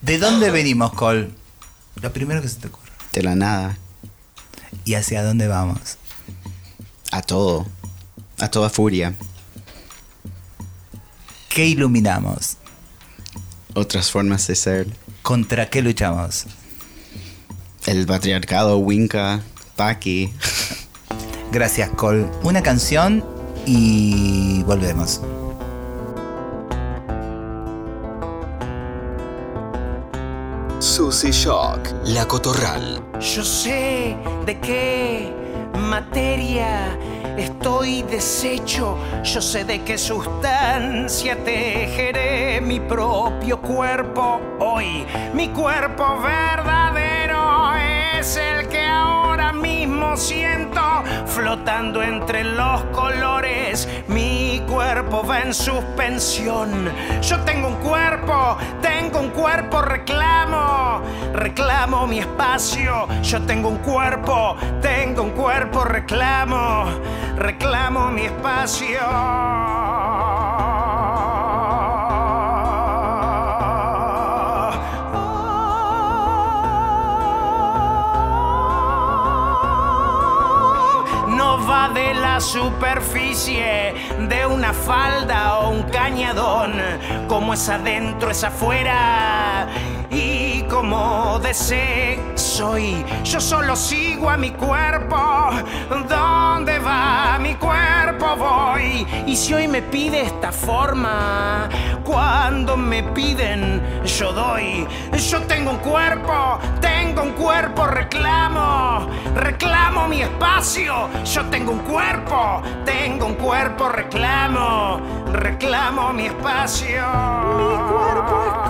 ¿De 0.00 0.18
dónde 0.18 0.50
venimos, 0.50 0.92
Cole? 0.92 1.30
Lo 2.00 2.12
primero 2.12 2.42
que 2.42 2.48
se 2.48 2.56
te 2.56 2.68
ocurre. 2.68 2.90
De 3.12 3.22
la 3.22 3.34
nada. 3.36 3.78
¿Y 4.84 4.94
hacia 4.94 5.22
dónde 5.22 5.46
vamos? 5.48 5.98
A 7.10 7.22
todo. 7.22 7.66
A 8.38 8.48
toda 8.50 8.68
furia. 8.68 9.14
¿Qué 11.54 11.66
iluminamos? 11.66 12.56
Otras 13.74 14.10
formas 14.10 14.44
de 14.48 14.56
ser. 14.56 14.88
¿Contra 15.22 15.70
qué 15.70 15.82
luchamos? 15.82 16.46
El 17.86 18.06
patriarcado, 18.06 18.78
Winca, 18.78 19.40
Paki. 19.76 20.32
Gracias, 21.52 21.90
Col. 21.90 22.28
Una 22.42 22.60
canción 22.60 23.24
y 23.66 24.64
volvemos. 24.64 25.20
Susy 30.80 31.30
Shock, 31.30 31.88
La 32.06 32.26
Cotorral. 32.26 33.00
Yo 33.20 33.44
sé 33.44 34.16
de 34.44 34.58
qué 34.58 35.43
materia 35.74 36.96
estoy 37.36 38.02
deshecho. 38.02 38.96
Yo 39.22 39.40
sé 39.40 39.64
de 39.64 39.82
qué 39.82 39.98
sustancia 39.98 41.36
tejeré 41.44 42.60
mi 42.60 42.80
propio 42.80 43.60
cuerpo 43.60 44.40
hoy. 44.60 45.06
Mi 45.32 45.48
cuerpo 45.48 46.20
verdadero 46.20 47.74
es 48.18 48.36
el 48.36 48.68
que 48.68 48.80
ahora 48.80 49.52
mismo 49.52 50.16
siento 50.16 50.80
flotando 51.26 52.02
entre 52.02 52.44
los 52.44 52.82
colores. 52.84 53.88
Mi 54.08 54.62
cuerpo 54.68 55.24
va 55.26 55.40
en 55.40 55.52
suspensión. 55.54 56.90
Yo 57.20 57.40
tengo 57.40 57.68
un 57.68 57.76
cuerpo, 57.76 58.56
tengo 59.04 59.20
un 59.20 59.30
cuerpo, 59.30 59.82
reclamo, 59.82 61.02
reclamo 61.34 62.06
mi 62.06 62.20
espacio. 62.20 63.06
Yo 63.20 63.42
tengo 63.42 63.68
un 63.68 63.76
cuerpo, 63.78 64.56
tengo 64.80 65.22
un 65.22 65.32
cuerpo, 65.32 65.84
reclamo, 65.84 66.86
reclamo 67.36 68.10
mi 68.10 68.24
espacio. 68.24 69.00
No 81.28 81.58
va 81.66 81.90
de 81.92 82.14
la 82.14 82.40
superficie 82.40 83.83
de 84.18 84.46
una 84.46 84.72
falda 84.72 85.58
o 85.58 85.70
un 85.70 85.82
cañadón, 85.84 86.72
como 87.28 87.54
es 87.54 87.68
adentro 87.68 88.30
es 88.30 88.44
afuera. 88.44 89.66
Y 90.10 90.62
como 90.70 91.40
deseo 91.40 92.22
soy, 92.36 93.04
yo 93.24 93.40
solo 93.40 93.74
sigo 93.74 94.30
a 94.30 94.36
mi 94.36 94.52
cuerpo. 94.52 95.50
¿Dónde 96.08 96.78
va 96.78 97.38
mi 97.40 97.54
cuerpo? 97.56 98.36
Voy. 98.36 99.06
Y 99.26 99.36
si 99.36 99.54
hoy 99.54 99.66
me 99.66 99.82
pide 99.82 100.22
esta 100.22 100.52
forma, 100.52 101.68
cuando 102.04 102.76
me 102.76 103.02
piden, 103.02 103.82
yo 104.04 104.32
doy. 104.32 104.86
Yo 105.30 105.40
tengo 105.42 105.72
un 105.72 105.78
cuerpo, 105.78 106.58
tengo 106.80 107.03
un 107.22 107.32
cuerpo, 107.32 107.86
reclamo, 107.86 109.08
reclamo 109.34 110.06
mi 110.06 110.22
espacio. 110.22 111.08
Yo 111.24 111.44
tengo 111.50 111.72
un 111.72 111.80
cuerpo, 111.80 112.62
tengo 112.84 113.26
un 113.26 113.34
cuerpo, 113.34 113.88
reclamo, 113.88 115.00
reclamo 115.32 116.12
mi 116.12 116.26
espacio. 116.26 117.04
Mi 117.56 117.76
cuerpo 117.76 118.44
es 118.46 118.68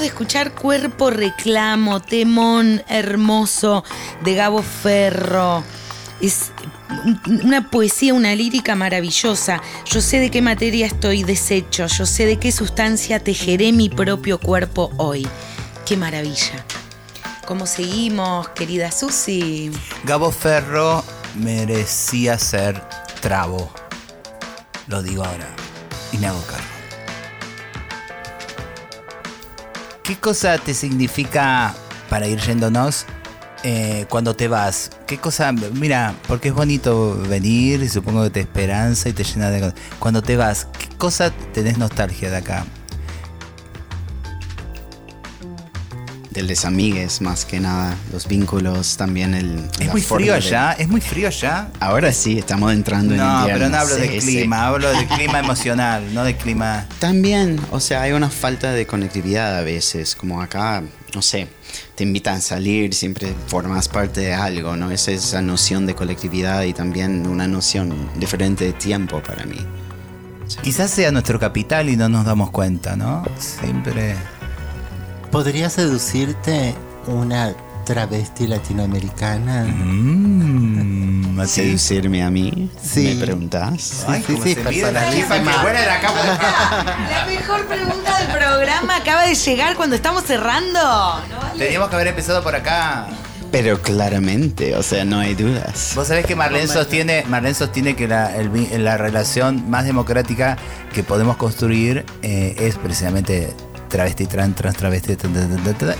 De 0.00 0.06
escuchar 0.06 0.52
Cuerpo 0.54 1.10
Reclamo, 1.10 2.00
Temón 2.00 2.82
Hermoso 2.88 3.84
de 4.24 4.34
Gabo 4.34 4.62
Ferro. 4.62 5.62
Es 6.20 6.50
una 7.44 7.70
poesía, 7.70 8.12
una 8.14 8.34
lírica 8.34 8.74
maravillosa. 8.74 9.60
Yo 9.84 10.00
sé 10.00 10.18
de 10.18 10.30
qué 10.30 10.42
materia 10.42 10.86
estoy 10.86 11.22
deshecho, 11.22 11.86
yo 11.86 12.06
sé 12.06 12.26
de 12.26 12.38
qué 12.38 12.50
sustancia 12.50 13.20
tejeré 13.20 13.70
mi 13.72 13.90
propio 13.90 14.40
cuerpo 14.40 14.90
hoy. 14.96 15.28
Qué 15.86 15.96
maravilla. 15.96 16.64
¿Cómo 17.46 17.66
seguimos, 17.66 18.48
querida 18.48 18.90
Susi? 18.90 19.70
Gabo 20.04 20.32
Ferro 20.32 21.04
merecía 21.36 22.38
ser 22.38 22.82
trabo. 23.20 23.70
Lo 24.88 25.02
digo 25.02 25.22
ahora. 25.24 25.48
Y 26.12 26.18
me 26.18 26.26
hago 26.26 26.42
cargo. 26.42 26.71
¿Qué 30.12 30.18
cosa 30.18 30.58
te 30.58 30.74
significa, 30.74 31.74
para 32.10 32.26
ir 32.28 32.38
yéndonos, 32.38 33.06
eh, 33.62 34.04
cuando 34.10 34.36
te 34.36 34.46
vas? 34.46 34.90
¿Qué 35.06 35.16
cosa? 35.16 35.52
Mira, 35.52 36.14
porque 36.28 36.48
es 36.48 36.54
bonito 36.54 37.16
venir 37.30 37.82
y 37.82 37.88
supongo 37.88 38.24
que 38.24 38.28
te 38.28 38.40
esperanza 38.40 39.08
y 39.08 39.14
te 39.14 39.24
llena 39.24 39.48
de... 39.48 39.72
Cuando 39.98 40.20
te 40.20 40.36
vas, 40.36 40.68
¿qué 40.78 40.94
cosa 40.98 41.30
tenés 41.54 41.78
nostalgia 41.78 42.28
de 42.28 42.36
acá? 42.36 42.66
Del 46.32 46.46
desamigues, 46.46 47.20
más 47.20 47.44
que 47.44 47.60
nada. 47.60 47.94
Los 48.10 48.26
vínculos, 48.26 48.96
también 48.96 49.34
el. 49.34 49.68
Es 49.78 49.90
muy 49.90 50.00
frío 50.00 50.32
de- 50.32 50.38
allá, 50.38 50.72
es 50.72 50.88
muy 50.88 51.02
frío 51.02 51.28
allá. 51.28 51.68
Ahora 51.78 52.10
sí, 52.10 52.38
estamos 52.38 52.72
entrando 52.72 53.12
en 53.12 53.20
No, 53.20 53.40
invierno. 53.40 53.58
pero 53.58 53.68
no 53.70 53.76
hablo 53.76 53.94
de 53.96 54.08
Sí, 54.08 54.20
sí. 54.22 54.26
clima, 54.38 54.66
hablo 54.66 54.90
de 54.90 55.06
clima 55.16 55.40
emocional, 55.40 56.14
no 56.14 56.24
de 56.24 56.34
clima... 56.36 56.86
También, 57.00 57.60
o 57.70 57.80
sea, 57.80 58.00
hay 58.02 58.12
una 58.12 58.30
falta 58.30 58.72
de 58.72 58.86
conectividad 58.86 59.58
a 59.58 59.60
veces, 59.60 60.16
como 60.16 60.40
acá, 60.40 60.82
no 61.14 61.20
sé, 61.20 61.48
te 61.96 62.04
invitan 62.04 62.36
a 62.36 62.40
salir, 62.40 62.94
siempre 62.94 63.34
formas 63.46 63.88
parte 63.88 64.20
de 64.22 64.32
algo, 64.32 64.74
¿no? 64.74 64.90
Es 64.90 65.08
esa 65.08 65.42
noción 65.42 65.84
de 65.84 65.94
colectividad 65.94 66.62
y 66.62 66.72
también 66.72 67.26
una 67.26 67.46
noción 67.46 67.94
diferente 68.18 68.64
de 68.64 68.72
tiempo 68.72 69.22
para 69.22 69.44
mí. 69.44 69.58
Quizás 70.62 70.90
sea 70.90 71.12
nuestro 71.12 71.38
capital 71.38 71.90
y 71.90 71.96
no 71.96 72.08
nos 72.08 72.24
damos 72.24 72.50
cuenta, 72.50 72.96
¿no? 72.96 73.22
Siempre... 73.38 74.16
¿Podría 75.32 75.70
seducirte 75.70 76.74
una 77.06 77.54
travesti 77.86 78.46
latinoamericana? 78.46 79.64
Mm, 79.64 81.40
así. 81.40 81.62
¿Seducirme 81.62 82.22
a 82.22 82.30
mí? 82.30 82.70
Sí. 82.82 83.14
¿Me 83.18 83.24
preguntás? 83.24 84.04
Ay, 84.06 84.22
sí, 84.26 84.36
sí, 84.42 84.54
se 84.54 84.62
mide 84.64 84.92
la 84.92 85.00
personalísima. 85.00 85.64
mejor 87.26 87.66
pregunta 87.66 88.18
del 88.18 88.28
programa 88.28 88.96
acaba 88.96 89.22
de 89.26 89.34
llegar 89.34 89.74
cuando 89.76 89.96
estamos 89.96 90.24
cerrando. 90.24 90.78
Teníamos 91.56 91.88
que 91.88 91.94
haber 91.96 92.08
empezado 92.08 92.42
por 92.42 92.54
acá. 92.54 93.06
Pero 93.50 93.80
claramente, 93.82 94.76
o 94.76 94.82
sea, 94.82 95.04
no 95.04 95.18
hay 95.18 95.34
dudas. 95.34 95.92
Vos 95.94 96.08
sabés 96.08 96.24
que 96.24 96.34
Marlene 96.36 96.68
sostiene, 96.68 97.24
Marlene 97.28 97.54
sostiene 97.54 97.94
que 97.96 98.08
la, 98.08 98.34
el 98.36 98.48
vi- 98.48 98.68
la 98.78 98.96
relación 98.96 99.68
más 99.70 99.84
democrática 99.84 100.56
que 100.94 101.02
podemos 101.02 101.36
construir 101.36 102.06
eh, 102.22 102.54
es 102.58 102.76
precisamente 102.76 103.52
travesti, 103.92 104.26
trans, 104.26 104.56
trans, 104.56 104.76
travesti, 104.76 105.12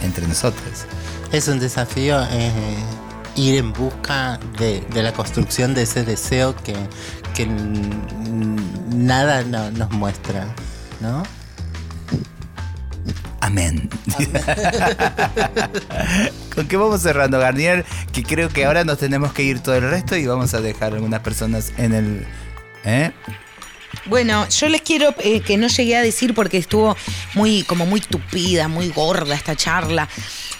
entre 0.03 0.26
nosotros. 0.26 0.86
Es 1.30 1.47
un 1.49 1.61
desafío 1.61 2.20
eh, 2.30 2.51
ir 3.36 3.57
en 3.59 3.72
busca 3.72 4.40
de, 4.59 4.80
de 4.93 5.03
la 5.03 5.12
construcción 5.12 5.74
de 5.74 5.82
ese 5.82 6.03
deseo 6.05 6.57
que, 6.57 6.74
nada 8.90 9.43
no- 9.45 9.70
nos 9.70 9.90
muestra, 9.93 10.47
¿no? 11.01 11.22
Amén. 13.40 13.90
¿Con 16.55 16.68
qué 16.68 16.76
vamos 16.76 17.03
cerrando, 17.03 17.38
Garnier? 17.38 17.84
Que 18.12 18.22
creo 18.22 18.49
que 18.49 18.64
ahora 18.64 18.84
nos 18.84 18.99
tenemos 18.99 19.32
que 19.32 19.43
ir 19.43 19.61
todo 19.61 19.74
el 19.74 19.90
resto 19.90 20.16
y 20.16 20.26
vamos 20.26 20.55
a 20.55 20.61
dejar 20.61 20.95
algunas 20.95 21.20
personas 21.20 21.72
en 21.76 21.93
el... 21.93 22.26
¿Eh? 22.84 23.11
Bueno, 24.07 24.48
yo 24.48 24.68
les 24.68 24.82
quiero 24.82 25.14
eh, 25.18 25.40
que 25.40 25.57
no 25.57 25.68
llegué 25.68 25.96
a 25.96 26.03
decir 26.03 26.34
porque 26.34 26.59
estuvo 26.59 26.96
muy, 27.34 27.62
como 27.62 27.86
muy 27.86 28.00
tupida, 28.00 28.66
muy 28.66 28.88
gorda 28.88 29.34
esta 29.34 29.55
charla. 29.55 30.09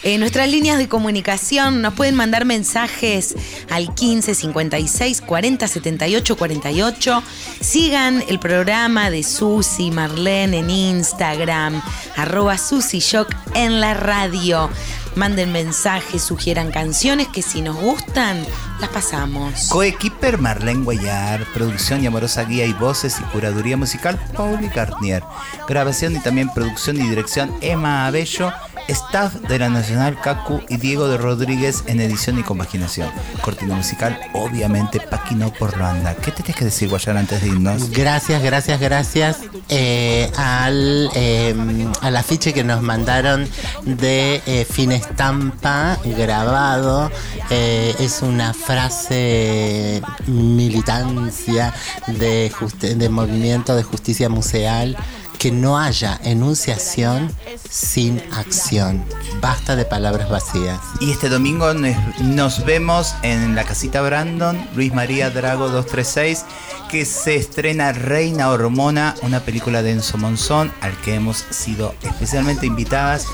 Eh, 0.05 0.19
nuestras 0.19 0.49
líneas 0.49 0.79
de 0.79 0.89
comunicación 0.89 1.83
nos 1.83 1.95
pueden 1.95 2.15
mandar 2.15 2.45
mensajes 2.45 3.35
al 3.71 3.95
15 3.95 4.35
56 4.35 5.21
40 5.21 5.69
78 5.69 6.37
48. 6.37 7.23
Sigan 7.61 8.25
el 8.29 8.39
programa 8.39 9.11
de 9.11 9.23
Susi 9.23 9.91
Marlene 9.91 10.59
en 10.59 10.71
Instagram, 10.71 11.83
arroba 12.17 12.59
Susi 12.59 13.01
Shock 13.01 13.29
en 13.55 13.81
la 13.81 13.95
radio. 13.95 14.71
Manden 15.15 15.53
mensajes, 15.53 16.23
sugieran 16.23 16.71
canciones 16.71 17.29
que 17.29 17.43
si 17.43 17.61
nos 17.61 17.77
gustan, 17.77 18.45
las 18.81 18.89
pasamos. 18.89 19.69
Coequiper 19.69 20.39
Marlene 20.39 20.85
Guayar, 20.85 21.45
producción 21.53 22.03
y 22.03 22.07
amorosa 22.07 22.45
guía 22.45 22.65
y 22.65 22.73
voces 22.73 23.21
y 23.21 23.23
curaduría 23.25 23.77
musical 23.77 24.19
Pauli 24.35 24.69
Garnier, 24.69 25.23
grabación 25.69 26.17
y 26.17 26.21
también 26.21 26.49
producción 26.49 26.97
y 26.97 27.09
dirección 27.09 27.55
Emma 27.61 28.07
Abello, 28.07 28.53
staff 28.89 29.35
de 29.35 29.59
la 29.59 29.69
Nacional 29.69 30.21
Cacu 30.21 30.61
y 30.69 30.77
Diego 30.77 31.09
de 31.09 31.17
Rodríguez 31.17 31.85
en 31.87 32.01
edición 32.01 32.39
y 32.39 32.43
compaginación. 32.43 33.11
Cortina 33.41 33.75
musical, 33.75 34.19
obviamente, 34.35 35.01
Paquino 35.01 35.53
por 35.53 35.77
Luanda. 35.77 36.15
¿Qué 36.15 36.31
te 36.31 36.43
tienes 36.43 36.57
que 36.57 36.65
decir, 36.67 36.89
Guayar, 36.89 37.17
antes 37.17 37.41
de 37.43 37.49
irnos? 37.49 37.91
Gracias, 37.91 38.43
gracias, 38.43 38.81
gracias 38.81 39.39
eh, 39.69 40.31
al, 40.37 41.11
eh, 41.15 41.55
al 42.01 42.17
afiche 42.17 42.53
que 42.53 42.65
nos 42.65 42.83
mandaron 42.83 43.49
de 43.85 44.43
eh, 44.47 44.67
Finestampa 44.69 45.99
grabado. 46.05 47.11
Eh, 47.51 47.95
es 47.99 48.23
una 48.23 48.55
frase 48.55 50.03
militancia 50.27 51.75
de, 52.07 52.53
de 52.81 53.09
movimiento 53.09 53.75
de 53.75 53.83
justicia 53.83 54.29
museal. 54.29 54.97
Que 55.43 55.51
no 55.51 55.77
haya 55.77 56.21
enunciación 56.23 57.29
sin 57.69 58.23
acción. 58.33 59.05
Basta 59.41 59.75
de 59.75 59.85
palabras 59.85 60.31
vacías. 60.31 60.79
Y 61.01 61.11
este 61.11 61.29
domingo 61.29 61.75
nos, 61.75 62.65
vemos 62.65 63.17
en 63.23 63.57
la 63.57 63.65
casita 63.65 64.03
Brandon, 64.03 64.57
Luis 64.77 64.95
María 64.95 65.31
Drago 65.31 65.69
236, 65.69 66.45
que 66.89 67.05
se 67.05 67.35
estrena 67.35 67.91
Reina 67.91 68.51
Hormona, 68.51 69.17
una 69.23 69.41
película 69.41 69.83
de 69.83 69.91
Enzo 69.91 70.17
Monzón, 70.17 70.73
al 70.81 70.97
que 71.01 71.17
hemos 71.17 71.39
sido 71.51 71.93
especialmente 72.03 72.67
invitadas. 72.67 73.27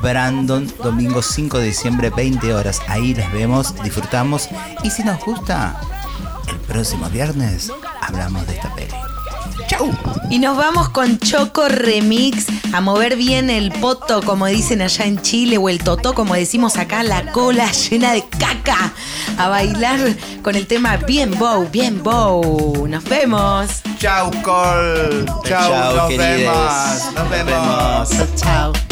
Brandon, 0.00 0.66
domingo 0.82 1.20
5 1.20 1.58
de 1.58 1.66
diciembre, 1.66 2.08
20 2.08 2.54
horas. 2.54 2.80
Ahí 2.88 3.12
les 3.12 3.30
vemos, 3.32 3.74
disfrutamos. 3.82 4.48
Y 4.82 4.88
si 4.88 5.04
nos 5.04 5.22
gusta, 5.22 5.78
el 6.48 6.56
próximo 6.60 7.10
viernes 7.10 7.70
hablamos 8.00 8.46
de 8.46 8.54
esta 8.54 8.74
peli. 8.74 8.94
¡Chau! 9.68 9.92
Y 10.30 10.38
nos 10.38 10.56
vamos 10.56 10.88
con 10.90 11.18
Choco 11.18 11.68
Remix 11.68 12.46
a 12.72 12.80
mover 12.80 13.16
bien 13.16 13.50
el 13.50 13.72
poto, 13.72 14.22
como 14.22 14.46
dicen 14.46 14.80
allá 14.80 15.04
en 15.04 15.20
Chile, 15.20 15.58
o 15.58 15.68
el 15.68 15.82
totó, 15.82 16.14
como 16.14 16.34
decimos 16.34 16.76
acá, 16.76 17.02
la 17.02 17.32
cola 17.32 17.70
llena 17.72 18.12
de 18.12 18.22
caca. 18.38 18.92
A 19.36 19.48
bailar 19.48 19.98
con 20.42 20.54
el 20.54 20.68
tema 20.68 20.96
Bien 20.98 21.36
Bow, 21.36 21.68
Bien 21.70 22.00
Bow. 22.00 22.86
Nos 22.86 23.02
vemos. 23.04 23.82
Chau, 23.98 24.30
Col. 24.42 25.26
Chau, 25.44 25.72
Chau, 25.72 25.96
nos 25.96 26.16
vemos. 26.16 27.14
Nos 27.16 27.30
vemos. 27.30 28.10
Chao. 28.36 28.72
Da 28.72 28.78
una 28.78 28.89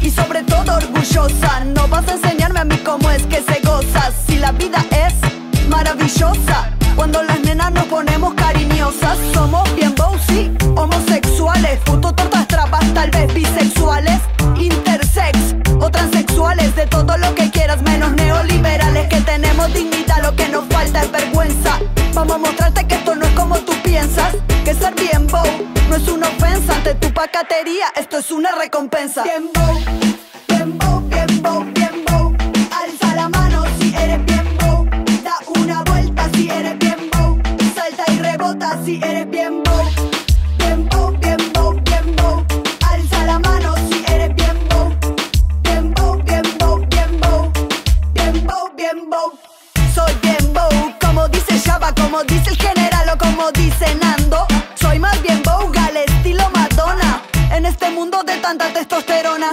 y 0.00 0.10
sobre 0.10 0.42
todo 0.42 0.74
orgullosa. 0.74 1.64
No 1.66 1.86
vas 1.86 2.08
a 2.08 2.14
enseñarme 2.14 2.60
a 2.60 2.64
mí 2.64 2.76
cómo 2.78 3.08
es 3.10 3.22
que 3.26 3.42
se 3.42 3.60
goza. 3.60 4.10
Si 4.26 4.36
la 4.38 4.50
vida 4.50 4.84
es 4.90 5.14
maravillosa, 5.68 6.72
cuando 6.96 7.22
las 7.22 7.38
nenas 7.40 7.70
nos 7.70 7.84
ponemos 7.84 8.34
cariñosas, 8.34 9.16
somos 9.32 9.72
bien 9.76 9.94
bow, 9.94 10.16
sí, 10.26 10.50
homosexuales, 10.76 11.78
puto 11.84 12.12
tortas 12.12 12.48
trapas, 12.48 12.92
tal 12.92 13.10
vez 13.10 13.32
bisexuales, 13.32 14.20
intersex 14.58 15.54
o 15.80 15.88
transexuales, 15.90 16.74
de 16.74 16.86
todo 16.88 17.16
lo 17.16 17.34
que 17.36 17.52
quieras, 17.52 17.82
menos 17.82 18.12
neoliberales, 18.14 19.08
que 19.08 19.20
tenemos 19.20 19.72
dignidad, 19.72 20.03
ante 26.86 27.06
tu 27.06 27.14
pacatería, 27.14 27.86
esto 27.96 28.18
es 28.18 28.30
una 28.30 28.52
recompensa. 28.52 29.24
Tanta 58.44 58.70
testosterona, 58.74 59.52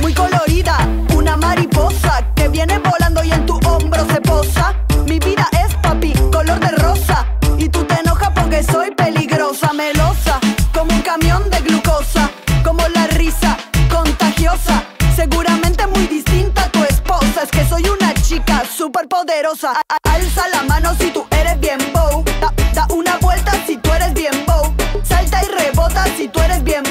muy 0.00 0.12
colorida, 0.12 0.76
una 1.14 1.36
mariposa 1.36 2.26
que 2.34 2.48
viene 2.48 2.76
volando 2.80 3.22
y 3.22 3.30
en 3.30 3.46
tu 3.46 3.56
hombro 3.68 4.04
se 4.12 4.20
posa. 4.20 4.74
Mi 5.06 5.20
vida 5.20 5.48
es 5.64 5.72
papi, 5.76 6.12
color 6.32 6.58
de 6.58 6.70
rosa. 6.70 7.24
Y 7.56 7.68
tú 7.68 7.84
te 7.84 7.94
enojas 8.00 8.30
porque 8.34 8.64
soy 8.64 8.90
peligrosa, 8.96 9.72
melosa, 9.72 10.40
como 10.74 10.92
un 10.92 11.02
camión 11.02 11.48
de 11.50 11.60
glucosa, 11.60 12.28
como 12.64 12.82
la 12.88 13.06
risa 13.06 13.56
contagiosa. 13.88 14.82
Seguramente 15.14 15.86
muy 15.86 16.08
distinta 16.08 16.64
a 16.64 16.68
tu 16.70 16.82
esposa. 16.82 17.44
Es 17.44 17.50
que 17.52 17.64
soy 17.64 17.88
una 17.88 18.12
chica 18.14 18.64
súper 18.64 19.06
poderosa. 19.06 19.80
Alza 20.02 20.48
la 20.48 20.64
mano 20.64 20.96
si 20.98 21.12
tú 21.12 21.24
eres 21.30 21.60
bien 21.60 21.78
bow. 21.94 22.24
Da, 22.40 22.52
da 22.74 22.86
una 22.92 23.18
vuelta 23.18 23.52
si 23.68 23.76
tú 23.76 23.92
eres 23.92 24.12
bien 24.14 24.34
bow. 24.48 24.74
Salta 25.04 25.44
y 25.44 25.46
rebota 25.46 26.04
si 26.16 26.26
tú 26.26 26.40
eres 26.40 26.64
bien 26.64 26.81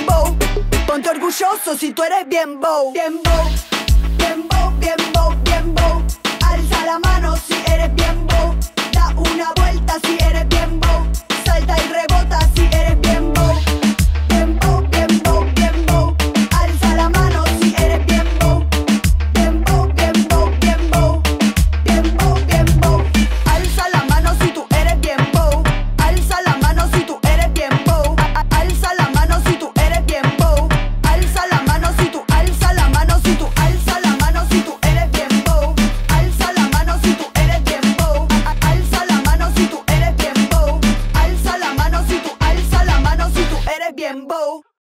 orgulloso 1.32 1.78
si 1.78 1.94
tú 1.94 2.04
eres 2.04 2.28
bien 2.28 2.60
bow. 2.60 2.92
Bien 2.92 3.14
bow, 3.24 3.46
bien 4.18 4.48
bow, 4.50 4.72
bien 4.80 4.96
bow, 5.14 5.34
bien 5.44 5.74
bow. 5.74 6.04
Alza 6.46 6.86
la 6.86 7.00
mano 7.00 7.36
si 7.38 7.54
eres 7.72 7.94
bien 7.96 8.28
bow. 8.28 8.56
Da 8.92 9.14
una 9.16 9.54
vuelta 9.56 9.96
si 10.04 10.18
eres 10.20 10.48
bien 10.50 10.80
bow. 10.80 10.91